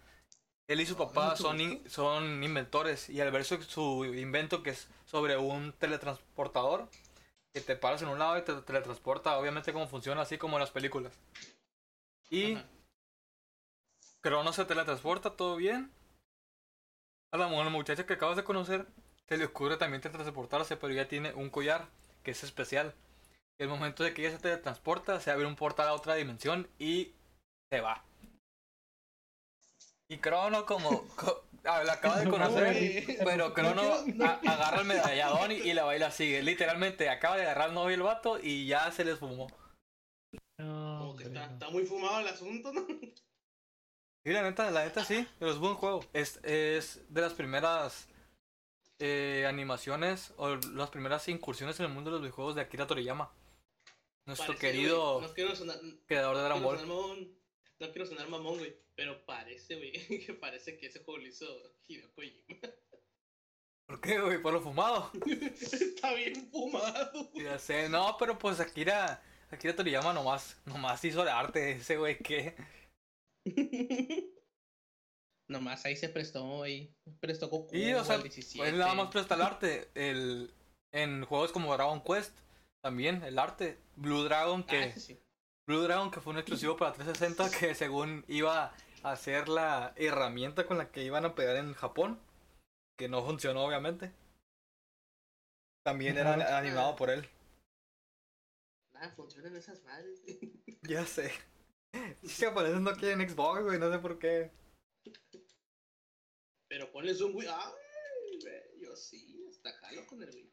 Él 0.69 0.81
y 0.81 0.87
su 0.87 0.97
papá 0.97 1.35
son, 1.35 1.61
in- 1.61 1.91
son 1.91 2.45
inventores. 2.45 3.09
Y 3.09 3.21
al 3.21 3.31
ver 3.33 3.45
su, 3.45 3.61
su 3.63 4.05
invento, 4.05 4.63
que 4.63 4.71
es 4.71 4.89
sobre 5.07 5.37
un 5.37 5.73
teletransportador, 5.73 6.89
que 7.53 7.61
te 7.63 7.75
paras 7.75 8.03
en 8.03 8.09
un 8.09 8.19
lado 8.19 8.39
y 8.39 8.43
te 8.43 8.55
teletransporta, 8.63 9.39
obviamente 9.39 9.73
como 9.73 9.89
funciona, 9.89 10.21
así 10.23 10.37
como 10.39 10.57
en 10.57 10.61
las 10.61 10.71
películas. 10.71 11.13
Y 12.31 12.55
Ajá. 12.55 12.65
Crono 14.21 14.53
se 14.53 14.65
teletransporta, 14.67 15.31
todo 15.37 15.57
bien. 15.57 15.91
A 17.33 17.39
la 17.39 17.47
mu- 17.49 17.63
muchacha 17.71 18.05
que 18.07 18.15
acabas 18.15 18.37
de 18.37 18.45
conocer 18.45 18.87
se 19.27 19.37
le 19.39 19.45
ocurre 19.47 19.77
también 19.79 20.01
teletransportarse, 20.03 20.77
pero 20.77 20.93
ya 20.93 21.09
tiene 21.09 21.33
un 21.35 21.51
collar 21.51 21.87
que 22.23 22.31
es 22.33 22.45
especial. 22.45 22.95
Y 23.59 23.63
el 23.63 23.69
momento 23.71 24.05
de 24.05 24.13
que 24.13 24.23
ella 24.27 24.37
se 24.37 24.43
teletransporta, 24.43 25.19
se 25.21 25.31
abre 25.31 25.47
un 25.47 25.57
portal 25.57 25.89
a 25.89 25.95
otra 25.95 26.15
dimensión 26.15 26.69
y 26.79 27.13
se 27.71 27.81
va. 27.81 28.05
Y 30.09 30.19
Crono 30.19 30.65
como... 30.65 31.07
co- 31.17 31.45
ah, 31.65 31.83
la 31.85 31.95
acaba 31.95 32.19
de 32.19 32.25
No, 32.25 32.31
conocer, 32.31 33.19
pero 33.25 33.53
Crono 33.53 34.05
No 34.07 34.25
agarra 34.25 34.81
el 34.81 34.87
medalladón 34.87 35.53
y, 35.53 35.57
y 35.57 35.75
la 35.75 35.85
baila 35.85 36.11
sigue. 36.11 36.43
Literalmente 36.43 37.09
acaba 37.11 37.37
de 37.37 37.43
agarrar 37.43 37.69
al 37.69 37.75
novio 37.75 37.95
el 37.95 38.03
vato 38.03 38.39
y 38.43 38.67
ya 38.67 38.91
se 38.91 39.05
les 39.05 39.19
fumó. 39.19 39.49
No, 40.59 40.99
Como 41.01 41.17
que 41.17 41.25
está, 41.25 41.45
está 41.45 41.71
muy 41.71 41.85
fumado 41.85 42.21
el 42.21 42.29
asunto, 42.29 42.73
¿no? 42.73 42.87
Sí, 44.27 44.33
la 44.33 44.43
neta, 44.43 44.71
la 44.71 44.85
neta 44.85 45.05
sí, 45.05 45.27
pero 45.39 45.51
es 45.53 45.59
buen 45.59 45.75
juego. 45.75 46.05
Es, 46.13 46.39
es 46.43 47.01
de 47.09 47.21
las 47.21 47.33
primeras 47.35 48.09
eh, 48.99 49.47
animaciones 49.49 50.35
o 50.37 50.57
las 50.57 50.91
primeras 50.91 51.29
incursiones 51.29 51.79
en 51.81 51.87
el 51.87 51.93
mundo 51.93 52.11
de 52.11 52.15
los 52.15 52.23
videojuegos 52.23 52.55
de 52.57 52.63
Akira 52.63 52.87
Toriyama. 52.87 53.31
Nuestro 54.27 54.49
Parece, 54.49 54.67
querido 54.67 55.23
creador 56.07 56.37
de 56.37 56.43
Dragon 56.43 56.63
Ball. 56.63 57.35
No 57.81 57.91
quiero 57.93 58.07
sonar 58.07 58.29
mamón, 58.29 58.59
güey. 58.59 58.77
Pero 58.95 59.25
parece, 59.25 59.77
güey, 59.77 59.93
que 60.27 60.35
parece 60.35 60.77
que 60.77 60.87
ese 60.87 61.05
juego 61.05 61.21
lo 61.21 61.27
hizo 61.27 61.47
Hideo 61.87 62.13
Kojima. 62.15 62.45
¿Por 63.87 64.01
qué, 64.01 64.21
güey? 64.21 64.43
Por 64.43 64.53
lo 64.53 64.61
fumado. 64.61 65.11
Está 65.27 66.13
bien 66.15 66.51
fumado. 66.51 67.31
güey. 67.33 67.45
Ya 67.45 67.59
sé, 67.59 67.89
no, 67.89 68.17
pero 68.19 68.39
pues 68.39 68.61
Akira, 68.61 69.23
Akira 69.51 69.75
Toriyama 69.75 70.13
nomás, 70.13 70.61
nomás 70.67 71.03
hizo 71.05 71.23
el 71.23 71.29
arte 71.29 71.73
ese 71.73 71.97
güey 71.97 72.19
que... 72.19 72.55
Nomás 75.51 75.87
ahí 75.87 75.97
se 75.97 76.11
prestó, 76.11 76.45
güey. 76.45 76.95
Prestó 77.21 77.49
Goku 77.49 77.71
Sí, 77.71 77.95
o 77.95 78.05
sea, 78.05 78.17
al 78.17 78.23
17. 78.23 78.59
pues 78.59 78.75
nada 78.75 78.93
más 78.95 79.09
presta 79.11 79.35
el 79.35 79.41
arte. 79.41 79.89
El, 79.95 80.53
en 80.93 81.25
juegos 81.25 81.53
como 81.53 81.73
Dragon 81.73 82.05
Quest, 82.05 82.39
también 82.83 83.23
el 83.23 83.39
arte. 83.39 83.79
Blue 83.97 84.25
Dragon, 84.25 84.63
que... 84.63 84.77
Ah, 84.79 84.93
sí. 84.93 85.19
Blue 85.69 85.83
Dragon, 85.83 86.11
que 86.11 86.23
fue 86.23 86.33
un 86.33 86.39
exclusivo 86.39 86.79
para 86.79 86.95
360, 86.95 87.51
que 87.59 87.75
según 87.75 88.25
iba 88.27 88.75
a 89.03 89.17
ser 89.17 89.51
la 89.51 89.93
herramienta 89.97 90.67
con 90.67 90.79
la 90.79 90.91
que 90.91 91.05
iban 91.05 91.27
a 91.27 91.35
pegar 91.35 91.57
en 91.57 91.75
Japón, 91.75 92.19
que 92.99 93.07
no 93.07 93.23
funcionó 93.23 93.67
obviamente. 93.67 94.11
También 95.85 96.17
era 96.17 96.57
animado 96.57 96.97
por 96.97 97.11
él. 97.11 97.29
Nada, 98.95 99.11
funcionan 99.11 99.55
esas 99.57 99.85
madres. 99.85 100.23
güey. 100.23 100.41
Ya 100.89 101.05
sé. 101.05 101.31
Los 102.23 102.35
japoneses 102.39 102.81
no 102.81 102.95
quieren 102.95 103.29
Xbox, 103.29 103.63
güey, 103.63 103.79
no 103.79 103.93
sé 103.93 103.99
por 103.99 104.19
qué. 104.19 104.51
Pero 106.67 106.91
ponle 106.93 107.15
zoom, 107.15 107.33
güey. 107.33 107.47
Ay, 107.47 108.39
güey, 108.41 108.81
yo 108.81 108.97
sí, 108.97 109.47
hasta 109.51 109.71
jalo 109.81 110.07
con 110.07 110.23
el 110.23 110.31
güey. 110.31 110.51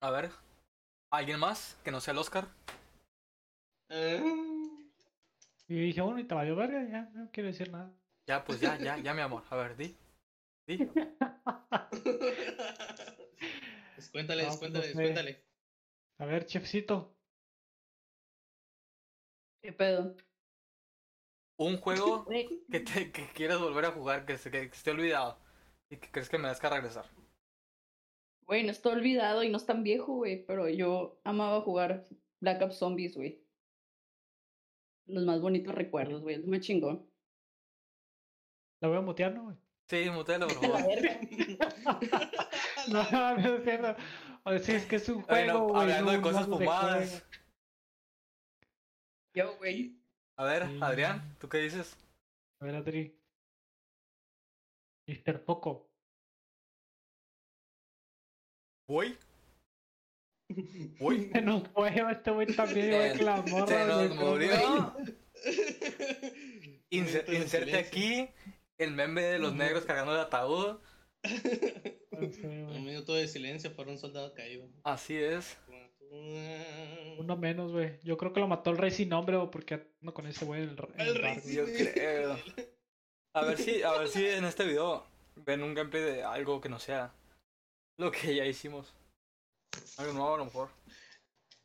A 0.00 0.10
ver, 0.10 0.30
¿alguien 1.12 1.38
más 1.38 1.76
que 1.84 1.90
no 1.90 2.00
sea 2.00 2.12
el 2.12 2.18
Oscar? 2.18 2.48
Y 5.68 5.74
dije, 5.74 6.00
bueno, 6.00 6.18
y 6.18 6.24
te 6.24 6.34
valió 6.34 6.56
verga, 6.56 6.88
ya, 6.88 7.10
no 7.14 7.30
quiero 7.32 7.48
decir 7.48 7.70
nada. 7.70 7.92
Ya, 8.26 8.44
pues 8.44 8.60
ya, 8.60 8.78
ya, 8.78 8.98
ya, 8.98 9.14
mi 9.14 9.20
amor. 9.20 9.44
A 9.50 9.56
ver, 9.56 9.76
di. 9.76 9.96
Di. 10.66 10.78
Pues 13.96 14.10
cuéntale, 14.10 14.42
No, 14.42 14.48
pues, 14.48 14.58
cuéntale, 14.58 14.86
no 14.88 14.94
sé. 14.94 15.02
cuéntale. 15.02 15.44
A 16.18 16.26
ver, 16.26 16.44
chefcito. 16.46 17.16
¿Qué 19.62 19.72
pedo? 19.72 20.14
Un 21.58 21.78
juego 21.78 22.26
que, 22.70 22.80
te, 22.80 23.10
que 23.10 23.28
quieras 23.32 23.58
volver 23.58 23.86
a 23.86 23.92
jugar, 23.92 24.26
que, 24.26 24.36
se, 24.36 24.50
que 24.50 24.60
esté 24.64 24.90
olvidado. 24.90 25.38
Y 25.88 25.96
que 25.96 26.10
crees 26.10 26.28
que 26.28 26.36
merezca 26.38 26.68
regresar. 26.68 27.06
Güey, 28.46 28.64
no 28.64 28.70
está 28.70 28.90
olvidado 28.90 29.42
y 29.42 29.48
no 29.48 29.56
es 29.56 29.66
tan 29.66 29.82
viejo, 29.82 30.14
güey, 30.16 30.44
pero 30.44 30.68
yo 30.68 31.18
amaba 31.24 31.62
jugar 31.62 32.04
Black 32.40 32.60
Ops 32.62 32.76
Zombies, 32.78 33.16
güey. 33.16 33.45
Los 35.06 35.24
más 35.24 35.40
bonitos 35.40 35.74
recuerdos, 35.74 36.22
güey, 36.22 36.38
me 36.44 36.60
chingó. 36.60 37.06
La 38.80 38.88
voy 38.88 38.98
a 38.98 39.00
mutear, 39.00 39.34
¿no, 39.34 39.44
güey? 39.44 39.56
Sí, 39.88 40.10
mutelo, 40.10 40.48
por 40.48 40.62
La 40.68 40.78
favor. 40.78 40.94
verga. 41.02 41.20
No, 42.88 43.02
no 43.38 43.54
es 43.56 43.64
cierto. 43.64 43.96
O 44.44 44.58
sea, 44.58 44.76
es 44.76 44.86
que 44.86 44.96
es 44.96 45.08
un 45.08 45.22
juego, 45.22 45.26
Bueno, 45.28 45.64
güey. 45.68 45.82
hablando 45.82 46.10
de 46.12 46.16
no 46.18 46.22
cosas 46.22 46.42
hablamos 46.42 46.58
fumadas. 46.60 47.26
Yo, 49.34 49.56
güey. 49.58 49.96
A 50.36 50.44
ver, 50.44 50.66
Sí. 50.68 50.78
Adrián, 50.80 51.36
¿tú 51.40 51.48
qué 51.48 51.58
dices? 51.58 51.96
A 52.60 52.64
ver, 52.66 52.76
Adri. 52.76 53.18
Mr. 55.08 55.44
Poco. 55.44 55.88
¿Voy? 58.88 59.16
¿Voy? 61.00 61.30
Se 61.32 61.40
nos 61.42 61.68
fue 61.68 61.92
este 62.12 62.30
güey 62.30 62.46
también, 62.48 62.86
igual 62.92 63.18
que 63.18 63.24
la 63.24 63.42
morra. 63.42 63.66
Se 63.66 63.86
nos 63.86 64.16
murió. 64.16 64.96
Inser- 66.90 67.24
Inser- 67.26 67.34
inserte 67.34 67.76
aquí 67.76 68.28
el 68.78 68.92
meme 68.92 69.22
de 69.22 69.38
los 69.38 69.54
negros 69.54 69.84
cargando 69.84 70.12
el 70.14 70.20
ataúd. 70.20 70.78
sé, 71.24 72.46
Un 72.46 72.84
minuto 72.84 73.14
de 73.14 73.26
silencio 73.28 73.74
por 73.74 73.88
un 73.88 73.98
soldado 73.98 74.32
caído. 74.34 74.68
Así 74.84 75.16
es. 75.16 75.56
Uno 77.18 77.36
menos, 77.36 77.72
güey. 77.72 77.98
Yo 78.02 78.16
creo 78.16 78.32
que 78.32 78.40
lo 78.40 78.48
mató 78.48 78.70
el 78.70 78.78
rey 78.78 78.90
sin 78.90 79.08
nombre, 79.08 79.36
güey, 79.36 79.50
porque 79.50 79.88
ando 80.00 80.14
con 80.14 80.26
ese 80.26 80.44
güey 80.44 80.62
el, 80.62 80.76
El 80.96 81.08
el 81.08 81.14
rey. 81.16 81.40
Yo 81.52 81.64
creo. 81.64 82.38
A 83.34 83.44
ver 83.44 83.58
si, 83.58 83.82
a 83.82 83.92
ver 83.98 84.08
si 84.08 84.24
en 84.24 84.44
este 84.44 84.64
video 84.64 85.04
ven 85.34 85.62
un 85.62 85.74
gameplay 85.74 86.02
de 86.02 86.22
algo 86.24 86.60
que 86.60 86.68
no 86.70 86.78
sea 86.78 87.12
lo 87.98 88.10
que 88.10 88.34
ya 88.34 88.46
hicimos. 88.46 88.94
Algo 89.98 90.12
nuevo 90.12 90.34
a 90.34 90.38
lo 90.38 90.44
mejor. 90.46 90.70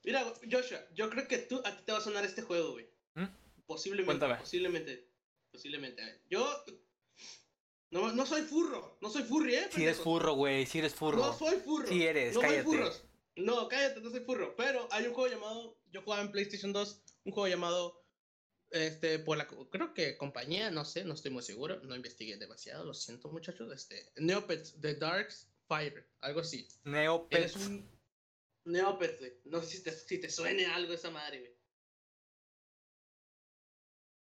Mira, 0.04 0.34
Joshua, 0.50 0.80
yo 0.94 1.10
creo 1.10 1.28
que 1.28 1.38
tú, 1.40 1.62
a 1.64 1.76
ti 1.76 1.84
te 1.86 1.92
va 1.92 2.00
a 2.00 2.02
sonar 2.02 2.26
este 2.26 2.42
juego, 2.42 2.72
güey. 2.72 2.90
¿Mm? 3.16 3.26
Posiblemente. 3.66 4.06
Cuéntame. 4.06 4.36
Posiblemente. 4.38 5.12
Posiblemente. 5.52 6.02
A 6.02 6.06
ver, 6.06 6.22
Yo. 6.30 6.66
No, 7.92 8.12
no 8.14 8.26
soy 8.26 8.42
furro. 8.44 8.98
No 9.02 9.10
soy 9.10 9.24
furry, 9.24 9.56
¿eh? 9.56 9.70
Si 9.70 9.84
eres 9.84 9.98
furro, 9.98 10.34
güey, 10.34 10.66
si 10.66 10.80
eres 10.80 10.96
furro. 10.96 11.18
No 11.18 11.34
soy 11.34 11.58
furro. 11.58 11.88
Sí 11.88 12.04
eres, 12.04 12.34
no 12.34 12.40
cállate. 12.40 12.64
soy 12.64 12.72
furros. 12.72 13.04
No, 13.36 13.68
cállate, 13.68 14.00
no 14.00 14.10
soy 14.10 14.22
furro. 14.22 14.56
Pero 14.56 14.88
hay 14.92 15.08
un 15.08 15.14
juego 15.14 15.30
llamado. 15.30 15.78
Yo 15.92 16.02
jugaba 16.02 16.22
en 16.22 16.32
PlayStation 16.32 16.72
2. 16.72 17.04
Un 17.26 17.32
juego 17.34 17.48
llamado. 17.48 18.02
Este, 18.70 19.20
por 19.20 19.38
la. 19.38 19.46
Creo 19.46 19.94
que 19.94 20.18
compañía, 20.18 20.72
no 20.72 20.86
sé, 20.86 21.04
no 21.04 21.14
estoy 21.14 21.32
muy 21.32 21.44
seguro. 21.44 21.82
No 21.84 21.96
investigué 21.96 22.38
demasiado, 22.38 22.86
lo 22.86 22.94
siento, 22.94 23.30
muchachos. 23.30 23.70
Este. 23.74 24.10
Neopets, 24.16 24.80
The 24.80 24.96
Dark 24.96 25.28
Fire. 25.68 26.10
Algo 26.22 26.40
así. 26.40 26.68
Neopets. 26.86 27.56
Eres 27.56 27.56
un. 27.58 28.01
Neopets, 28.66 29.20
güey. 29.20 29.34
No 29.46 29.62
sé 29.62 29.68
si 29.78 29.84
te, 29.84 29.92
si 29.92 30.20
te 30.20 30.30
suene 30.30 30.66
algo 30.66 30.94
esa 30.94 31.10
madre, 31.10 31.40
güey. 31.40 31.58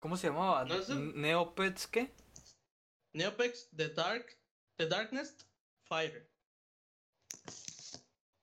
¿Cómo 0.00 0.16
se 0.16 0.28
llamaba? 0.28 0.64
No, 0.64 0.76
Neopets, 1.14 1.86
¿qué? 1.86 2.12
Neopets, 3.14 3.68
The 3.76 3.88
Dark. 3.90 4.26
The 4.76 4.86
Darkness 4.88 5.36
Fire. 5.86 6.28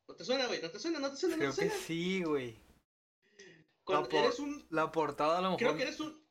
¿No 0.08 0.16
te 0.16 0.24
suena, 0.24 0.48
güey? 0.48 0.62
¿No 0.62 0.70
te 0.70 0.80
suena? 0.80 1.00
¿No 1.00 1.10
te 1.12 1.18
suena? 1.18 1.36
¿No 1.36 1.40
Creo 1.42 1.54
te 1.54 1.62
que 1.64 1.70
suena? 1.70 1.86
sí, 1.86 2.24
güey. 2.24 2.60
Cuando 3.84 4.04
No, 4.04 4.10
por- 4.10 4.24
eres 4.26 4.40
un. 4.40 4.68
La 4.70 4.92
portada 4.92 5.40
a 5.40 5.42
lo 5.42 5.58
Creo 5.58 5.74
mejor. 5.74 5.78
que 5.78 5.84
eres 5.88 6.00
un. 6.00 6.30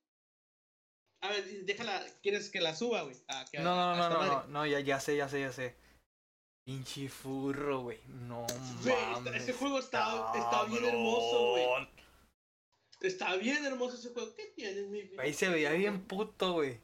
A 1.21 1.29
ver, 1.31 1.65
déjala. 1.65 2.07
¿Quieres 2.23 2.49
que 2.51 2.61
la 2.61 2.75
suba, 2.77 3.03
güey? 3.03 3.17
Ah, 3.29 3.45
que- 3.51 3.59
No, 3.59 3.75
no, 3.75 3.97
no, 3.97 4.09
no, 4.09 4.25
no, 4.27 4.47
no, 4.47 4.67
ya, 4.67 4.81
ya 4.81 5.01
sé, 5.01 5.17
ya 5.17 5.29
sé, 5.29 5.41
ya 5.41 5.53
sé. 5.53 5.77
Pinche 6.69 7.09
furro, 7.09 7.81
güey. 7.81 7.99
No 8.09 8.45
esta- 8.45 9.11
mames. 9.13 9.43
ese 9.43 9.55
juego 9.55 9.79
está, 9.79 10.31
está 10.35 10.65
bien 10.65 10.85
hermoso, 10.85 11.53
güey. 11.53 11.89
Está 13.01 13.37
bien 13.37 13.65
hermoso 13.65 13.97
ese 13.97 14.11
juego. 14.11 14.35
¿Qué 14.35 14.53
tienes, 14.55 14.87
mi 14.89 15.01
vida? 15.01 15.23
Ahí 15.23 15.33
se 15.33 15.49
veía 15.49 15.71
bien 15.73 16.05
puto, 16.05 16.53
güey. 16.53 16.79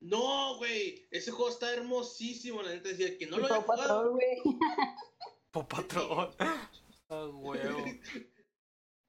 No, 0.00 0.56
güey. 0.56 1.06
Ese 1.10 1.32
juego 1.32 1.50
está 1.50 1.70
hermosísimo. 1.74 2.62
La 2.62 2.70
neta 2.70 2.88
decía 2.88 3.18
que 3.18 3.26
no 3.26 3.36
lo 3.36 3.44
había 3.44 3.60
jugado. 3.60 3.82
Patrol, 3.82 4.10
güey. 4.12 4.36
Po 5.50 5.68
patrón. 5.68 6.34
Ah, 7.10 7.26
huevo. 7.26 7.84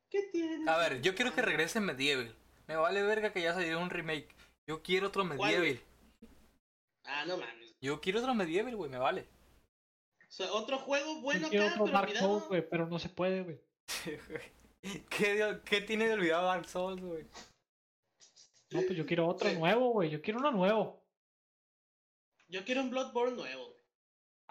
¿Qué 0.09 0.23
tienes? 0.33 0.67
A 0.67 0.77
ver, 0.77 1.01
yo 1.01 1.15
quiero 1.15 1.33
que 1.33 1.41
regrese 1.41 1.79
Medieval. 1.79 2.35
Me 2.67 2.75
vale 2.75 3.01
verga 3.01 3.31
que 3.31 3.41
ya 3.41 3.53
salió 3.53 3.79
un 3.79 3.89
remake. 3.89 4.27
Yo 4.67 4.81
quiero 4.83 5.07
otro 5.07 5.25
¿Cuál, 5.25 5.37
Medieval. 5.53 5.81
Ah, 7.05 7.23
no 7.25 7.37
mames. 7.37 7.73
Yo 7.81 8.01
quiero 8.01 8.19
otro 8.19 8.33
Medieval, 8.35 8.75
güey, 8.75 8.91
me 8.91 8.97
vale. 8.97 9.38
O 10.29 10.31
sea, 10.31 10.51
otro 10.53 10.77
juego 10.77 11.21
bueno 11.21 11.49
quiero 11.49 11.65
acá, 11.65 11.73
otro 11.73 11.85
pero 11.85 11.97
Dark 11.97 12.09
Souls, 12.11 12.21
olvidado. 12.23 12.47
güey, 12.49 12.69
pero 12.69 12.87
no 12.87 12.99
se 12.99 13.09
puede, 13.09 13.41
güey. 13.43 13.59
¿Qué, 15.09 15.59
¿Qué 15.65 15.81
tiene 15.81 16.07
de 16.07 16.13
olvidado 16.13 16.45
Dark 16.45 16.67
Souls, 16.69 17.01
güey? 17.01 17.25
No, 18.71 18.81
pues 18.83 18.95
yo 18.95 19.05
quiero 19.05 19.27
otro 19.27 19.49
Sí. 19.49 19.55
nuevo, 19.57 19.91
güey. 19.91 20.09
Yo 20.09 20.21
quiero 20.21 20.39
uno 20.39 20.51
nuevo. 20.51 21.03
Yo 22.47 22.63
quiero 22.63 22.81
un 22.81 22.89
Bloodborne 22.91 23.35
nuevo. 23.35 23.65
güey. 23.65 23.79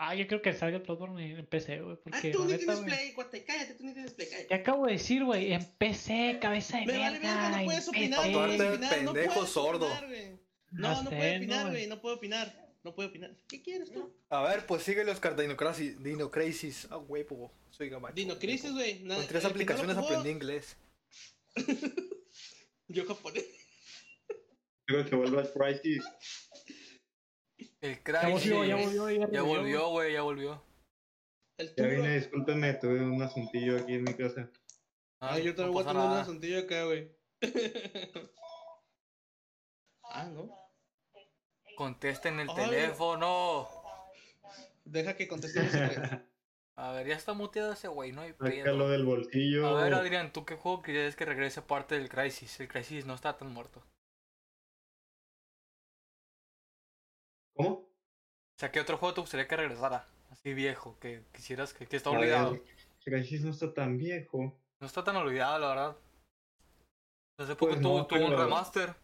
Ah, 0.00 0.14
yo 0.14 0.26
creo 0.28 0.42
que 0.42 0.52
salga 0.52 0.76
el 0.76 0.82
Bloodborne 0.82 1.38
en 1.38 1.46
PC, 1.46 1.80
güey. 1.80 1.96
Ah, 1.96 2.00
Porque 2.04 2.30
tú 2.30 2.40
la 2.44 2.52
ni 2.52 2.58
tienes 2.58 2.80
play, 2.80 3.12
cuate. 3.14 3.44
Cállate, 3.44 3.74
tú 3.74 3.84
ni 3.84 3.92
tienes 3.94 4.12
play. 4.14 4.28
Cállate. 4.28 4.48
Te 4.48 4.54
acabo 4.54 4.86
de 4.86 4.92
decir, 4.92 5.24
güey, 5.24 5.52
en 5.52 5.64
PC, 5.78 6.38
cabeza 6.40 6.78
de 6.78 6.86
Me 6.86 6.98
vale 6.98 7.18
verga, 7.18 7.34
verga. 7.34 7.58
no 7.58 7.64
puedes 7.64 7.88
opinar, 7.88 8.10
no 8.30 8.32
puedes 8.38 8.60
Aparte, 8.60 8.74
opinar, 8.74 9.02
no 9.02 9.12
puedes 9.12 9.50
sordo. 9.50 9.86
opinar, 9.86 10.06
güey. 10.08 10.38
No, 10.70 10.88
no 11.02 11.10
sé, 11.10 11.16
puedo 11.16 11.36
opinar, 11.36 11.64
no, 11.64 11.70
güey, 11.70 11.86
no 11.86 12.00
puedo 12.00 12.14
opinar. 12.16 12.57
No 12.84 12.94
puedo 12.94 13.08
opinar. 13.08 13.36
¿Qué 13.48 13.60
quieres 13.62 13.90
tú? 13.90 14.14
A 14.30 14.42
ver, 14.42 14.66
pues 14.66 14.82
sigue 14.82 15.04
los 15.04 15.20
Dino 15.36 15.56
Crisis. 15.56 16.02
Dino 16.02 16.30
Crisis. 16.30 16.86
Ah, 16.90 16.98
huevo. 16.98 17.52
Soy 17.70 17.88
gabacho. 17.88 18.14
Dino 18.14 18.38
Crisis, 18.38 18.72
güey. 18.72 19.00
Con 19.06 19.26
tres 19.26 19.28
que 19.28 19.40
no 19.42 19.48
aplicaciones 19.48 19.96
aprendí 19.96 20.30
inglés. 20.30 20.76
Yo 22.88 23.06
japonés. 23.06 23.46
Luego 24.86 25.08
se 25.08 25.16
vuelve 25.16 25.38
al 25.40 25.52
Crisis. 25.80 26.04
El 27.80 27.96
Ya 27.96 28.20
Crisis. 28.20 28.50
volvió, 28.50 28.64
ya 28.64 28.76
volvió, 28.76 29.10
ya, 29.10 29.18
Ya 29.18 29.26
revivió, 29.26 29.44
volvió, 29.44 29.88
güey, 29.88 30.12
ya 30.12 30.22
volvió. 30.22 30.64
El 31.58 31.74
Ya 31.74 31.86
vine, 31.86 32.14
discúlpenme, 32.16 32.74
tuve 32.74 33.00
un 33.00 33.20
asuntillo 33.20 33.76
aquí 33.78 33.94
en 33.94 34.04
mi 34.04 34.14
casa. 34.14 34.50
Ay, 35.20 35.42
yo 35.44 35.50
no 35.50 35.56
también 35.56 35.74
voy 35.74 35.82
a 35.82 35.86
tener 35.86 36.02
un 36.02 36.12
asuntillo 36.12 36.58
acá, 36.60 36.84
güey. 36.84 37.10
ah, 40.04 40.24
¿no? 40.26 40.67
Contesten 41.78 42.40
el 42.40 42.50
Ay. 42.50 42.56
teléfono. 42.56 43.68
Deja 44.84 45.14
que 45.14 45.28
contestemos. 45.28 45.70
güey. 45.72 46.28
A 46.74 46.90
ver, 46.90 47.06
ya 47.06 47.14
está 47.14 47.34
muteado 47.34 47.72
ese 47.72 47.86
güey, 47.86 48.10
no 48.10 48.22
hay 48.22 48.32
Sácalo 48.32 48.88
del 48.88 49.04
bolsillo. 49.04 49.64
A 49.68 49.84
ver, 49.84 49.94
Adrián, 49.94 50.32
¿tú 50.32 50.44
qué 50.44 50.56
juego 50.56 50.82
quieres 50.82 51.14
que 51.14 51.24
regrese 51.24 51.62
parte 51.62 51.96
del 51.96 52.08
Crisis? 52.08 52.58
El 52.58 52.66
Crisis 52.66 53.06
no 53.06 53.14
está 53.14 53.36
tan 53.36 53.52
muerto. 53.52 53.80
¿Cómo? 57.54 57.70
O 57.70 58.58
sea, 58.58 58.72
¿qué 58.72 58.80
otro 58.80 58.98
juego 58.98 59.14
te 59.14 59.20
gustaría 59.20 59.46
que 59.46 59.56
regresara? 59.56 60.08
Así 60.30 60.54
viejo, 60.54 60.98
que 60.98 61.26
quisieras 61.32 61.74
que, 61.74 61.86
que 61.86 61.96
está 61.96 62.10
olvidado. 62.10 62.52
ver, 62.54 62.62
Crisis 63.04 63.44
no 63.44 63.50
está 63.50 63.72
tan 63.72 63.98
viejo. 63.98 64.60
No 64.80 64.86
está 64.88 65.04
tan 65.04 65.14
olvidado, 65.14 65.60
la 65.60 65.68
verdad. 65.68 65.96
Hace 67.38 67.54
poco 67.54 67.70
Pues 67.70 67.82
tuvo, 67.82 67.98
no, 67.98 68.06
tuvo 68.08 68.26
un 68.26 68.36
remaster. 68.36 68.96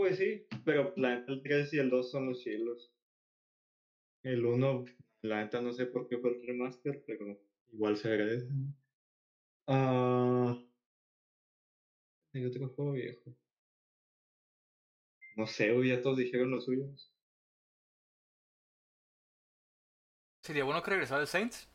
Pues 0.00 0.16
sí, 0.16 0.46
pero 0.64 0.94
la 0.96 1.14
neta 1.14 1.30
el 1.30 1.42
3 1.42 1.74
y 1.74 1.78
el 1.78 1.90
2 1.90 2.10
son 2.10 2.30
los 2.30 2.42
cielos. 2.42 2.90
El 4.22 4.46
1, 4.46 4.86
la 5.20 5.42
neta 5.44 5.60
no 5.60 5.74
sé 5.74 5.84
por 5.84 6.08
qué 6.08 6.16
fue 6.16 6.30
el 6.30 6.46
remaster, 6.46 7.04
pero 7.06 7.38
igual 7.70 7.98
se 7.98 8.08
agradece. 8.08 8.48
Ah. 9.66 10.58
hay 12.32 12.46
otro 12.46 12.70
juego 12.70 12.92
viejo. 12.92 13.36
No 15.36 15.46
sé, 15.46 15.70
güey, 15.70 15.90
ya 15.90 16.00
todos 16.00 16.16
dijeron 16.16 16.50
los 16.50 16.64
suyos. 16.64 17.12
Sería 20.42 20.64
bueno 20.64 20.82
que 20.82 20.92
regresara 20.92 21.20
el 21.20 21.26
Saints. 21.26 21.68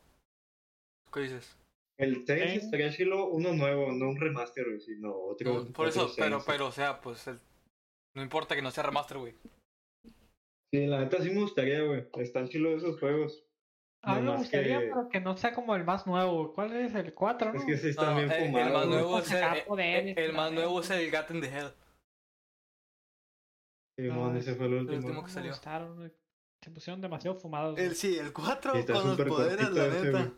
¿Qué 1.12 1.20
dices? 1.20 1.56
El 1.96 2.26
Saints 2.26 2.54
¿Eh? 2.54 2.56
estaría 2.56 2.90
chilo 2.90 3.28
uno 3.28 3.52
nuevo, 3.52 3.92
no 3.92 4.08
un 4.08 4.18
remaster, 4.20 4.80
sino 4.80 5.14
otro. 5.14 5.62
No, 5.62 5.72
por 5.72 5.86
eso, 5.86 6.12
pero, 6.16 6.42
pero, 6.44 6.66
o 6.66 6.72
sea, 6.72 7.00
pues 7.00 7.24
el- 7.28 7.38
no 8.16 8.22
importa 8.22 8.54
que 8.56 8.62
no 8.62 8.70
sea 8.72 8.82
remaster, 8.84 9.18
güey. 9.18 9.34
Sí, 10.72 10.86
la 10.86 11.00
neta 11.00 11.22
sí 11.22 11.30
me 11.30 11.40
gustaría, 11.42 11.82
güey. 11.82 12.08
Están 12.16 12.48
chilos 12.48 12.82
esos 12.82 12.98
juegos. 12.98 13.44
A 14.02 14.16
mí 14.16 14.22
me 14.22 14.36
gustaría, 14.36 14.80
que- 14.80 14.86
pero 14.86 15.08
que 15.08 15.20
no 15.20 15.36
sea 15.36 15.52
como 15.54 15.74
el 15.76 15.84
más 15.84 16.06
nuevo. 16.06 16.44
güey. 16.44 16.54
¿Cuál 16.54 16.72
es? 16.76 16.94
¿El 16.94 17.12
4, 17.14 17.52
no? 17.52 17.58
Es 17.58 17.64
que 17.64 17.76
sí 17.76 17.84
No, 17.84 17.90
están 17.90 18.16
bien 18.16 18.30
el, 18.30 18.38
el 18.42 18.46
fumados. 18.46 18.72
más 18.72 18.86
güey. 18.86 18.88
nuevo 18.98 19.18
es 19.18 19.30
el, 19.30 19.38
Sacar 19.38 19.56
el- 19.58 19.64
poderes, 19.64 20.16
el 20.16 20.32
más 20.32 20.52
nuevo 20.52 20.80
es 20.80 20.90
el 20.90 21.10
Gat 21.10 21.30
in 21.30 21.40
the 21.40 21.46
Hell. 21.48 21.72
Simón, 23.98 24.32
No, 24.34 24.38
ese 24.38 24.54
fue 24.54 24.66
el 24.66 24.74
último. 24.74 24.96
último 24.98 25.20
que 25.22 25.26
me 25.28 25.32
salió. 25.32 25.50
gustaron. 25.52 26.12
Se 26.62 26.70
pusieron 26.70 27.00
demasiado 27.00 27.36
fumados. 27.38 27.78
El 27.78 27.94
sí, 27.94 28.18
el 28.18 28.32
4 28.32 28.72
Sí, 28.74 28.78
está 28.80 28.92
con 28.94 29.08
los 29.08 29.20
poderes, 29.28 29.70
la 29.70 29.88
neta. 29.88 30.32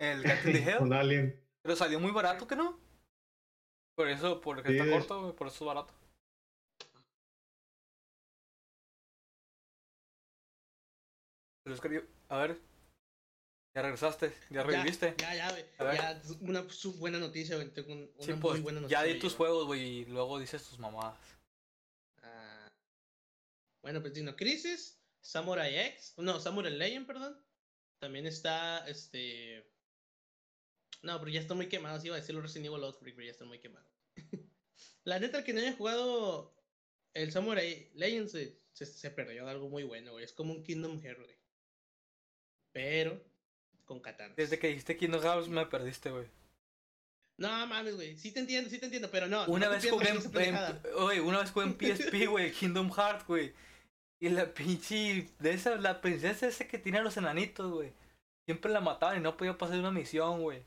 El 0.00 0.22
Gat 0.22 0.46
in 0.46 0.52
the 0.52 0.58
Hell. 0.70 0.78
Con 0.78 0.92
Alien. 0.92 1.40
Pero 1.62 1.76
salió 1.76 2.00
muy 2.00 2.12
barato, 2.12 2.46
¿que 2.46 2.56
no? 2.56 2.78
Por 3.96 4.08
eso, 4.08 4.40
porque 4.40 4.68
Sí, 4.70 4.76
está 4.78 4.90
corto, 4.90 5.20
güey, 5.22 5.32
por 5.34 5.46
eso 5.48 5.64
es 5.64 5.66
barato. 5.66 5.94
A 12.28 12.38
ver. 12.38 12.58
Ya 13.74 13.82
regresaste, 13.82 14.32
ya 14.48 14.62
reviviste. 14.62 15.14
Ya, 15.18 15.34
ya, 15.34 15.50
güey. 15.50 15.64
Ya, 15.78 16.22
una 16.40 16.68
su- 16.70 16.94
buena 16.94 17.18
noticia, 17.18 17.56
güey. 17.56 17.68
Tengo 17.68 17.92
un- 17.92 18.10
una 18.16 18.24
sí, 18.24 18.32
muy 18.32 18.40
pues, 18.40 18.62
buena 18.62 18.80
noticia. 18.80 19.04
ya 19.04 19.12
di 19.12 19.18
tus 19.18 19.34
juegos, 19.34 19.66
güey, 19.66 19.82
y 19.82 20.04
luego 20.06 20.38
dices 20.38 20.62
tus 20.62 20.78
mamadas. 20.78 21.18
Ah, 22.22 22.72
bueno, 23.82 24.00
pues 24.00 24.14
Dino 24.14 24.34
Crisis, 24.34 24.98
Samurai 25.20 25.76
X, 25.78 26.14
no, 26.16 26.40
Samurai 26.40 26.72
Legend, 26.72 27.06
perdón. 27.06 27.38
También 27.98 28.26
está 28.26 28.86
este 28.88 29.70
No, 31.02 31.18
pero 31.18 31.30
ya 31.30 31.40
está 31.40 31.54
muy 31.54 31.68
quemado. 31.68 32.00
Sí 32.00 32.06
iba 32.06 32.16
a 32.16 32.20
decir 32.20 32.34
los 32.34 32.42
Resident 32.44 32.66
Evil 32.72 32.82
Outbreak, 32.84 33.14
pero 33.14 33.26
ya 33.26 33.32
está 33.32 33.44
muy 33.44 33.58
quemado. 33.60 33.86
la 35.04 35.18
neta, 35.20 35.38
el 35.38 35.44
que 35.44 35.52
no 35.52 35.60
haya 35.60 35.76
jugado 35.76 36.56
el 37.14 37.30
Samurai 37.30 37.90
Legends 37.94 38.32
güey, 38.32 38.58
se, 38.72 38.86
se 38.86 39.10
perdió 39.10 39.44
de 39.44 39.50
algo 39.50 39.68
muy 39.68 39.84
bueno, 39.84 40.12
güey. 40.12 40.24
Es 40.24 40.32
como 40.32 40.52
un 40.54 40.62
Kingdom 40.62 41.00
Hearts, 41.02 41.22
güey. 41.22 41.35
Pero 42.76 43.18
con 43.86 44.00
katanas. 44.00 44.36
Desde 44.36 44.58
que 44.58 44.68
dijiste 44.68 44.98
Kingdom 44.98 45.22
Hearts 45.22 45.48
me 45.48 45.64
perdiste, 45.64 46.10
güey. 46.10 46.26
No 47.38 47.66
mames, 47.66 47.96
güey. 47.96 48.18
Sí 48.18 48.32
te 48.32 48.40
entiendo, 48.40 48.68
sí 48.68 48.78
te 48.78 48.84
entiendo, 48.84 49.10
pero 49.10 49.28
no. 49.28 49.46
Una 49.46 49.64
no 49.64 49.72
vez 49.72 49.88
jugué 49.88 50.10
en 50.10 50.18
oye, 50.96 51.22
una 51.22 51.38
vez 51.38 51.52
jugué 51.52 51.64
en 51.64 51.78
PSP, 51.96 52.28
güey, 52.28 52.52
Kingdom 52.52 52.92
Hearts, 52.92 53.26
güey. 53.26 53.54
Y 54.20 54.28
la 54.28 54.52
pinche 54.52 55.30
de 55.38 55.52
esa 55.52 55.76
la 55.76 56.02
princesa 56.02 56.46
esa 56.46 56.68
que 56.68 56.78
tiene 56.78 56.98
a 56.98 57.02
los 57.02 57.16
enanitos, 57.16 57.72
güey. 57.72 57.94
Siempre 58.44 58.70
la 58.70 58.82
mataban 58.82 59.16
y 59.16 59.20
no 59.20 59.38
podía 59.38 59.56
pasar 59.56 59.78
una 59.78 59.90
misión, 59.90 60.42
güey. 60.42 60.62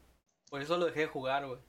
Por 0.50 0.64
eso 0.64 0.80
lo 0.80 0.88
dejé 0.88 1.02
de 1.02 1.08
jugar, 1.08 1.46
güey. 1.46 1.60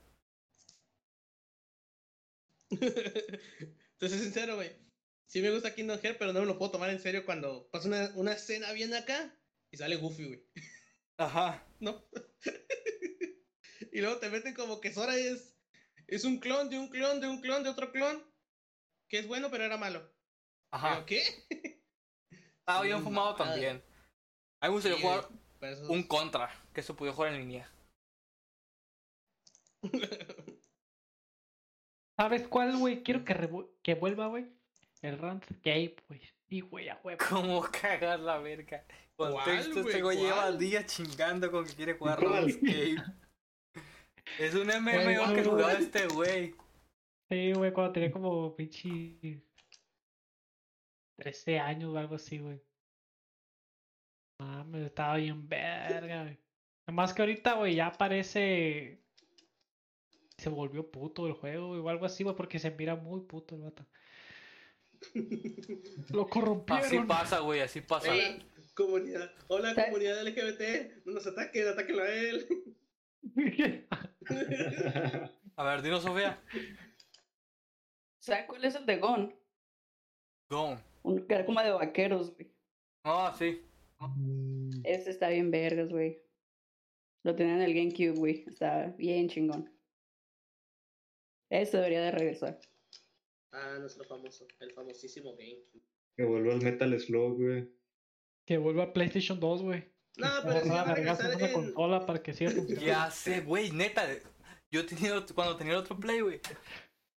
Entonces, 2.71 4.23
sincero, 4.23 4.57
güey. 4.57 4.73
Sí 5.27 5.43
me 5.43 5.51
gusta 5.51 5.75
Kingdom 5.75 5.99
Hearts, 6.01 6.17
pero 6.19 6.33
no 6.33 6.41
me 6.41 6.47
lo 6.47 6.57
puedo 6.57 6.71
tomar 6.71 6.89
en 6.89 6.99
serio 6.99 7.27
cuando 7.27 7.69
pasa 7.71 7.89
una, 7.89 8.11
una 8.15 8.33
escena 8.33 8.73
bien 8.73 8.95
acá 8.95 9.35
y 9.71 9.77
sale 9.77 9.97
Goofy, 9.97 10.27
güey. 10.27 10.45
Ajá. 11.19 11.67
¿No? 11.81 12.05
y 13.93 14.01
luego 14.01 14.19
te 14.19 14.31
meten 14.31 14.55
como 14.55 14.81
que 14.81 14.93
Sora 14.93 15.17
es, 15.17 15.57
es 16.07 16.25
un 16.25 16.39
clon 16.41 16.69
de 16.71 16.79
un 16.79 16.89
clon 16.89 17.21
de 17.21 17.29
un 17.29 17.41
clon 17.41 17.63
de 17.63 17.71
otro 17.71 17.93
clon. 17.93 18.23
Que 19.09 19.19
es 19.21 19.27
bueno, 19.27 19.51
pero 19.51 19.65
era 19.65 19.77
malo. 19.77 20.09
Ajá. 20.73 20.91
¿Pero 20.95 21.07
qué? 21.07 21.23
Estaba 22.61 22.83
bien 22.83 22.99
Sí, 22.99 23.05
fumado 23.05 23.33
mamada. 23.33 23.51
también. 23.53 23.83
A 24.61 24.67
mí 24.67 24.71
me 24.71 24.75
gustaría 24.75 24.97
Sí, 24.97 25.03
jugar 25.03 25.29
un 25.89 26.03
contra, 26.05 26.49
que 26.73 26.83
se 26.83 26.95
pudiera 26.95 27.15
jugar 27.17 27.33
en 27.35 27.41
línea. 27.41 27.71
¿Sabes 32.17 32.47
cuál, 32.49 32.77
güey? 32.77 33.03
Quiero 33.03 33.25
que, 33.25 33.35
que 33.83 33.95
vuelva, 33.95 34.27
güey. 34.29 34.47
El 35.03 35.19
Runscape, 35.19 35.97
güey. 36.09 36.21
Sí, 36.49 36.61
güey, 36.61 36.89
a 36.89 37.01
huevo. 37.03 37.19
¿Cómo 37.29 37.63
cagar 37.63 38.21
la 38.21 38.39
verga? 38.39 38.85
¿Cuál, 39.17 39.35
Contexto, 39.35 39.81
este 39.81 40.03
güey? 40.03 40.19
lleva 40.19 40.53
días 40.53 40.87
chingando 40.87 41.51
con 41.51 41.65
que 41.65 41.75
quiere 41.75 41.95
jugar 41.95 42.19
¿Cuál? 42.19 42.43
RuneScape. 42.43 42.97
Es 44.39 44.55
un 44.55 44.67
MMO 44.67 45.35
que 45.35 45.45
jugaba 45.45 45.73
este 45.73 46.07
güey. 46.09 46.55
Sí, 47.29 47.53
güey, 47.53 47.73
cuando 47.73 47.93
tenía 47.93 48.11
como 48.11 48.55
pinche 48.57 49.43
13 51.17 51.59
años 51.59 51.95
o 51.95 51.99
algo 51.99 52.17
así, 52.17 52.39
güey. 52.39 52.61
Mames, 54.39 54.87
estaba 54.87 55.17
bien 55.17 55.49
verga, 55.49 56.23
güey. 56.23 56.39
Además 56.87 57.15
que 57.15 57.23
ahorita, 57.23 57.55
güey, 57.55 57.75
ya 57.77 57.93
parece... 57.93 59.03
Se 60.39 60.49
volvió 60.49 60.91
puto 60.91 61.27
el 61.27 61.35
juego, 61.35 61.69
güey, 61.69 61.81
o 61.81 61.89
algo 61.89 62.07
así, 62.07 62.25
güey, 62.25 62.35
porque 62.35 62.59
se 62.59 62.71
mira 62.71 62.97
muy 62.97 63.21
puto 63.21 63.55
el 63.55 63.63
vato. 63.63 63.87
Lo 66.13 66.29
corrompieron. 66.29 66.85
Así 66.85 66.99
pasa, 67.01 67.41
güey, 67.41 67.61
así 67.61 67.81
pasa. 67.81 68.11
Hola, 68.11 68.45
comunidad. 68.75 69.31
Hola, 69.49 69.75
comunidad 69.75 70.27
LGBT. 70.27 71.07
No 71.07 71.13
nos 71.15 71.27
ataquen, 71.27 71.69
atáquenlo 71.69 72.03
a 72.03 72.09
él. 72.11 72.47
A 75.57 75.65
ver, 75.65 75.83
dino 75.83 76.01
Sofía. 76.01 76.43
¿Sabes 78.21 78.47
cuál 78.47 78.65
es 78.65 78.75
el 78.75 78.87
de 78.87 78.97
Gon? 78.99 79.35
Go. 80.49 80.79
Uno 81.03 81.27
que 81.27 81.35
era 81.35 81.47
como 81.47 81.61
de 81.63 81.71
vaqueros, 81.71 82.35
güey. 82.35 82.53
Ah, 83.05 83.35
sí. 83.39 83.63
Ese 84.85 85.11
está 85.11 85.29
bien 85.29 85.51
vergas, 85.51 85.91
güey. 85.91 86.23
Lo 87.23 87.35
tenía 87.35 87.55
en 87.55 87.63
el 87.63 87.75
GameCube, 87.75 88.19
güey. 88.19 88.45
Está 88.47 88.87
bien 88.97 89.29
chingón. 89.29 89.71
Ese 91.51 91.77
debería 91.77 92.03
de 92.03 92.11
regresar. 92.11 92.61
Ah, 93.53 93.77
nuestro 93.81 94.05
famoso, 94.05 94.47
el 94.61 94.73
famosísimo 94.73 95.33
GameCube. 95.37 95.83
Que 96.17 96.25
vuelva 96.25 96.53
al 96.53 96.63
Metal 96.63 97.01
Slug, 97.01 97.37
güey. 97.37 97.69
Que 98.47 98.59
vuelva 98.59 98.85
a 98.85 98.93
PlayStation 98.93 99.41
2, 99.41 99.63
güey. 99.63 99.93
No, 100.17 100.29
pero 100.43 100.57
agarra 100.57 100.73
va 100.75 100.81
a 100.83 100.95
vergazos 100.95 101.25
regresar 101.25 101.37
una 101.37 101.47
en... 101.47 101.53
consola 101.53 102.07
para 102.07 102.23
que 102.23 102.33
siga 102.35 102.51
funcionando. 102.51 102.87
Ya 102.87 103.11
sé, 103.11 103.41
güey, 103.41 103.71
neta. 103.73 104.07
Yo 104.73 104.81
he 104.81 104.85
tenido, 104.85 105.25
cuando 105.35 105.57
tenía 105.57 105.73
el 105.75 105.79
otro 105.81 105.99
Play, 105.99 106.21
güey. 106.21 106.41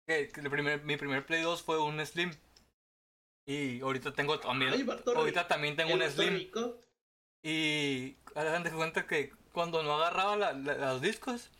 el 0.07 0.29
primer, 0.49 0.83
mi 0.83 0.97
primer 0.97 1.25
Play 1.25 1.41
2 1.41 1.61
fue 1.63 1.79
un 1.81 2.03
Slim. 2.05 2.31
Y 3.47 3.81
ahorita 3.81 4.13
tengo 4.13 4.39
también. 4.39 4.73
Ay, 4.73 4.85
ahorita 5.15 5.47
también 5.47 5.75
tengo 5.75 5.93
el 5.93 6.01
un 6.03 6.09
Slim. 6.09 6.33
Rico. 6.33 6.79
Y 7.43 8.15
hagan 8.35 8.63
de 8.63 8.71
cuenta 8.71 9.05
que 9.05 9.31
cuando 9.51 9.83
no 9.83 9.95
agarraba 9.95 10.37
la- 10.37 10.53
la- 10.53 10.93
los 10.93 11.01
discos, 11.01 11.51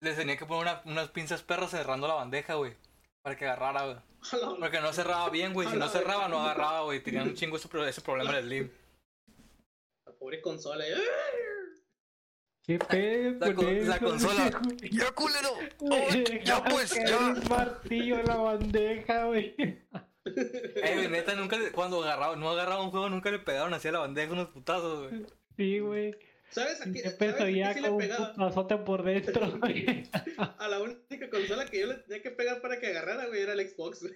les 0.00 0.16
tenía 0.16 0.36
que 0.36 0.46
poner 0.46 0.62
una- 0.62 0.82
unas 0.84 1.08
pinzas 1.10 1.42
perras 1.42 1.70
cerrando 1.72 2.06
la 2.08 2.14
bandeja, 2.14 2.54
güey. 2.54 2.74
Para 3.22 3.36
que 3.36 3.44
agarrara, 3.44 3.84
güey. 3.84 3.96
Porque 4.60 4.80
no 4.80 4.92
cerraba 4.92 5.30
bien, 5.30 5.52
güey. 5.52 5.68
Si 5.68 5.76
no 5.76 5.88
cerraba, 5.88 6.28
no 6.28 6.40
agarraba, 6.40 6.82
güey. 6.82 7.02
Tenían 7.02 7.28
un 7.28 7.34
chingo 7.34 7.56
ese, 7.56 7.68
pro- 7.68 7.86
ese 7.86 8.00
problema 8.00 8.36
el 8.38 8.44
Slim. 8.44 8.70
La 10.06 10.12
pobre 10.12 10.40
consola. 10.40 10.86
¡eh! 10.86 10.94
¿Qué 12.64 12.78
pedo 12.78 13.46
La 13.46 13.54
con 13.54 13.88
la 13.88 13.98
consola. 13.98 14.62
¡Ya, 14.92 15.10
culero! 15.12 15.50
Ya, 16.44 16.62
pues, 16.64 16.94
ya. 16.94 17.18
Un 17.18 17.42
martillo 17.48 18.18
en 18.20 18.26
la 18.26 18.36
bandeja, 18.36 19.24
güey. 19.26 19.54
Eh, 20.24 21.08
neta, 21.10 21.34
nunca 21.34 21.58
le- 21.58 21.72
cuando 21.72 22.00
agarraba, 22.00 22.36
no 22.36 22.48
agarraba 22.48 22.80
un 22.84 22.92
juego, 22.92 23.08
nunca 23.08 23.28
le 23.32 23.40
pegaron 23.40 23.74
así 23.74 23.88
a 23.88 23.92
la 23.92 23.98
bandeja 23.98 24.32
unos 24.32 24.50
putazos, 24.50 25.08
güey. 25.10 25.26
Sí, 25.56 25.80
güey. 25.80 26.16
¿Sabes 26.52 26.80
a 26.80 26.84
qué, 26.84 26.92
Qué 26.92 27.10
¿sabes 27.10 27.36
sí 27.36 27.72
con 27.74 27.82
le 27.82 27.90
un 27.90 27.98
pegaba? 27.98 28.84
por 28.84 29.02
dentro. 29.04 29.58
A 30.58 30.68
la 30.68 30.80
única 30.80 31.30
consola 31.30 31.64
que 31.66 31.80
yo 31.80 31.86
le 31.86 31.94
tenía 31.94 32.22
que 32.22 32.30
pegar 32.30 32.60
para 32.60 32.78
que 32.78 32.88
agarrara, 32.88 33.26
güey, 33.26 33.40
era 33.42 33.54
el 33.54 33.68
Xbox, 33.68 34.00
güey. 34.02 34.14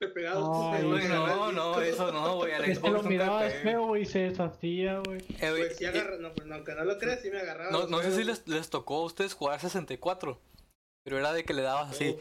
Le 0.00 0.08
pegaba 0.08 0.40
Güey, 0.80 1.08
no, 1.08 1.50
no, 1.52 1.68
disco. 1.80 1.82
eso 1.82 2.12
no, 2.12 2.36
güey. 2.36 2.52
Al 2.52 2.64
Es 2.66 2.78
que 2.78 2.86
Xbox 2.88 2.92
lo 2.92 3.02
mirabas 3.08 3.52
feo, 3.62 3.86
güey, 3.86 4.04
se 4.06 4.18
deshacía, 4.20 4.98
güey. 5.04 5.20
Eh, 5.40 5.50
güey, 5.50 5.62
Pues 5.66 5.76
sí 5.76 5.84
y- 5.84 5.86
agarra, 5.88 6.16
no, 6.18 6.32
pues 6.34 6.50
aunque 6.50 6.74
no 6.74 6.84
lo 6.84 6.98
creas, 6.98 7.20
sí 7.20 7.30
me 7.30 7.38
agarraba. 7.40 7.70
No, 7.72 7.86
no 7.86 8.02
sé 8.02 8.12
si 8.14 8.24
les, 8.24 8.46
les 8.46 8.70
tocó 8.70 9.02
a 9.02 9.04
ustedes 9.06 9.34
jugar 9.34 9.60
64. 9.60 10.40
Pero 11.04 11.18
era 11.18 11.32
de 11.32 11.44
que 11.44 11.52
le 11.54 11.62
dabas 11.62 11.90
así. 11.90 12.16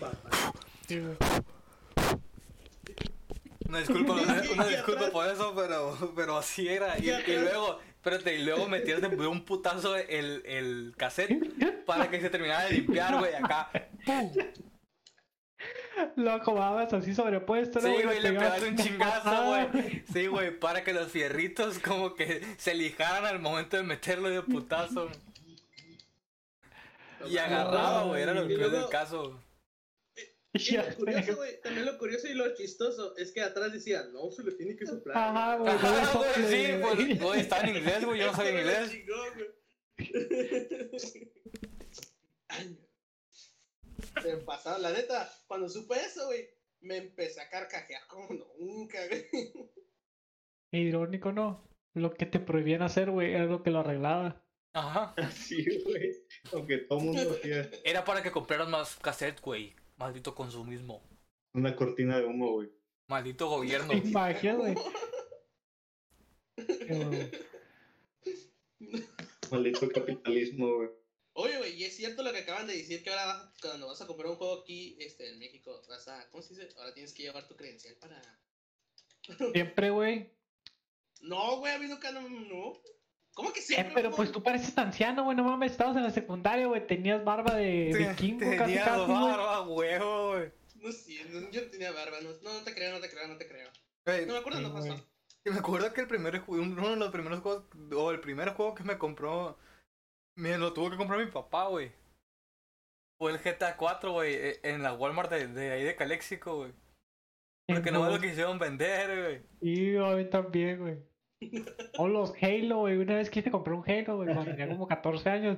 Una 3.67 3.79
disculpa, 3.79 4.13
una, 4.13 4.65
disculpa 4.67 5.09
por 5.11 5.27
eso, 5.27 5.53
pero, 5.55 6.13
pero 6.15 6.37
así 6.37 6.67
era. 6.69 6.97
Y, 6.99 7.03
Y 7.05 7.09
y 7.09 7.11
atrás- 7.11 7.41
luego, 7.43 7.79
espérate, 8.09 8.35
y 8.35 8.43
luego 8.43 8.67
metías 8.67 9.01
de 9.01 9.07
un 9.27 9.43
putazo 9.43 9.95
el, 9.95 10.43
el 10.45 10.93
cassette 10.97 11.85
para 11.85 12.09
que 12.09 12.21
se 12.21 12.29
terminara 12.29 12.65
de 12.65 12.73
limpiar, 12.73 13.17
güey, 13.17 13.33
acá. 13.35 13.69
Lo 16.15 16.31
acomodabas 16.31 16.93
así 16.93 17.13
sobrepuesto, 17.13 17.79
¿no, 17.79 17.87
Sí, 17.87 18.03
güey, 18.03 18.21
le 18.21 18.29
pegaste 18.33 18.69
un 18.69 18.77
chingazo, 18.77 19.45
güey. 19.47 20.03
Sí, 20.13 20.27
güey, 20.27 20.57
para 20.57 20.83
que 20.83 20.93
los 20.93 21.11
fierritos 21.11 21.79
como 21.79 22.13
que 22.15 22.45
se 22.57 22.75
lijaran 22.75 23.25
al 23.25 23.39
momento 23.39 23.77
de 23.77 23.83
meterlo 23.83 24.29
de 24.29 24.41
putazo. 24.43 25.09
Y 27.27 27.37
agarraba, 27.37 28.03
güey, 28.03 28.21
era 28.21 28.33
lo 28.33 28.47
peor 28.47 28.69
del 28.69 28.89
caso. 28.89 29.39
Y 30.69 30.77
lo 30.77 30.95
curioso, 30.95 31.35
güey, 31.35 31.61
también 31.61 31.85
lo 31.85 31.97
curioso 31.97 32.27
y 32.27 32.33
lo 32.33 32.55
chistoso 32.55 33.15
es 33.17 33.31
que 33.31 33.41
atrás 33.41 33.71
decía, 33.71 34.03
no, 34.11 34.31
se 34.31 34.43
le 34.43 34.51
tiene 34.53 34.75
que 34.75 34.85
soplar. 34.85 35.17
Ajá, 35.17 35.55
güey. 35.57 35.73
no 35.73 35.79
Ajá, 35.79 36.17
güey, 36.17 36.33
sí, 36.47 36.71
güey. 36.71 36.81
pues, 36.81 37.19
güey, 37.19 37.39
estaba 37.41 37.63
en 37.63 37.75
inglés, 37.75 38.05
güey, 38.05 38.19
yo 38.19 38.31
no 38.31 38.37
lo 38.43 38.49
inglés. 38.49 38.91
Se 44.21 44.35
me 44.35 44.41
pasaba, 44.43 44.79
la 44.79 44.91
neta, 44.91 45.31
cuando 45.47 45.69
supe 45.69 45.95
eso, 45.95 46.25
güey, 46.27 46.49
me 46.81 46.97
empecé 46.97 47.41
a 47.41 47.49
carcajear 47.49 48.01
como 48.07 48.27
nunca, 48.59 48.99
güey. 49.07 49.25
Irónico, 50.71 51.31
¿no? 51.31 51.67
Lo 51.93 52.13
que 52.13 52.25
te 52.25 52.39
prohibían 52.39 52.81
hacer, 52.81 53.09
güey, 53.09 53.33
era 53.33 53.45
lo 53.45 53.63
que 53.63 53.71
lo 53.71 53.79
arreglaba. 53.79 54.43
Ajá. 54.73 55.13
Así, 55.17 55.65
güey. 55.83 56.11
Aunque 56.53 56.77
todo 56.79 56.99
el 56.99 57.05
mundo 57.05 57.31
hacía 57.31 57.69
Era 57.83 58.05
para 58.05 58.21
que 58.21 58.31
compraras 58.31 58.69
más 58.69 58.95
cassette, 58.97 59.41
güey. 59.41 59.75
Maldito 59.97 60.33
consumismo. 60.35 61.03
una 61.53 61.75
cortina 61.75 62.17
de 62.19 62.25
humo, 62.25 62.53
güey. 62.53 62.69
Maldito 63.07 63.49
gobierno. 63.49 63.93
Magia, 64.11 64.53
güey. 64.55 64.75
Maldito 69.51 69.89
capitalismo, 69.89 70.75
güey. 70.75 70.89
Oye, 71.33 71.57
güey, 71.57 71.73
y 71.75 71.83
es 71.85 71.95
cierto 71.95 72.23
lo 72.23 72.31
que 72.31 72.39
acaban 72.39 72.65
de 72.67 72.75
decir 72.75 73.03
que 73.03 73.09
ahora 73.11 73.25
vas- 73.27 73.53
cuando 73.61 73.87
vas 73.87 74.01
a 74.01 74.07
comprar 74.07 74.29
un 74.31 74.37
juego 74.37 74.61
aquí 74.61 74.97
este, 74.99 75.29
en 75.29 75.37
México, 75.39 75.81
vas 75.87 76.07
a, 76.07 76.27
¿cómo 76.31 76.41
se 76.41 76.55
dice? 76.55 76.69
Ahora 76.77 76.93
tienes 76.93 77.13
que 77.13 77.23
llevar 77.23 77.47
tu 77.47 77.55
credencial 77.55 77.95
para... 77.95 78.21
Siempre, 79.53 79.89
güey. 79.91 80.31
No, 81.21 81.57
güey, 81.59 81.73
a 81.73 81.79
mí 81.79 81.87
nunca, 81.87 82.11
no, 82.11 82.27
no. 82.27 82.73
¿Cómo 83.37 83.53
que 83.53 83.59
Eh, 83.59 83.63
siempre? 83.63 83.93
pero 83.93 84.09
güey? 84.09 84.17
pues 84.17 84.31
tú 84.31 84.41
pareces 84.41 84.75
anciano, 84.79 85.23
güey, 85.23 85.37
no 85.37 85.43
mames, 85.43 85.71
estabas 85.71 85.95
en 85.95 86.01
la 86.01 86.09
secundaria, 86.09 86.65
güey, 86.65 86.87
tenías 86.87 87.23
barba 87.23 87.53
de 87.53 87.93
vikingo 87.95 88.39
casi 88.39 88.57
Tenía 88.57 88.83
casi, 88.85 89.05
güey. 89.05 89.07
barba, 89.21 89.61
huevo, 89.61 90.27
güey. 90.31 90.51
No 90.77 90.91
sé, 90.91 91.23
no, 91.29 91.51
yo 91.51 91.61
no 91.61 91.67
tenía 91.69 91.91
barba, 91.91 92.17
no, 92.21 92.29
no, 92.41 92.53
no 92.53 92.63
te 92.63 92.73
creo, 92.73 92.91
no 92.93 92.99
te 92.99 93.09
creo, 93.11 93.27
no 93.27 93.37
te 93.37 93.47
creo. 93.47 93.69
No 94.25 94.33
me 94.33 94.39
acuerdo, 94.39 94.57
Sí, 94.59 94.63
no 94.65 94.73
pasó. 94.73 95.07
me 95.45 95.55
acuerdo 95.59 95.93
que 95.93 96.01
el 96.01 96.07
primer 96.07 96.41
ju- 96.41 96.59
uno 96.61 96.89
de 96.89 96.95
los 96.95 97.11
primeros 97.11 97.41
juegos, 97.41 97.65
o 97.95 98.09
el 98.11 98.21
primer 98.21 98.49
juego 98.55 98.73
que 98.73 98.83
me 98.83 98.97
compró, 98.97 99.59
me 100.35 100.57
lo 100.57 100.73
tuvo 100.73 100.89
que 100.89 100.97
comprar 100.97 101.19
mi 101.23 101.29
papá, 101.31 101.67
güey. 101.67 101.91
Fue 103.19 103.31
el 103.31 103.37
GTA 103.39 103.77
4, 103.77 104.13
güey, 104.13 104.33
e- 104.33 104.59
en 104.63 104.81
la 104.81 104.93
Walmart 104.93 105.29
de, 105.31 105.47
de 105.47 105.71
ahí 105.73 105.83
de 105.83 105.95
Calexico, 105.95 106.55
güey. 106.57 106.73
Porque 107.67 107.91
no 107.91 108.09
lo 108.09 108.19
quisieron 108.19 108.57
vender, 108.57 109.21
güey. 109.23 109.41
Y 109.61 109.95
a 109.97 110.15
mí 110.15 110.25
también, 110.25 110.79
güey. 110.79 110.97
O 111.97 112.07
los 112.07 112.33
Halo, 112.41 112.79
güey. 112.79 112.97
Una 112.97 113.15
vez 113.15 113.29
quise 113.29 113.51
comprar 113.51 113.75
un 113.75 113.83
Halo, 113.89 114.15
güey, 114.17 114.33
cuando 114.33 114.51
tenía 114.51 114.67
como 114.69 114.87
14 114.87 115.29
años. 115.29 115.57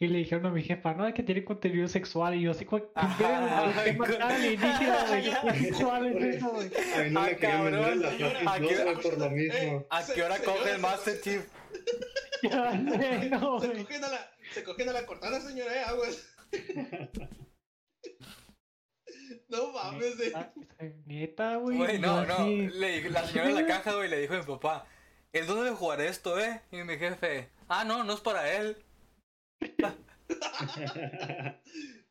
Y 0.00 0.06
le 0.06 0.18
dijeron 0.18 0.46
a 0.46 0.50
mi 0.50 0.62
jefa, 0.62 0.94
no, 0.94 1.08
es 1.08 1.14
que 1.14 1.24
tiene 1.24 1.44
contenido 1.44 1.88
sexual. 1.88 2.34
Y 2.36 2.42
yo 2.42 2.52
así, 2.52 2.64
¿qué 2.64 2.84
Ajá, 2.94 3.72
verga, 3.74 3.84
¿Qué 3.84 3.92
matar 3.94 4.22
alienígena, 4.22 5.04
güey? 5.08 5.24
¿Qué 5.24 5.64
sexual 5.64 6.06
es 6.06 6.36
eso, 6.36 6.50
güey? 6.50 6.68
A 6.68 7.02
mí 7.02 7.10
no 7.10 7.20
Ah, 7.20 7.24
me 7.24 7.30
vender 7.30 7.38
cabrón, 7.38 8.04
Happy 8.04 8.22
¿a 8.46 8.68
qué- 8.68 8.82
güey, 8.84 8.94
por 9.02 9.18
lo 9.18 9.30
mismo. 9.30 9.86
¿A 9.90 10.06
qué 10.06 10.22
hora 10.22 10.38
coge 10.38 10.70
el 10.70 10.78
Master 10.80 11.20
Chief? 11.20 11.42
Ya 12.42 12.72
no, 12.74 13.58
Se 13.60 13.72
cogen 13.72 14.04
a 14.04 14.08
la, 14.10 14.30
se 14.52 14.62
cogen 14.62 14.88
a 14.88 14.92
la 14.92 15.04
cortana, 15.06 15.40
señora, 15.40 15.74
eh, 15.74 15.82
aguas. 15.84 16.24
No 19.48 19.72
mames, 19.72 20.20
eh. 20.20 20.32
Neta, 21.06 21.56
güey. 21.56 21.76
Güey, 21.78 21.98
no, 21.98 22.24
no. 22.24 22.46
Le, 22.46 23.00
dijo- 23.00 23.08
la 23.10 23.26
señora 23.26 23.48
en 23.48 23.54
la 23.56 23.66
caja, 23.66 23.94
güey, 23.94 24.08
le 24.08 24.20
dijo 24.20 24.34
a 24.34 24.38
mi 24.38 24.44
papá, 24.44 24.86
¿el 25.32 25.46
dónde 25.46 25.64
debe 25.64 25.76
jugar 25.76 26.00
esto, 26.00 26.38
eh? 26.40 26.62
Y 26.70 26.76
mi 26.78 26.96
jefe, 26.96 27.50
ah, 27.68 27.84
no, 27.84 28.04
no 28.04 28.14
es 28.14 28.20
para 28.20 28.56
él. 28.56 28.76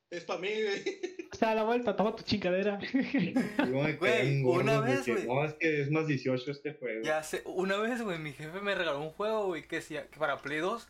Es 0.09 0.23
para 0.23 0.39
mí, 0.39 0.47
güey. 0.47 1.01
O 1.33 1.35
sea, 1.35 1.51
a 1.51 1.55
la 1.55 1.63
vuelta, 1.63 1.93
toma 1.95 2.15
tu 2.15 2.23
chingadera. 2.23 2.79
Güey, 3.99 4.37
en 4.39 4.45
una 4.45 4.79
vez, 4.79 5.05
güey. 5.05 5.27
No, 5.27 5.43
es 5.43 5.53
que 5.55 5.81
es 5.81 5.91
más 5.91 6.07
18 6.07 6.49
este 6.49 6.73
juego. 6.75 7.01
Ya 7.03 7.21
sé, 7.23 7.41
una 7.45 7.75
vez, 7.77 8.01
güey, 8.01 8.17
mi 8.17 8.31
jefe 8.31 8.61
me 8.61 8.73
regaló 8.73 9.01
un 9.01 9.09
juego, 9.09 9.47
güey, 9.47 9.67
que, 9.67 9.77
decía- 9.77 10.07
que 10.07 10.17
para 10.17 10.41
Play 10.41 10.59
2, 10.59 10.87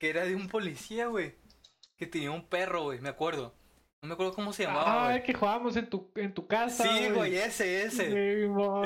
que 0.00 0.10
era 0.10 0.24
de 0.24 0.34
un 0.34 0.48
policía, 0.48 1.06
güey, 1.06 1.34
que 1.96 2.06
tenía 2.08 2.32
un 2.32 2.48
perro, 2.48 2.82
güey, 2.82 2.98
me 2.98 3.08
acuerdo. 3.10 3.54
No 4.02 4.08
me 4.08 4.14
acuerdo 4.14 4.32
cómo 4.34 4.52
se 4.52 4.62
llamaba, 4.64 5.08
Ah, 5.08 5.16
el 5.16 5.22
que 5.22 5.34
jugábamos 5.34 5.76
en 5.76 5.88
tu, 5.90 6.10
en 6.14 6.32
tu 6.32 6.46
casa. 6.46 6.84
Sí, 6.84 7.10
güey, 7.10 7.36
ese, 7.36 7.82
ese. 7.84 8.06
Sí, 8.06 8.12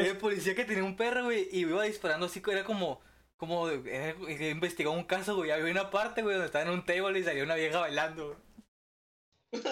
El 0.06 0.18
policía 0.18 0.54
que 0.56 0.64
tenía 0.64 0.82
un 0.82 0.96
perro, 0.96 1.24
güey, 1.24 1.48
y 1.52 1.60
iba 1.60 1.82
disparando 1.84 2.26
así, 2.26 2.42
era 2.50 2.64
como, 2.64 3.00
como, 3.36 3.68
era- 3.68 4.16
que 4.26 4.50
investigaba 4.50 4.94
un 4.96 5.04
caso, 5.04 5.36
güey, 5.36 5.52
había 5.52 5.70
una 5.70 5.90
parte, 5.90 6.22
güey, 6.22 6.34
donde 6.34 6.46
estaba 6.46 6.64
en 6.64 6.70
un 6.72 6.84
table 6.84 7.16
y 7.18 7.22
salía 7.24 7.44
una 7.44 7.54
vieja 7.54 7.78
bailando. 7.78 8.40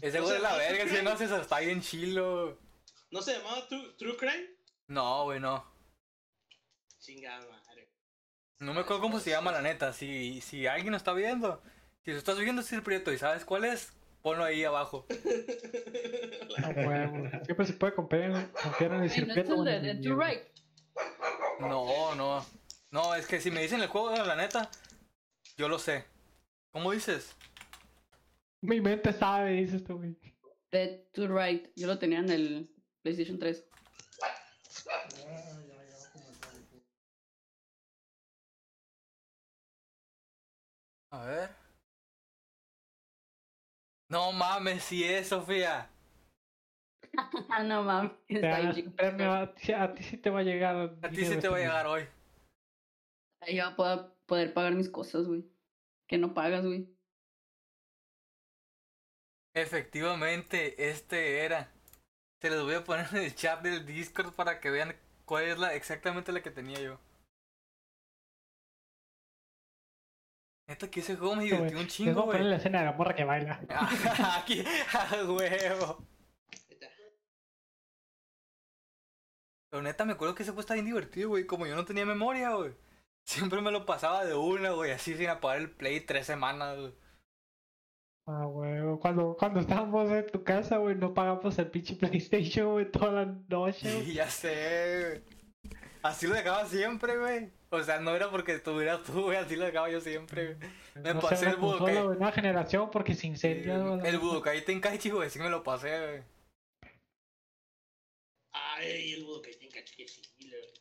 Ese 0.00 0.20
güey 0.20 0.32
de 0.34 0.38
la 0.38 0.52
¿no 0.52 0.56
verga, 0.58 0.88
si 0.96 1.02
no 1.02 1.10
haces 1.10 1.30
está 1.32 1.58
bien 1.60 1.80
chilo. 1.80 2.58
¿No 3.10 3.22
se 3.22 3.32
llamaba 3.36 3.66
True, 3.66 3.94
True 3.98 4.16
Crime? 4.16 4.50
No, 4.86 5.24
güey, 5.24 5.40
no. 5.40 5.64
Chingada 7.00 7.44
madre. 7.48 7.90
No 8.60 8.72
me 8.72 8.80
acuerdo 8.80 9.02
cómo 9.02 9.18
se 9.18 9.30
llama, 9.30 9.50
la 9.52 9.62
neta. 9.62 9.92
Si, 9.92 10.40
si 10.42 10.66
alguien 10.68 10.92
lo 10.92 10.96
está 10.96 11.12
viendo, 11.12 11.60
si 12.06 12.12
lo 12.12 12.18
estás 12.18 12.38
viendo, 12.38 12.62
Sir 12.62 12.84
Prieto, 12.84 13.12
y 13.12 13.18
sabes 13.18 13.44
cuál 13.44 13.64
es, 13.64 13.92
ponlo 14.22 14.44
ahí 14.44 14.62
abajo. 14.62 15.06
A 16.62 16.68
huevo. 16.68 17.28
Siempre 17.44 17.66
se 17.66 17.72
puede 17.72 17.94
confiar, 17.96 18.52
confiar 18.52 18.92
en 18.92 19.02
el 19.02 19.02
Ay, 19.02 19.02
¿No 19.02 19.04
es 19.06 19.12
circuito. 19.12 19.52
el 19.54 19.58
o 19.58 19.58
en 19.58 19.64
de, 19.64 19.76
el 19.76 19.82
de 19.82 19.90
enemigo. 19.90 20.14
To 20.14 20.22
Right? 20.24 20.42
No, 21.58 22.14
no. 22.14 22.46
No, 22.92 23.14
es 23.16 23.26
que 23.26 23.40
si 23.40 23.50
me 23.50 23.60
dicen 23.60 23.80
el 23.80 23.88
juego, 23.88 24.12
la 24.12 24.36
neta, 24.36 24.70
yo 25.56 25.68
lo 25.68 25.80
sé. 25.80 26.04
¿Cómo 26.70 26.92
dices? 26.92 27.34
Mi 28.60 28.80
mente 28.80 29.12
sabe, 29.12 29.50
dices 29.54 29.82
tú, 29.82 29.96
güey. 29.96 30.16
Dead 30.70 31.08
to 31.12 31.26
Right. 31.26 31.72
Yo 31.74 31.88
lo 31.88 31.98
tenía 31.98 32.20
en 32.20 32.30
el 32.30 32.70
PlayStation 33.02 33.40
3. 33.40 33.64
A 41.10 41.24
ver. 41.24 41.65
No 44.08 44.32
mames, 44.32 44.84
si 44.84 45.04
es, 45.04 45.28
Sofía. 45.28 45.90
Ah, 47.50 47.62
no 47.62 47.82
mames. 47.82 48.12
Espérame, 48.28 49.22
a, 49.22 49.54
ti- 49.54 49.72
a 49.72 49.94
ti 49.94 50.02
sí 50.02 50.16
te 50.18 50.30
va 50.30 50.40
a 50.40 50.42
llegar. 50.42 50.76
A 51.02 51.08
ti 51.08 51.24
sí 51.24 51.36
te 51.38 51.48
va 51.48 51.56
a 51.56 51.60
llegar 51.60 51.86
hoy. 51.86 52.06
Ahí 53.40 53.58
va 53.58 53.68
a 53.68 53.76
poder, 53.76 54.12
poder 54.26 54.54
pagar 54.54 54.74
mis 54.74 54.88
cosas, 54.88 55.26
güey. 55.26 55.44
Que 56.08 56.18
no 56.18 56.34
pagas, 56.34 56.64
güey. 56.64 56.88
Efectivamente, 59.54 60.90
este 60.90 61.44
era. 61.44 61.72
Se 62.42 62.50
los 62.50 62.64
voy 62.64 62.74
a 62.74 62.84
poner 62.84 63.06
en 63.12 63.18
el 63.22 63.34
chat 63.34 63.62
del 63.62 63.86
Discord 63.86 64.34
para 64.34 64.60
que 64.60 64.70
vean 64.70 64.94
cuál 65.24 65.44
es 65.44 65.58
la 65.58 65.74
exactamente 65.74 66.30
la 66.32 66.42
que 66.42 66.50
tenía 66.50 66.78
yo. 66.80 67.00
Neta 70.68 70.90
que 70.90 71.00
ese 71.00 71.16
juego 71.16 71.36
me 71.36 71.44
divirtió 71.44 71.78
un 71.78 71.84
Les 71.84 71.84
voy 71.84 71.86
chingo, 71.86 72.24
poner 72.26 72.40
güey. 72.40 72.50
la 72.50 72.56
escena 72.56 72.80
de 72.80 72.84
la 72.86 72.92
morra 72.92 73.14
que 73.14 73.24
baila. 73.24 73.60
Aquí, 74.42 74.64
a 74.92 75.24
huevo. 75.24 76.04
Pero 79.70 79.82
neta 79.82 80.04
me 80.04 80.12
acuerdo 80.12 80.34
que 80.34 80.42
ese 80.42 80.50
juego 80.52 80.60
estaba 80.60 80.76
bien 80.76 80.86
divertido, 80.86 81.28
güey. 81.30 81.46
Como 81.46 81.66
yo 81.66 81.74
no 81.76 81.84
tenía 81.84 82.06
memoria, 82.06 82.50
güey. 82.54 82.74
Siempre 83.24 83.60
me 83.60 83.70
lo 83.72 83.84
pasaba 83.86 84.24
de 84.24 84.34
una, 84.34 84.70
güey. 84.70 84.92
Así 84.92 85.16
sin 85.16 85.28
apagar 85.28 85.58
el 85.58 85.70
play 85.70 86.00
tres 86.00 86.26
semanas, 86.26 86.78
güey. 86.78 86.94
Ah, 88.28 88.46
huevo. 88.46 88.98
Cuando, 88.98 89.36
cuando 89.38 89.60
estábamos 89.60 90.10
en 90.10 90.26
tu 90.28 90.42
casa, 90.42 90.78
güey, 90.78 90.96
no 90.96 91.14
pagamos 91.14 91.58
el 91.58 91.70
pinche 91.70 91.94
PlayStation, 91.96 92.72
güey, 92.72 92.90
toda 92.90 93.12
la 93.12 93.24
noche. 93.48 93.92
güey. 93.92 94.04
Sí, 94.06 94.14
ya 94.14 94.28
sé, 94.30 95.22
güey. 95.62 95.76
Así 96.02 96.26
lo 96.26 96.34
dejaba 96.34 96.66
siempre, 96.66 97.16
güey. 97.18 97.52
O 97.70 97.82
sea, 97.82 97.98
no 98.00 98.14
era 98.14 98.30
porque 98.30 98.52
estuvieras 98.54 99.02
tú, 99.04 99.22
güey. 99.24 99.36
Así 99.38 99.56
lo 99.56 99.64
dejaba 99.66 99.90
yo 99.90 100.00
siempre, 100.00 100.54
güey. 100.54 100.70
Me 100.94 101.14
no 101.14 101.20
pasé 101.20 101.48
el 101.50 101.56
Budokai. 101.56 101.94
güey, 101.94 102.18
nueva 102.18 102.32
generación 102.32 102.90
porque 102.90 103.14
se 103.14 103.26
incendia. 103.26 103.74
El 104.04 104.18
Budokai 104.18 104.64
Tenkaichi, 104.64 105.10
güey. 105.10 105.28
Sí 105.30 105.38
me 105.38 105.50
lo 105.50 105.62
pasé, 105.62 105.88
güey. 105.98 106.22
Ay, 108.52 109.12
el 109.14 109.24
Budokai 109.24 109.54
Tenkaichi, 109.58 109.96
qué 109.96 110.06
chile, 110.06 110.56
güey. 110.58 110.74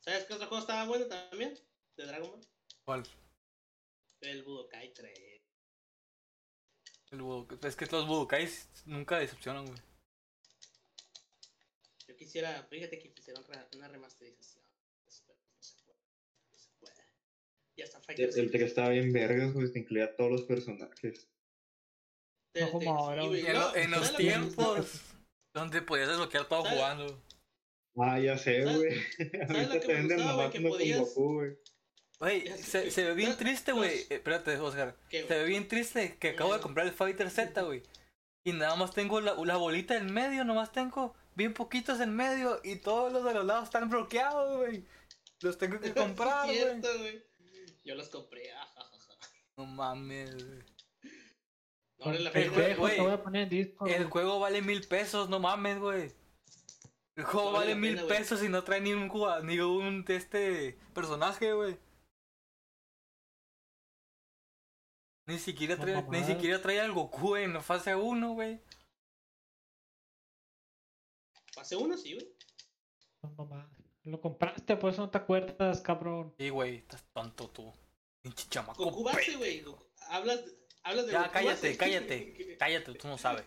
¿Sabes 0.00 0.24
qué 0.24 0.34
otro 0.34 0.48
juego 0.48 0.60
estaba 0.62 0.86
bueno 0.86 1.06
también? 1.06 1.58
De 1.96 2.06
Dragon 2.06 2.30
Ball. 2.30 2.46
¿Cuál? 2.84 3.02
El 4.20 4.42
Budokai 4.42 4.92
3. 4.92 5.40
El 7.12 7.22
Budokai. 7.22 7.58
Es 7.62 7.76
que 7.76 7.86
los 7.86 8.06
Budokais 8.06 8.68
nunca 8.84 9.18
decepcionan, 9.18 9.64
güey. 9.66 9.78
Yo 12.08 12.16
quisiera, 12.16 12.62
fíjate 12.64 12.98
que 12.98 13.14
re- 13.48 13.68
una 13.76 13.88
remasterización. 13.88 14.64
Pero 14.94 15.04
no 15.04 15.10
se 15.62 15.74
puede. 15.82 15.98
No 16.52 16.58
se 16.58 16.70
puede. 16.80 17.04
Ya 17.76 17.84
está 17.84 17.98
El, 17.98 18.04
Fighter 18.04 18.30
el 18.38 18.50
3 18.50 18.62
estaba 18.62 18.88
bien 18.90 19.12
vergas, 19.12 19.52
güey, 19.52 19.70
te 19.72 19.78
incluía 19.80 20.04
a 20.06 20.16
todos 20.16 20.30
los 20.30 20.42
personajes. 20.42 21.28
No 22.58 22.70
como 22.70 22.94
ahora, 22.96 23.24
güey. 23.24 23.44
En, 23.46 23.54
lo- 23.54 23.74
en 23.76 23.90
los 23.90 24.16
tiempos 24.16 25.00
donde 25.54 25.82
podías 25.82 26.08
desbloquear 26.08 26.46
todo 26.48 26.62
¿Sabes? 26.62 26.78
jugando. 26.78 27.22
Ah, 27.96 28.18
ya 28.20 28.38
sé, 28.38 28.62
¿Sabes- 28.64 28.76
güey. 28.76 29.02
¿sabes 29.02 29.48
lo 29.48 29.54
Ahorita 29.56 29.80
te 29.80 29.86
me 29.88 29.94
venden 29.94 30.18
nomás? 30.18 30.50
Que 30.52 30.62
con 30.62 30.70
Goku, 30.98 31.34
güey. 31.34 31.56
Se, 32.58 32.90
se 32.90 33.04
ve 33.04 33.14
bien 33.14 33.36
triste, 33.36 33.72
güey. 33.72 33.90
Eh, 33.90 34.06
Espérate, 34.10 34.56
Oscar. 34.58 34.96
¿Qué, 35.08 35.26
Se 35.26 35.36
ve 35.38 35.44
bien 35.44 35.66
triste 35.68 36.16
que 36.18 36.30
acabo 36.30 36.54
de 36.54 36.60
comprar 36.60 36.86
el 36.86 36.92
Fighter 36.92 37.28
Z, 37.30 37.60
güey. 37.62 37.82
Y 38.46 38.52
nada 38.52 38.76
más 38.76 38.92
tengo 38.92 39.20
la, 39.20 39.34
la 39.34 39.56
bolita 39.56 39.96
en 39.96 40.12
medio, 40.12 40.44
nomás 40.44 40.70
tengo 40.72 41.14
bien 41.34 41.54
poquitos 41.54 42.00
en 42.00 42.14
medio 42.14 42.60
y 42.62 42.76
todos 42.76 43.12
los 43.12 43.24
de 43.24 43.34
los 43.34 43.44
lados 43.44 43.64
están 43.64 43.88
bloqueados, 43.90 44.58
güey. 44.58 44.84
Los 45.42 45.58
tengo 45.58 45.80
que 45.80 45.92
comprar, 45.94 46.46
güey. 46.46 47.22
Güey. 47.84 47.88
Yo 47.88 47.94
los 47.94 48.08
compré, 48.08 48.52
ajajaja. 48.52 49.14
No 49.56 49.66
mames, 49.66 50.34
güey. 50.34 50.64
Ahora 52.00 52.18
la 52.18 52.30
El 52.30 52.48
juego, 52.50 52.88
te 52.88 53.00
voy 53.00 53.12
a 53.12 53.22
poner 53.22 53.42
en 53.44 53.48
disco. 53.48 53.86
El 53.86 54.04
juego 54.06 54.40
vale 54.40 54.62
mil 54.62 54.86
pesos, 54.88 55.28
no 55.28 55.38
mames, 55.38 55.78
güey. 55.78 56.12
El 57.16 57.24
juego 57.24 57.52
No 57.52 57.58
vale 57.58 57.74
vale 57.74 57.74
la 57.74 57.80
mil 57.80 57.90
pena, 57.94 58.02
güey. 58.06 58.18
pesos 58.18 58.42
y 58.42 58.48
no 58.48 58.64
trae 58.64 58.80
ni 58.80 58.92
un, 58.92 59.10
ni 59.44 59.58
un 59.60 60.04
de 60.04 60.16
este 60.16 60.72
personaje, 60.92 61.52
güey. 61.52 61.78
Ni 65.26 65.38
siquiera 65.38 65.76
No 65.76 65.82
trae, 65.82 65.94
ni 65.96 66.02
mamadas. 66.02 66.26
siquiera 66.26 66.60
trae 66.60 66.80
al 66.80 66.92
Goku 66.92 67.36
en 67.36 67.54
la 67.54 67.62
fase 67.62 67.94
1, 67.94 68.32
güey. 68.34 68.60
Fase 71.54 71.76
1, 71.76 71.96
sí, 71.96 72.14
güey. 72.14 72.36
No, 73.22 73.30
mamá. 73.30 73.70
Lo 74.04 74.20
compraste, 74.20 74.76
por 74.76 74.90
eso 74.90 75.02
no 75.02 75.10
te 75.10 75.18
acuerdas, 75.18 75.80
cabrón. 75.80 76.34
Sí, 76.38 76.50
güey, 76.50 76.76
estás 76.76 77.04
tonto 77.12 77.48
tú. 77.48 77.72
Pinche 78.20 78.46
chamaco. 78.50 78.84
Goku 78.84 79.02
base, 79.04 79.36
güey. 79.36 79.62
Hablas, 80.08 80.40
hablas 80.82 81.06
de 81.06 81.12
Ya, 81.12 81.20
Goku 81.22 81.32
cállate, 81.32 81.66
base. 81.68 81.76
cállate. 81.76 82.56
Cállate, 82.58 82.94
tú 82.94 83.08
no 83.08 83.18
sabes. 83.18 83.44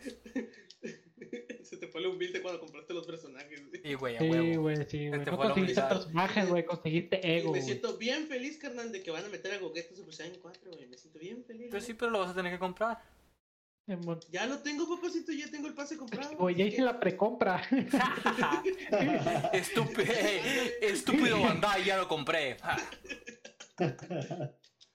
Se 1.63 1.77
te 1.77 1.87
fue 1.87 2.01
el 2.01 2.07
humilde 2.07 2.41
cuando 2.41 2.59
compraste 2.59 2.93
los 2.93 3.05
personajes. 3.05 3.67
güey. 3.67 3.81
Sí, 3.81 3.93
güey, 3.95 4.15
a 4.15 4.19
Sí, 4.19 4.29
huevo. 4.29 4.61
güey, 4.61 4.75
sí, 4.87 5.07
güey. 5.09 5.19
Este 5.19 5.31
No 5.31 5.37
fue 5.37 5.45
la 5.47 5.53
conseguiste 5.53 5.81
personajes, 5.81 6.49
güey, 6.49 6.65
conseguiste 6.65 7.21
Y 7.23 7.31
ego, 7.31 7.45
me 7.51 7.59
güey. 7.59 7.61
siento 7.63 7.97
bien 7.97 8.27
feliz, 8.27 8.57
carnal, 8.57 8.91
de 8.91 9.03
que 9.03 9.11
van 9.11 9.25
a 9.25 9.29
meter 9.29 9.53
a 9.53 9.57
Gogeta 9.59 9.95
Super 9.95 10.13
Saiyan 10.13 10.39
4, 10.41 10.71
güey. 10.71 10.87
Me 10.87 10.97
siento 10.97 11.19
bien 11.19 11.43
feliz. 11.43 11.67
Pues 11.69 11.83
güey. 11.83 11.87
sí, 11.87 11.93
pero 11.93 12.11
lo 12.11 12.19
vas 12.19 12.29
a 12.31 12.35
tener 12.35 12.51
que 12.53 12.59
comprar. 12.59 13.01
Ya 14.29 14.45
lo 14.45 14.59
tengo, 14.59 14.85
papacito, 14.85 15.31
ya 15.31 15.49
tengo 15.49 15.67
el 15.67 15.73
pase 15.73 15.95
comprado. 15.95 16.35
Güey, 16.35 16.55
ya 16.55 16.65
hice 16.65 16.81
la 16.81 16.99
precompra. 16.99 17.61
Estúpido, 19.53 20.13
estúpido 20.81 21.41
Bandai, 21.43 21.85
ya 21.85 21.95
lo 21.95 22.05
compré. 22.09 22.57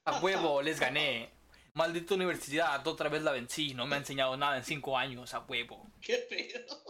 A 0.05 0.21
huevo, 0.21 0.61
les 0.61 0.79
gané. 0.79 1.31
Maldita 1.73 2.15
universidad, 2.17 2.87
otra 2.87 3.09
vez 3.09 3.23
la 3.23 3.33
vencí. 3.33 3.73
No 3.73 3.87
me 3.87 3.97
ha 3.97 3.99
enseñado 3.99 4.37
nada 4.37 4.59
en 4.59 4.65
cinco 4.65 4.99
años. 4.99 5.33
A 5.33 5.41
huevo. 5.41 5.91
¿Qué 5.99 6.27
pedo? 6.29 6.85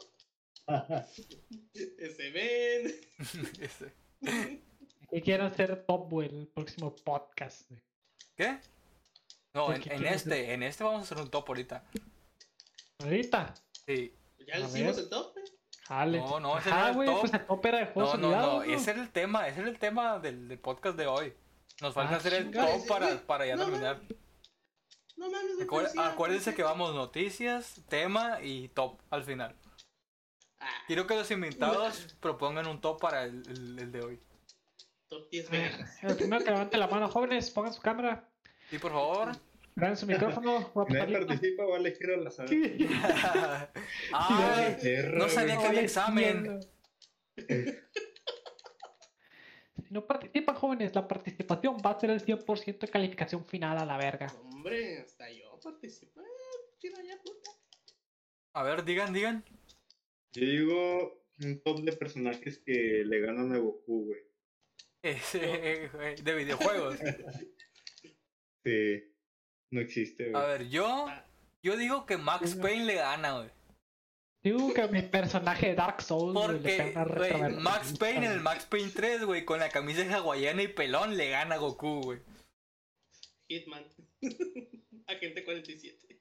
Ese 1.72 2.30
men. 2.32 2.92
Ese. 3.60 3.94
Y 5.12 5.20
quiero 5.20 5.44
hacer 5.44 5.84
top, 5.86 6.20
el 6.22 6.48
próximo 6.52 6.96
podcast. 6.96 7.70
¿Qué? 8.34 8.58
No, 9.54 9.68
¿Qué- 9.74 9.92
en, 9.94 10.06
este, 10.06 10.52
en 10.54 10.62
este 10.62 10.82
vamos 10.84 11.00
a 11.00 11.02
hacer 11.04 11.18
un 11.18 11.30
top 11.30 11.44
ahorita. 11.48 11.84
Ahorita. 13.00 13.54
Sí. 13.86 14.16
Ya 14.46 14.58
le 14.58 14.64
hicimos 14.66 14.98
el 14.98 15.08
top, 15.08 15.36
eh. 15.38 15.42
Jale. 15.86 16.18
No, 16.18 16.40
no, 16.40 16.58
ese 16.58 16.70
Ajá, 16.70 16.78
no 16.78 16.80
era 16.80 16.88
el 16.90 16.94
güey, 16.94 17.08
top. 17.08 17.20
pues 17.20 17.34
el 17.34 17.46
top 17.46 17.66
era 17.66 17.78
de 17.78 17.86
juegos 17.86 18.14
No, 18.14 18.20
no, 18.30 18.36
no, 18.36 18.56
olvidados, 18.56 18.80
ese 18.80 18.90
era 18.92 19.02
el 19.02 19.10
tema, 19.10 19.48
ese 19.48 19.60
era 19.60 19.68
el 19.68 19.78
tema 19.78 20.18
del, 20.18 20.48
del 20.48 20.58
podcast 20.58 20.96
de 20.96 21.06
hoy. 21.06 21.34
Nos 21.80 21.94
falta 21.94 22.14
Ah, 22.14 22.16
hacer 22.18 22.34
el 22.34 22.50
top 22.50 22.86
para, 22.88 23.18
para 23.26 23.46
ya 23.46 23.56
No, 23.56 23.64
terminar. 23.64 24.00
No 25.16 25.26
Acuer- 25.26 25.66
pero 25.68 25.88
sí, 25.88 25.98
acuérdense 26.00 26.54
que 26.54 26.62
vamos 26.62 26.94
noticias, 26.94 27.80
tema 27.88 28.40
y 28.42 28.68
top 28.68 29.00
al 29.10 29.24
final. 29.24 29.56
Ah, 30.60 30.70
Quiero 30.86 31.06
que 31.06 31.14
los 31.16 31.30
invitados 31.30 32.16
propongan 32.20 32.66
un 32.68 32.80
top 32.80 33.00
para 33.00 33.24
el, 33.24 33.42
el- 33.48 33.78
el 33.78 33.92
de 33.92 34.00
hoy. 34.02 34.20
top 35.08 35.28
10 35.30 35.48
A 35.48 35.50
ver, 35.50 35.62
veganas. 35.72 36.02
El 36.04 36.16
primero 36.16 36.44
que 36.44 36.50
levante 36.50 36.76
la 36.78 36.86
mano, 36.86 37.08
jóvenes, 37.08 37.50
pongan 37.50 37.72
su 37.74 37.82
cámara, 37.82 38.28
Sí, 38.72 38.78
por 38.78 38.90
favor. 38.90 39.32
su 39.94 40.06
micrófono. 40.06 40.72
A 40.74 40.84
nadie 40.88 41.26
participa, 41.26 41.64
va 41.66 41.76
a 41.76 41.78
elegir 41.78 42.10
azar. 42.26 42.48
Ay, 44.14 44.76
Perro, 44.80 45.18
no 45.18 45.28
sabía 45.28 45.58
que 45.58 45.66
había 45.66 45.82
examen. 45.82 46.58
Si 49.76 49.90
no 49.90 50.06
participan, 50.06 50.54
jóvenes, 50.54 50.94
la 50.94 51.06
participación 51.06 51.76
va 51.84 51.90
a 51.90 52.00
ser 52.00 52.08
el 52.08 52.24
100% 52.24 52.78
de 52.78 52.88
calificación 52.88 53.44
final 53.44 53.76
a 53.76 53.84
la 53.84 53.98
verga. 53.98 54.28
Hombre, 54.40 55.00
hasta 55.00 55.30
yo 55.30 55.60
participé. 55.62 56.22
A 58.54 58.62
ver, 58.62 58.86
digan, 58.86 59.12
digan. 59.12 59.44
Yo 60.32 60.46
digo 60.46 61.26
un 61.42 61.60
top 61.60 61.80
de 61.80 61.92
personajes 61.92 62.56
que 62.64 63.02
le 63.04 63.20
ganan 63.20 63.52
a 63.52 63.58
Goku, 63.58 64.06
güey. 64.06 64.20
Ese, 65.02 65.90
güey, 65.92 66.14
de 66.14 66.34
videojuegos. 66.36 66.96
Sí, 68.64 69.02
no 69.70 69.80
existe, 69.80 70.28
A 70.28 70.30
güey. 70.30 70.46
ver, 70.46 70.68
yo, 70.68 71.06
yo 71.62 71.76
digo 71.76 72.06
que 72.06 72.16
Max 72.16 72.54
Payne 72.56 72.84
le 72.84 72.94
gana, 72.96 73.38
güey. 73.38 73.50
Digo 74.42 74.74
que 74.74 74.88
mi 74.88 75.02
personaje 75.02 75.68
de 75.68 75.74
Dark 75.76 76.02
Souls 76.02 76.34
güey, 76.34 76.46
Porque, 76.48 76.76
güey, 76.92 77.04
retrovertida. 77.04 77.60
Max 77.60 77.96
Payne 77.98 78.26
en 78.26 78.32
el 78.32 78.40
Max 78.40 78.66
Payne 78.66 78.90
3, 78.90 79.24
güey, 79.24 79.44
con 79.44 79.60
la 79.60 79.68
camisa 79.68 80.02
hawaiana 80.16 80.62
y 80.62 80.68
pelón, 80.68 81.16
le 81.16 81.30
gana 81.30 81.54
a 81.54 81.58
Goku, 81.58 82.02
güey. 82.02 82.20
Hitman. 83.48 83.84
Agente 85.06 85.44
47. 85.44 86.11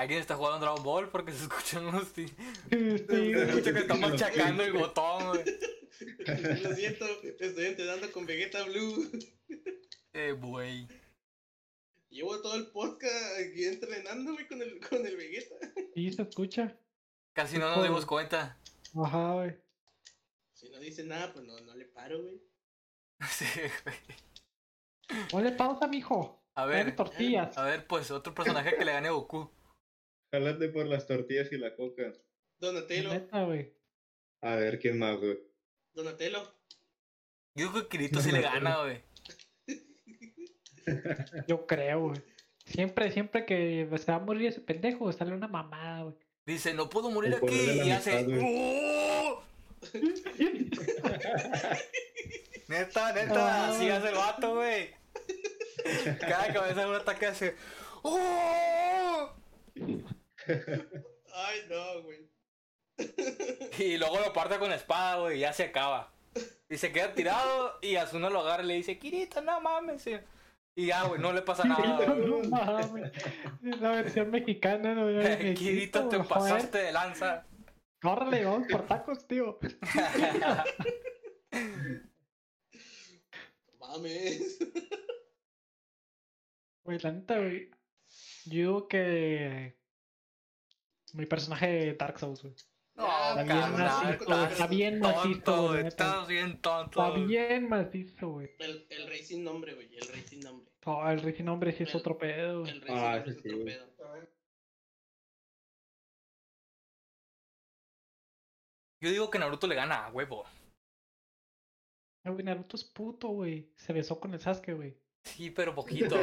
Alguien 0.00 0.20
está 0.20 0.34
jugando 0.34 0.60
Dragon 0.60 0.82
Ball 0.82 1.10
porque 1.10 1.30
se 1.30 1.42
escuchan 1.42 1.84
unos... 1.84 2.08
Sí, 2.14 2.26
Se 2.70 3.42
escucha 3.42 3.72
que 3.74 3.80
está 3.80 3.94
machacando 3.96 4.62
el 4.62 4.72
botón, 4.72 5.28
güey. 5.28 5.44
Lo 6.62 6.74
siento, 6.74 7.04
estoy 7.38 7.66
entrenando 7.66 8.10
con 8.10 8.24
Vegeta 8.24 8.64
Blue. 8.64 9.10
Eh, 10.14 10.32
güey. 10.32 10.88
Llevo 12.08 12.40
todo 12.40 12.54
el 12.54 12.68
podcast 12.68 13.40
aquí 13.40 13.66
entrenando, 13.66 14.32
güey, 14.32 14.48
con 14.48 14.62
el, 14.62 14.80
con 14.80 15.06
el 15.06 15.18
Vegeta. 15.18 15.54
sí, 15.94 16.10
se 16.10 16.22
escucha. 16.22 16.74
Casi 17.34 17.58
no 17.58 17.68
nos 17.68 17.82
dimos 17.84 18.06
cuenta. 18.06 18.58
Ajá, 19.04 19.34
güey. 19.34 19.54
Si 20.54 20.70
no 20.70 20.78
dice 20.80 21.04
nada, 21.04 21.30
pues 21.34 21.44
no, 21.44 21.60
no 21.60 21.76
le 21.76 21.84
paro, 21.84 22.22
güey. 22.22 22.40
Sí, 23.28 23.44
güey. 23.84 25.28
Ponle 25.30 25.52
pausa, 25.52 25.86
mijo. 25.88 26.42
A 26.54 26.64
ver, 26.64 26.96
tortillas. 26.96 27.58
a 27.58 27.64
ver, 27.64 27.86
pues 27.86 28.10
otro 28.10 28.34
personaje 28.34 28.74
que 28.74 28.84
le 28.86 28.92
gane 28.92 29.08
a 29.08 29.10
Goku. 29.10 29.59
Jálate 30.32 30.68
por 30.68 30.86
las 30.86 31.06
tortillas 31.06 31.50
y 31.52 31.58
la 31.58 31.74
coca. 31.74 32.12
Donatello, 32.58 33.10
Neta, 33.12 33.44
güey. 33.44 33.72
A 34.42 34.54
ver 34.56 34.78
quién 34.78 34.98
más, 34.98 35.18
güey. 35.18 35.38
Donatello. 35.92 36.42
Yo 37.54 37.66
digo 37.66 37.82
que 37.82 37.88
Kirito 37.88 38.20
sí 38.20 38.30
le 38.30 38.40
gana, 38.40 38.82
güey. 38.82 39.02
Yo 41.48 41.66
creo, 41.66 42.00
güey. 42.08 42.22
Siempre, 42.64 43.10
siempre 43.10 43.44
que 43.44 43.88
se 43.96 44.12
va 44.12 44.18
a 44.18 44.20
morir 44.20 44.46
ese 44.46 44.60
pendejo, 44.60 45.10
sale 45.12 45.34
una 45.34 45.48
mamada, 45.48 46.04
güey. 46.04 46.14
Dice, 46.46 46.72
no 46.74 46.88
puedo 46.88 47.10
morir 47.10 47.34
El 47.34 47.44
aquí. 47.44 47.80
Y 47.84 47.90
hace... 47.90 48.26
¡Oh! 48.40 49.42
Neta, 52.68 53.12
neta, 53.12 53.70
así 53.70 53.90
hace 53.90 54.08
el 54.10 54.14
vato, 54.14 54.54
güey. 54.54 54.90
Cada 56.20 56.52
cabeza 56.52 56.82
de 56.82 56.86
un 56.86 56.94
ataque 56.94 57.26
hace... 57.26 57.56
¡Oh! 58.02 59.28
Ay, 60.46 61.60
no, 61.68 62.02
güey. 62.02 62.28
Y 63.78 63.96
luego 63.96 64.18
lo 64.20 64.32
parte 64.32 64.58
con 64.58 64.68
la 64.70 64.76
espada, 64.76 65.16
güey, 65.20 65.38
y 65.38 65.40
ya 65.40 65.52
se 65.52 65.64
acaba. 65.64 66.12
Y 66.68 66.76
se 66.76 66.92
queda 66.92 67.12
tirado 67.14 67.78
y 67.82 67.96
Asuna 67.96 68.30
lo 68.30 68.40
agarra 68.40 68.62
y 68.62 68.66
le 68.66 68.74
dice, 68.74 68.98
Kirito, 68.98 69.40
no 69.40 69.60
mames. 69.60 70.06
Y 70.76 70.86
ya, 70.86 71.02
güey, 71.04 71.20
no 71.20 71.32
le 71.32 71.42
pasa 71.42 71.64
nada. 71.64 72.04
güey. 72.06 72.26
No 72.26 72.38
mames. 72.48 73.12
La 73.62 73.90
versión 73.92 74.30
mexicana, 74.30 74.94
no 74.94 75.08
Eh, 75.10 75.54
Kirito, 75.58 76.08
te 76.08 76.16
joder. 76.16 76.28
pasaste 76.28 76.78
de 76.78 76.92
lanza. 76.92 77.46
Córrele, 78.00 78.44
vamos 78.44 78.68
por 78.70 78.86
tacos, 78.86 79.26
tío. 79.26 79.58
Mames. 83.78 84.58
Güey, 86.84 86.98
la 87.00 87.12
neta, 87.12 87.38
güey. 87.38 87.70
Yo 88.46 88.50
digo 88.50 88.88
que. 88.88 89.76
Mi 91.14 91.26
personaje 91.26 91.66
de 91.66 91.94
Dark 91.94 92.18
Souls, 92.18 92.42
güey. 92.42 92.54
No, 92.96 93.06
Ya, 93.36 93.44
bien 93.44 93.72
macizo, 93.78 94.44
está 94.46 94.66
bien 94.66 95.00
macizo, 95.00 95.40
tonto, 95.42 95.78
estás 95.78 96.28
bien. 96.28 96.46
Está 96.62 97.10
bien 97.10 97.68
macizo, 97.68 98.28
güey. 98.28 98.50
El, 98.58 98.86
el 98.90 99.06
rey 99.08 99.22
sin 99.24 99.42
nombre, 99.44 99.74
güey. 99.74 99.94
El 99.96 100.08
rey 100.08 100.22
sin 100.22 100.40
nombre. 100.40 100.70
Oh, 100.84 101.08
el 101.08 101.20
rey 101.22 101.34
sin 101.34 101.46
nombre 101.46 101.72
sí 101.72 101.84
es 101.84 101.94
otro 101.94 102.18
pedo. 102.18 102.66
El 102.66 102.80
rey 102.82 102.94
Ah, 102.96 103.22
sin 103.24 103.52
nombre 103.52 103.72
ese 103.74 103.82
es 103.84 103.90
otro 103.90 104.12
pedo. 104.12 104.28
Yo 109.02 109.10
digo 109.10 109.30
que 109.30 109.38
Naruto 109.38 109.66
le 109.66 109.74
gana 109.74 110.06
a 110.06 110.12
huevo. 110.12 110.44
Eh, 112.24 112.30
güey, 112.30 112.44
Naruto 112.44 112.76
es 112.76 112.84
puto, 112.84 113.28
güey. 113.28 113.72
Se 113.76 113.92
besó 113.94 114.20
con 114.20 114.34
el 114.34 114.40
Sasuke, 114.40 114.74
güey. 114.74 114.96
Sí, 115.24 115.50
pero 115.50 115.74
poquito. 115.74 116.16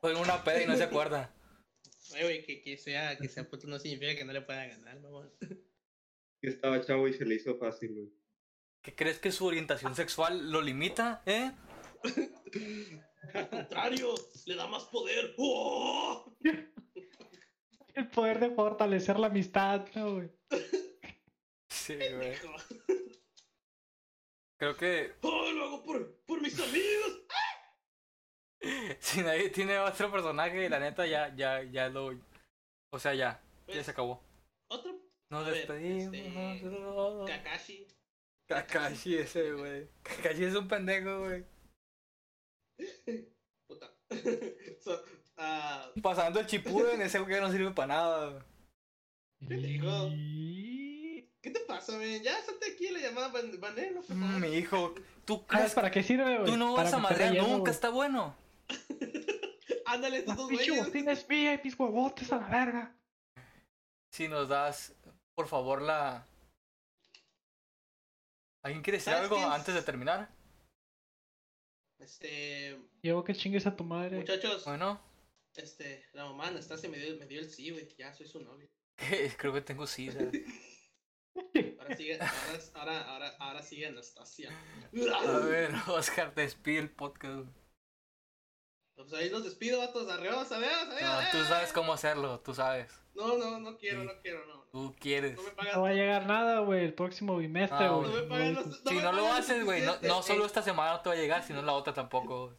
Fue 0.00 0.14
una 0.14 0.42
peda 0.44 0.62
y 0.62 0.66
no 0.66 0.76
se 0.76 0.84
acuerda. 0.84 1.32
Ay, 2.14 2.22
güey, 2.22 2.44
que, 2.44 2.62
que 2.62 2.76
sea, 2.76 3.16
que 3.16 3.28
sea 3.28 3.48
puto 3.48 3.66
no 3.66 3.78
significa 3.78 4.16
que 4.16 4.24
no 4.24 4.32
le 4.32 4.42
pueda 4.42 4.66
ganar, 4.66 5.00
mamón. 5.00 5.32
Que 6.40 6.48
estaba 6.48 6.80
chavo 6.80 7.06
y 7.06 7.12
se 7.12 7.24
le 7.24 7.34
hizo 7.34 7.56
fácil, 7.58 7.94
güey. 7.94 8.12
¿Qué 8.82 8.94
crees 8.94 9.18
que 9.18 9.30
su 9.30 9.44
orientación 9.44 9.94
sexual 9.94 10.50
lo 10.50 10.62
limita, 10.62 11.22
eh? 11.26 11.52
Al 13.34 13.50
contrario, 13.50 14.14
le 14.46 14.54
da 14.54 14.66
más 14.66 14.84
poder. 14.84 15.34
¡Oh! 15.36 16.34
El 17.94 18.08
poder 18.08 18.40
de 18.40 18.50
fortalecer 18.50 19.18
la 19.18 19.26
amistad, 19.26 19.86
¿no, 19.94 20.14
güey. 20.14 20.30
Sí, 21.68 21.96
güey. 21.96 22.34
Creo 24.56 24.76
que 24.76 25.12
¡Oh, 25.22 25.50
lo 25.52 25.64
hago 25.64 25.82
por, 25.82 26.22
por 26.26 26.40
mis 26.40 26.58
amigos! 26.58 27.22
si 29.02 29.22
nadie 29.22 29.48
tiene 29.50 29.78
otro 29.78 30.10
personaje, 30.10 30.68
la 30.68 30.78
neta 30.78 31.06
ya, 31.06 31.34
ya, 31.34 31.62
ya 31.62 31.88
lo. 31.88 32.12
O 32.92 32.98
sea, 32.98 33.14
ya, 33.14 33.32
ya 33.32 33.40
Pues, 33.66 33.84
se 33.84 33.90
acabó. 33.92 34.22
Otro, 34.68 34.92
Nos 35.30 35.46
a 35.46 35.50
ver, 35.50 35.54
despedimos. 35.66 36.14
este, 36.14 37.32
Kakashi. 37.32 37.86
Kakashi 38.48 39.16
ese, 39.16 39.52
güey. 39.52 39.88
Kakashi 40.02 40.44
es 40.44 40.54
un 40.54 40.68
pendejo, 40.68 41.20
güey. 41.20 41.44
Puta. 43.68 43.92
So, 44.82 45.02
ah, 45.36 45.90
Pasando 46.02 46.40
el 46.40 46.46
Chipuden, 46.46 47.00
ese 47.02 47.18
güey 47.18 47.40
no 47.40 47.50
sirve 47.50 47.70
para 47.70 47.88
nada. 47.88 48.30
güey. 48.30 48.42
Pendejo. 49.48 50.08
Y... 50.12 51.28
¿Qué 51.42 51.50
te 51.50 51.60
pasa, 51.60 51.96
men? 51.96 52.22
Ya 52.22 52.40
salte 52.42 52.72
aquí 52.72 52.90
la 52.90 52.98
llamada 53.00 53.30
favor. 53.30 54.40
Mi 54.40 54.48
hijo, 54.54 54.94
¿tú 55.24 55.36
¿Sabes 55.36 55.46
crees 55.48 55.74
para 55.74 55.90
qué 55.90 56.02
sirve, 56.02 56.38
güey? 56.38 56.50
Tú 56.50 56.56
no 56.56 56.74
vas 56.74 56.92
a 56.92 56.98
madrear 56.98 57.34
nunca, 57.34 57.56
güey. 57.58 57.70
está 57.72 57.88
bueno. 57.90 58.34
Ándale, 59.86 60.18
estos 60.18 60.36
dos 60.36 60.50
güeyes. 60.50 60.84
bocina 60.84 61.12
es 61.12 61.28
mía 61.28 61.54
y 61.54 61.60
mis 61.64 61.78
huevotes 61.78 62.32
a 62.32 62.38
la 62.38 62.48
verga. 62.48 62.96
Si 64.12 64.28
nos 64.28 64.48
das, 64.48 64.94
por 65.34 65.48
favor, 65.48 65.82
la. 65.82 66.26
¿Alguien 68.62 68.82
quiere 68.82 68.98
decir 68.98 69.12
¿Sabes 69.12 69.30
algo 69.30 69.50
antes 69.50 69.74
de 69.74 69.82
terminar? 69.82 70.28
Este, 71.98 72.78
Llevo 73.02 73.24
que 73.24 73.34
chingues 73.34 73.66
a 73.66 73.76
tu 73.76 73.84
madre. 73.84 74.18
muchachos, 74.18 74.64
Bueno, 74.64 75.00
este, 75.54 76.06
la 76.12 76.24
mamá 76.24 76.48
Anastasia 76.48 76.88
me 76.88 76.98
dio, 76.98 77.16
me 77.16 77.26
dio 77.26 77.40
el 77.40 77.50
sí, 77.50 77.70
güey. 77.70 77.88
Ya 77.96 78.12
soy 78.14 78.26
su 78.26 78.40
novio. 78.40 78.68
creo 79.38 79.52
que 79.52 79.60
tengo 79.60 79.86
sida. 79.86 80.20
Ahora 81.78 81.96
sigue, 81.96 82.18
ahora, 82.20 82.60
ahora, 82.74 83.02
ahora, 83.02 83.36
ahora 83.38 83.62
sigue 83.62 83.86
Anastasia. 83.86 84.50
A 85.14 85.38
ver, 85.38 85.70
Oscar, 85.86 86.34
te 86.34 86.42
despide 86.42 86.80
el 86.80 86.90
podcast. 86.90 87.48
Pues 89.08 89.12
ahí 89.14 89.30
los 89.30 89.44
despido, 89.44 89.78
vatos. 89.78 90.08
Arriba, 90.10 90.34
adiós, 90.34 90.52
adiós. 90.52 91.02
No, 91.02 91.30
tú 91.32 91.44
sabes 91.46 91.72
cómo 91.72 91.92
hacerlo, 91.92 92.40
tú 92.40 92.54
sabes. 92.54 92.92
No, 93.14 93.36
no, 93.38 93.58
no 93.58 93.76
quiero, 93.78 94.00
Sí. 94.02 94.06
no 94.06 94.20
quiero, 94.22 94.46
no. 94.46 94.60
Tú 94.70 94.94
quieres. 95.00 95.36
No 95.36 95.42
me 95.42 95.48
No 95.50 95.56
pagan. 95.56 95.82
va 95.82 95.88
a 95.88 95.92
llegar 95.92 96.26
nada, 96.26 96.60
güey, 96.60 96.84
el 96.84 96.94
próximo 96.94 97.36
bimestre, 97.36 97.86
Ah, 97.86 97.90
güey. 97.90 98.08
No 98.08 98.14
me 98.16 98.22
pagan 98.22 98.54
los. 98.54 98.82
Si 98.86 98.94
me 98.94 99.02
no 99.02 99.12
lo 99.12 99.32
haces, 99.32 99.64
güey, 99.64 99.82
no, 99.82 99.96
no 100.02 100.22
solo 100.22 100.44
Eh, 100.44 100.46
esta 100.46 100.62
semana 100.62 100.92
no 100.92 101.00
te 101.00 101.08
va 101.08 101.14
a 101.14 101.18
llegar, 101.18 101.42
sino 101.42 101.60
la 101.62 101.72
otra 101.72 101.92
tampoco. 101.92 102.46
güey. 102.46 102.58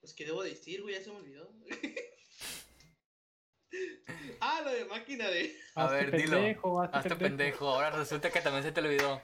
Pues, 0.00 0.12
¿qué 0.12 0.26
debo 0.26 0.42
decir, 0.42 0.82
güey? 0.82 0.94
Ya 0.94 1.02
se 1.02 1.10
me 1.10 1.16
olvidó. 1.16 1.50
ah, 4.40 4.60
lo 4.64 4.70
de 4.72 4.84
máquina 4.84 5.28
de. 5.28 5.56
A 5.74 5.84
Hazte 5.84 5.96
ver, 5.96 6.10
dilo. 6.16 6.36
pendejo, 6.36 6.82
hazte 6.82 6.98
Hazte 6.98 7.16
pendejo. 7.16 7.68
Ahora 7.68 7.90
resulta 7.90 8.30
que 8.30 8.40
también 8.40 8.62
se 8.62 8.72
te 8.72 8.80
olvidó. 8.80 9.20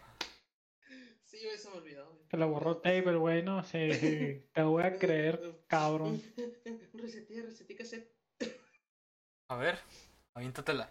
Sí, 1.24 1.44
güey, 1.44 1.58
se 1.58 1.70
me 1.70 1.76
olvidó. 1.76 2.09
Te 2.30 2.36
la 2.36 2.46
borró 2.46 2.76
Table, 2.78 3.16
güey, 3.16 3.42
no 3.42 3.64
sé. 3.64 3.92
sí, 3.98 4.46
Te 4.54 4.62
voy 4.62 4.84
a 4.84 4.96
creer, 4.96 5.64
cabrón. 5.66 6.22
Resetí, 6.94 7.40
resetí 7.40 7.74
cassette. 7.74 8.08
A 9.48 9.56
ver, 9.56 9.76
aviéntatela. 10.34 10.88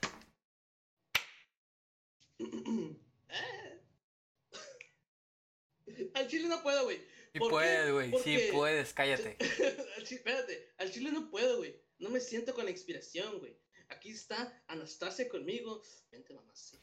Al 6.14 6.28
chile 6.28 6.48
no 6.50 6.62
puedo, 6.62 6.84
güey. 6.84 6.98
Sí 7.32 7.40
puedes, 7.40 7.92
güey, 7.94 8.10
sí 8.10 8.16
Porque- 8.34 8.50
puedes, 8.52 8.94
cállate. 8.94 9.38
Al 9.98 10.04
chile, 10.04 10.18
espérate, 10.18 10.74
al 10.78 10.92
chile 10.92 11.12
no 11.12 11.30
puedo, 11.30 11.58
güey. 11.58 11.80
No 12.00 12.10
me 12.10 12.20
siento 12.20 12.54
con 12.54 12.66
la 12.66 12.72
inspiración, 12.72 13.40
güey. 13.40 13.58
Aquí 13.90 14.10
está 14.12 14.62
Anastasia 14.68 15.30
conmigo. 15.30 15.82
Vente, 16.12 16.34
mamá, 16.34 16.54
sí. 16.56 16.78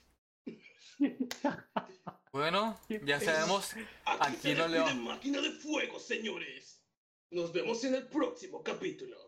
Bueno, 2.36 2.78
ya 3.06 3.18
sabemos. 3.26 3.72
Aquí 4.04 4.18
Aquí 4.20 4.36
se 4.42 4.54
no 4.56 4.68
leo. 4.68 4.94
máquina 4.96 5.40
de 5.40 5.52
fuego, 5.52 5.98
señores. 5.98 6.82
Nos 7.30 7.50
vemos 7.50 7.82
en 7.84 7.94
el 7.94 8.08
próximo 8.08 8.62
capítulo. 8.62 9.25